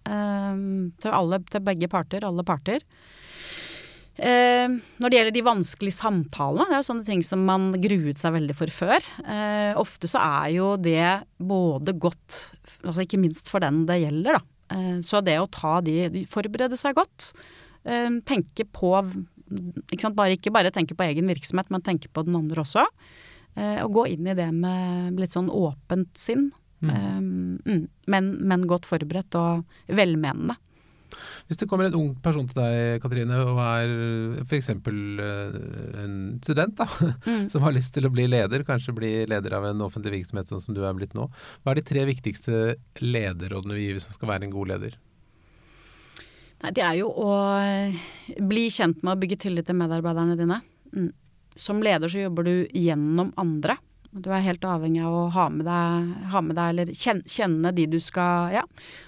eh, 0.06 0.62
til, 1.02 1.12
alle, 1.14 1.42
til 1.50 1.62
begge 1.66 1.90
parter, 1.92 2.24
alle 2.28 2.46
parter. 2.48 2.82
Eh, 4.22 4.68
når 5.02 5.10
det 5.10 5.18
gjelder 5.18 5.34
de 5.38 5.44
vanskelige 5.48 5.96
samtalene, 5.96 6.66
det 6.68 6.76
er 6.76 6.82
jo 6.84 6.88
sånne 6.90 7.08
ting 7.08 7.22
som 7.26 7.46
man 7.48 7.70
gruet 7.82 8.20
seg 8.22 8.36
veldig 8.36 8.56
for 8.60 8.74
før. 8.76 9.06
Eh, 9.24 9.72
ofte 9.80 10.10
så 10.12 10.20
er 10.22 10.52
jo 10.58 10.74
det 10.78 11.06
både 11.40 11.96
godt, 11.98 12.42
altså 12.84 13.06
ikke 13.06 13.22
minst 13.24 13.50
for 13.50 13.64
den 13.64 13.86
det 13.90 14.02
gjelder, 14.04 14.38
da. 14.38 14.44
Eh, 14.76 15.00
så 15.06 15.24
det 15.26 15.38
å 15.42 15.48
ta 15.52 15.80
de, 15.86 15.96
de 16.14 16.26
Forberede 16.30 16.78
seg 16.80 16.98
godt. 17.00 17.32
Tenke 17.82 18.68
på 18.70 18.92
ikke 19.02 20.04
sant? 20.04 20.16
Bare, 20.16 20.36
Ikke 20.38 20.52
bare 20.54 20.70
tenke 20.72 20.94
på 20.96 21.04
egen 21.08 21.26
virksomhet, 21.32 21.72
men 21.74 21.82
tenke 21.84 22.08
på 22.14 22.22
den 22.28 22.38
andre 22.38 22.62
også. 22.62 22.84
Eh, 23.56 23.80
og 23.84 23.94
gå 24.00 24.08
inn 24.14 24.28
i 24.32 24.38
det 24.38 24.50
med 24.56 25.20
litt 25.20 25.36
sånn 25.36 25.52
åpent 25.52 26.12
sinn. 26.18 26.50
Eh, 26.82 27.18
mm, 27.22 27.88
men, 28.10 28.36
men 28.42 28.68
godt 28.70 28.88
forberedt 28.90 29.36
og 29.40 29.66
velmenende. 29.92 30.58
Hvis 31.46 31.60
det 31.60 31.68
kommer 31.68 31.90
en 31.90 31.98
ung 31.98 32.12
person 32.24 32.48
til 32.48 32.56
deg, 32.62 33.02
Katrine, 33.04 33.36
og 33.44 33.60
er 33.60 33.92
f.eks. 34.46 34.70
en 34.72 36.16
student 36.42 36.78
da, 36.80 36.88
Mm. 37.28 37.50
som 37.52 37.66
har 37.66 37.76
lyst 37.76 37.94
til 37.94 38.08
å 38.08 38.14
bli 38.14 38.26
leder, 38.32 38.64
kanskje 38.66 38.96
bli 38.96 39.12
leder 39.30 39.58
av 39.58 39.68
en 39.70 39.84
offentlig 39.84 40.22
virksomhet 40.22 40.50
sånn 40.50 40.64
som 40.64 40.78
du 40.78 40.82
er 40.88 40.96
blitt 40.98 41.14
nå, 41.18 41.28
hva 41.62 41.74
er 41.74 41.82
de 41.82 41.88
tre 41.92 42.06
viktigste 42.08 42.78
lederrådene 43.04 43.76
vi 43.78 43.88
gir 43.90 43.98
hvis 43.98 44.08
man 44.08 44.18
skal 44.18 44.32
være 44.32 44.48
en 44.48 44.56
god 44.56 44.72
leder? 44.72 44.96
Nei, 46.62 46.72
det 46.78 46.84
er 46.86 46.98
jo 47.02 47.10
å 47.10 47.32
eh, 47.60 48.00
bli 48.40 48.68
kjent 48.74 49.02
med 49.04 49.16
å 49.16 49.20
bygge 49.22 49.40
tillit 49.44 49.68
til 49.68 49.78
medarbeiderne 49.80 50.38
dine. 50.40 50.62
Mm. 50.94 51.12
Som 51.56 51.82
leder 51.84 52.12
så 52.12 52.26
jobber 52.26 52.48
du 52.48 52.54
gjennom 52.74 53.34
andre. 53.40 53.78
Du 54.12 54.28
er 54.34 54.44
helt 54.44 54.66
avhengig 54.68 55.04
av 55.08 55.14
å 55.16 55.28
ha 55.32 55.48
med 55.52 55.66
deg, 55.68 56.14
ha 56.34 56.42
med 56.44 56.58
deg 56.60 56.74
eller 56.74 56.90
kjenne, 56.92 57.24
kjenne 57.32 57.72
de 57.76 57.88
du 57.94 58.00
skal 58.04 58.52
Ja. 58.52 58.66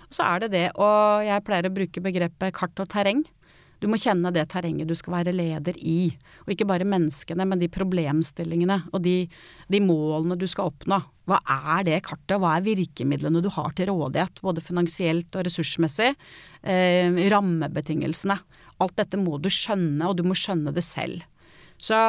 Og 0.08 0.15
så 0.15 0.23
er 0.23 0.43
det 0.43 0.51
det 0.53 0.67
Og 0.77 1.25
Jeg 1.25 1.43
pleier 1.43 1.67
å 1.67 1.73
bruke 1.73 2.03
begrepet 2.03 2.53
kart 2.56 2.79
og 2.79 2.88
terreng. 2.88 3.23
Du 3.84 3.89
må 3.91 3.97
kjenne 3.99 4.32
det 4.32 4.45
terrenget 4.47 4.88
du 4.88 4.95
skal 4.95 5.17
være 5.17 5.34
leder 5.36 5.75
i. 5.75 6.13
Og 6.45 6.53
ikke 6.53 6.67
bare 6.69 6.88
menneskene, 6.88 7.43
men 7.43 7.60
de 7.60 7.67
problemstillingene 7.67 8.77
og 8.93 9.01
de, 9.03 9.27
de 9.67 9.82
målene 9.84 10.38
du 10.39 10.45
skal 10.47 10.71
oppnå. 10.71 11.01
Hva 11.27 11.41
er 11.43 11.84
det 11.89 11.97
kartet, 12.08 12.38
hva 12.39 12.56
er 12.56 12.63
virkemidlene 12.63 13.41
du 13.43 13.49
har 13.51 13.75
til 13.75 13.91
rådighet, 13.91 14.39
både 14.39 14.63
finansielt 14.63 15.36
og 15.36 15.43
ressursmessig? 15.49 16.13
Eh, 16.63 17.12
rammebetingelsene. 17.34 18.39
Alt 18.79 18.95
dette 19.01 19.19
må 19.19 19.36
du 19.43 19.51
skjønne, 19.51 20.08
og 20.08 20.15
du 20.15 20.23
må 20.27 20.38
skjønne 20.38 20.71
det 20.71 20.86
selv. 20.88 21.27
Så 21.82 22.00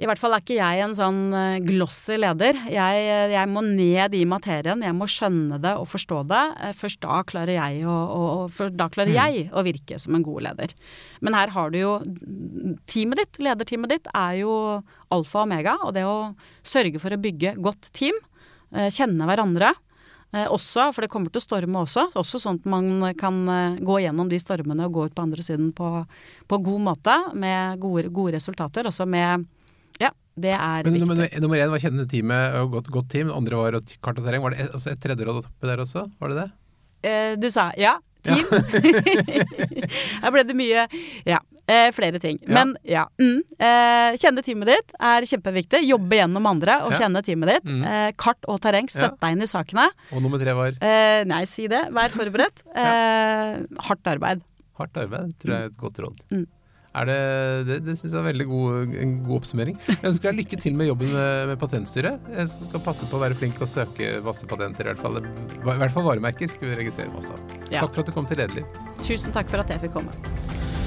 i 0.00 0.06
hvert 0.08 0.18
fall 0.18 0.32
er 0.34 0.40
ikke 0.42 0.56
jeg 0.56 0.80
en 0.82 0.94
sånn 0.96 1.18
eh, 1.36 1.58
glossy 1.62 2.16
leder. 2.18 2.56
Jeg, 2.72 3.02
jeg 3.34 3.50
må 3.52 3.60
ned 3.66 4.16
i 4.16 4.22
materien, 4.26 4.80
jeg 4.82 4.96
må 4.96 5.06
skjønne 5.10 5.58
det 5.62 5.74
og 5.78 5.86
forstå 5.92 6.22
det. 6.30 6.40
Eh, 6.64 6.72
Først 6.78 7.02
da 7.04 7.20
klarer 7.28 7.54
jeg 7.58 7.84
å, 7.86 7.92
å, 7.92 8.22
da 8.72 8.88
klarer 8.90 9.12
jeg 9.12 9.44
å 9.52 9.62
virke 9.66 10.00
som 10.02 10.16
en 10.16 10.24
god 10.26 10.48
leder. 10.48 10.74
Men 11.20 11.36
her 11.38 11.52
har 11.54 11.70
du 11.70 11.78
jo 11.78 11.92
teamet 12.90 13.20
ditt, 13.20 13.42
lederteamet 13.44 13.92
ditt, 13.94 14.10
er 14.16 14.40
jo 14.40 14.56
alfa 15.12 15.42
og 15.42 15.46
omega. 15.46 15.76
Og 15.86 15.94
det 15.94 16.06
å 16.08 16.32
sørge 16.66 16.98
for 17.02 17.14
å 17.14 17.20
bygge 17.22 17.54
godt 17.62 17.92
team, 17.94 18.16
eh, 18.74 18.88
kjenne 18.90 19.28
hverandre. 19.28 19.74
Eh, 20.32 20.46
også, 20.48 20.86
for 20.96 21.04
det 21.04 21.10
kommer 21.12 21.28
til 21.32 21.42
å 21.42 21.44
storme 21.44 21.82
også. 21.84 22.06
Også 22.16 22.40
sånn 22.40 22.56
at 22.62 22.68
man 22.72 22.86
kan 23.20 23.40
eh, 23.52 23.80
gå 23.84 23.98
gjennom 24.00 24.30
de 24.30 24.38
stormene 24.40 24.86
og 24.88 24.94
gå 24.96 25.08
ut 25.10 25.16
på 25.16 25.24
andre 25.26 25.44
siden 25.44 25.72
på, 25.76 25.90
på 26.48 26.58
god 26.68 26.86
måte 26.86 27.16
med 27.36 27.82
gode, 27.82 28.08
gode 28.08 28.38
resultater. 28.38 28.88
Også 28.88 29.04
med 29.08 29.44
Ja, 30.00 30.08
det 30.34 30.54
er 30.56 30.86
Men, 30.88 30.94
viktig. 30.96 31.08
men, 31.10 31.42
nummer 31.44 31.60
én 31.60 31.70
var 31.74 31.82
kjennende 31.84 32.08
teamet 32.08 32.56
og 32.62 32.78
godt, 32.78 32.88
godt 32.94 33.10
team, 33.12 33.28
andre 33.30 33.60
var 33.60 33.76
kart 34.00 34.18
og 34.18 34.24
terreng. 34.24 34.42
Var 34.42 34.56
det 34.56 34.64
et, 34.64 34.72
også 34.80 34.94
et 34.94 35.02
tredje 35.04 35.28
råd 35.28 35.42
oppi 35.44 35.68
der 35.68 35.84
også? 35.84 36.06
Var 36.18 36.32
det 36.32 36.38
det? 36.40 36.48
Eh, 37.02 37.34
du 37.36 37.50
sa 37.52 37.68
ja, 37.76 37.98
team. 38.26 38.44
Her 40.22 40.34
ble 40.34 40.44
det 40.48 40.56
mye 40.58 40.86
Ja. 41.28 41.40
Eh, 41.72 41.92
flere 41.94 42.18
ting. 42.20 42.40
Men 42.50 42.72
ja. 42.84 43.04
Mm, 43.22 43.38
eh, 43.62 44.16
kjenne 44.20 44.42
teamet 44.44 44.66
ditt 44.72 44.94
er 44.98 45.24
kjempeviktig. 45.30 45.78
Jobbe 45.86 46.18
gjennom 46.18 46.48
andre 46.50 46.80
og 46.88 46.96
kjenne 46.98 47.22
teamet 47.24 47.52
ditt. 47.54 47.68
Mm. 47.70 47.84
Eh, 47.86 48.08
kart 48.18 48.48
og 48.50 48.58
terreng. 48.64 48.90
Sett 48.90 49.14
deg 49.22 49.36
inn 49.36 49.46
i 49.46 49.48
sakene. 49.48 49.86
Og 50.10 50.24
nummer 50.24 50.42
tre 50.42 50.56
var 50.58 50.74
Eh, 50.82 51.22
nei, 51.30 51.44
si 51.46 51.68
det. 51.70 51.84
Vær 51.94 52.10
forberedt. 52.14 52.64
Eh, 52.82 53.62
hardt 53.86 54.06
arbeid. 54.10 54.42
hardt 54.80 54.96
arbeid, 54.98 55.32
tror 55.38 55.52
jeg 55.54 55.62
er 55.68 55.70
et 55.70 55.78
godt 55.78 55.98
råd. 56.02 56.18
Mm. 56.34 56.44
Det 56.92 57.18
det, 57.68 57.78
det 57.86 57.94
syns 57.96 58.12
jeg 58.12 58.20
er 58.20 58.26
veldig 58.26 58.46
god, 58.50 58.96
en 59.00 59.14
god 59.24 59.38
oppsummering. 59.38 59.78
Jeg 59.88 60.10
ønsker 60.10 60.28
deg 60.28 60.42
lykke 60.42 60.58
til 60.60 60.76
med 60.76 60.90
jobben 60.90 61.12
med, 61.14 61.46
med 61.52 61.60
Patentstyret. 61.62 62.28
Jeg 62.36 62.50
skal 62.52 62.84
passe 62.84 63.08
på 63.08 63.16
å 63.16 63.22
være 63.22 63.38
flink 63.38 63.62
og 63.64 63.70
søke 63.70 64.12
masse 64.26 64.48
patenter, 64.50 64.90
i 64.90 64.92
hvert 64.92 65.04
fall. 65.04 65.22
I 65.22 65.78
hvert 65.84 65.96
fall 65.96 66.08
varemerker 66.10 66.52
skal 66.52 66.72
vi 66.72 66.80
registrere 66.82 67.14
masse 67.14 67.32
av. 67.32 67.56
Ja. 67.72 67.80
Takk 67.86 67.96
for 67.96 68.04
at 68.04 68.12
du 68.12 68.16
kom 68.18 68.28
til 68.28 68.42
Lederliv. 68.42 68.82
Tusen 69.00 69.32
takk 69.32 69.48
for 69.52 69.64
at 69.64 69.72
jeg 69.72 69.86
fikk 69.86 69.96
komme. 69.96 70.81